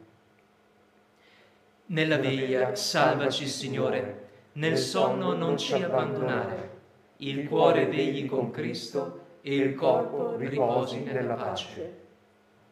Nella 1.87 2.17
veglia 2.17 2.75
salvaci, 2.75 3.45
Signore, 3.47 4.29
nel 4.53 4.77
sonno 4.77 5.33
non 5.33 5.57
ci 5.57 5.73
abbandonare, 5.73 6.69
il 7.17 7.47
cuore 7.47 7.85
vegli 7.87 8.25
con 8.27 8.51
Cristo 8.51 9.21
e 9.41 9.55
il 9.55 9.75
corpo 9.75 10.37
riposi 10.37 11.01
nella 11.03 11.33
pace. 11.33 12.01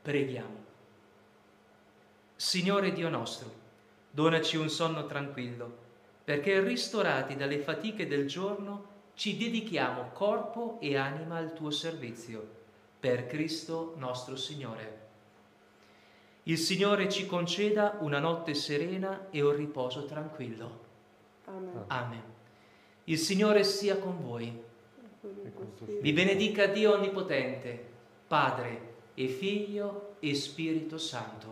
Preghiamo. 0.01 0.60
Signore 2.41 2.91
Dio 2.91 3.07
nostro, 3.07 3.51
donaci 4.09 4.57
un 4.57 4.67
sonno 4.67 5.05
tranquillo, 5.05 5.77
perché 6.23 6.59
ristorati 6.59 7.35
dalle 7.35 7.59
fatiche 7.59 8.07
del 8.07 8.27
giorno 8.27 8.85
ci 9.13 9.37
dedichiamo 9.37 10.09
corpo 10.11 10.79
e 10.81 10.97
anima 10.97 11.37
al 11.37 11.53
tuo 11.53 11.69
servizio, 11.69 12.43
per 12.99 13.27
Cristo 13.27 13.93
nostro 13.97 14.35
Signore. 14.35 14.99
Il 16.43 16.57
Signore 16.57 17.09
ci 17.09 17.27
conceda 17.27 17.97
una 17.99 18.17
notte 18.17 18.55
serena 18.55 19.27
e 19.29 19.43
un 19.43 19.55
riposo 19.55 20.05
tranquillo. 20.05 20.79
Amen. 21.45 21.83
Amen. 21.87 22.23
Il 23.03 23.19
Signore 23.19 23.63
sia 23.63 23.97
con 23.97 24.19
voi. 24.19 24.63
Vi 25.99 26.11
benedica 26.11 26.65
Dio 26.65 26.93
Onnipotente, 26.95 27.85
Padre 28.25 28.93
e 29.13 29.27
Figlio 29.27 30.15
e 30.19 30.33
Spirito 30.33 30.97
Santo. 30.97 31.50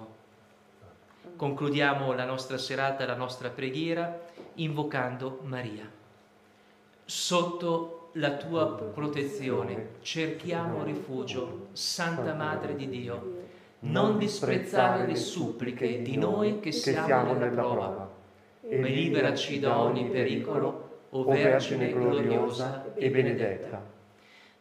Concludiamo 1.35 2.13
la 2.13 2.25
nostra 2.25 2.57
serata, 2.57 3.05
la 3.05 3.15
nostra 3.15 3.49
preghiera, 3.49 4.19
invocando 4.55 5.39
Maria 5.43 5.97
sotto 7.09 8.11
la 8.13 8.35
tua 8.35 8.71
protezione 8.75 9.93
cerchiamo 10.01 10.83
rifugio, 10.83 11.69
Santa 11.71 12.35
Madre 12.35 12.75
di 12.75 12.87
Dio. 12.87 13.37
Non 13.79 14.19
disprezzare 14.19 15.07
le 15.07 15.15
suppliche 15.15 16.03
di 16.03 16.17
noi 16.17 16.59
che 16.59 16.71
siamo 16.71 17.33
nella 17.33 17.61
prova, 17.63 18.11
ma 18.61 18.87
liberaci 18.87 19.59
da 19.59 19.79
ogni 19.79 20.05
pericolo, 20.05 21.05
o 21.09 21.23
Vergine 21.23 21.91
gloriosa 21.91 22.93
e 22.93 23.09
benedetta. 23.09 23.97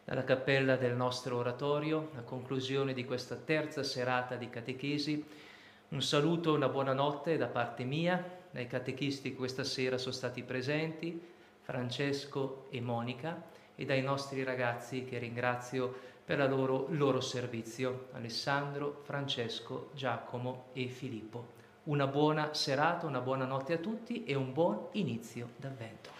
dalla 0.03 0.23
cappella 0.23 0.75
del 0.75 0.95
nostro 0.95 1.37
oratorio, 1.37 2.09
a 2.15 2.21
conclusione 2.21 2.93
di 2.93 3.05
questa 3.05 3.35
terza 3.35 3.83
serata 3.83 4.35
di 4.35 4.49
catechesi. 4.49 5.23
Un 5.89 6.03
saluto 6.03 6.53
e 6.53 6.57
una 6.57 6.69
buonanotte 6.69 7.35
da 7.35 7.47
parte 7.47 7.83
mia, 7.83 8.23
dai 8.51 8.67
catechisti 8.67 9.31
che 9.31 9.35
questa 9.35 9.63
sera 9.63 9.97
sono 9.97 10.13
stati 10.13 10.43
presenti, 10.43 11.19
Francesco 11.61 12.67
e 12.69 12.79
Monica, 12.79 13.41
e 13.73 13.85
dai 13.85 14.03
nostri 14.03 14.43
ragazzi 14.43 15.03
che 15.03 15.17
ringrazio 15.17 15.91
per 16.23 16.37
il 16.41 16.47
loro, 16.47 16.85
loro 16.89 17.21
servizio, 17.21 18.09
Alessandro, 18.11 18.99
Francesco, 19.01 19.89
Giacomo 19.95 20.65
e 20.73 20.89
Filippo. 20.89 21.57
Una 21.85 22.05
buona 22.05 22.53
serata, 22.53 23.07
una 23.07 23.21
buona 23.21 23.45
notte 23.45 23.73
a 23.73 23.77
tutti 23.77 24.25
e 24.25 24.35
un 24.35 24.53
buon 24.53 24.89
inizio 24.91 25.53
d'avvento. 25.55 26.18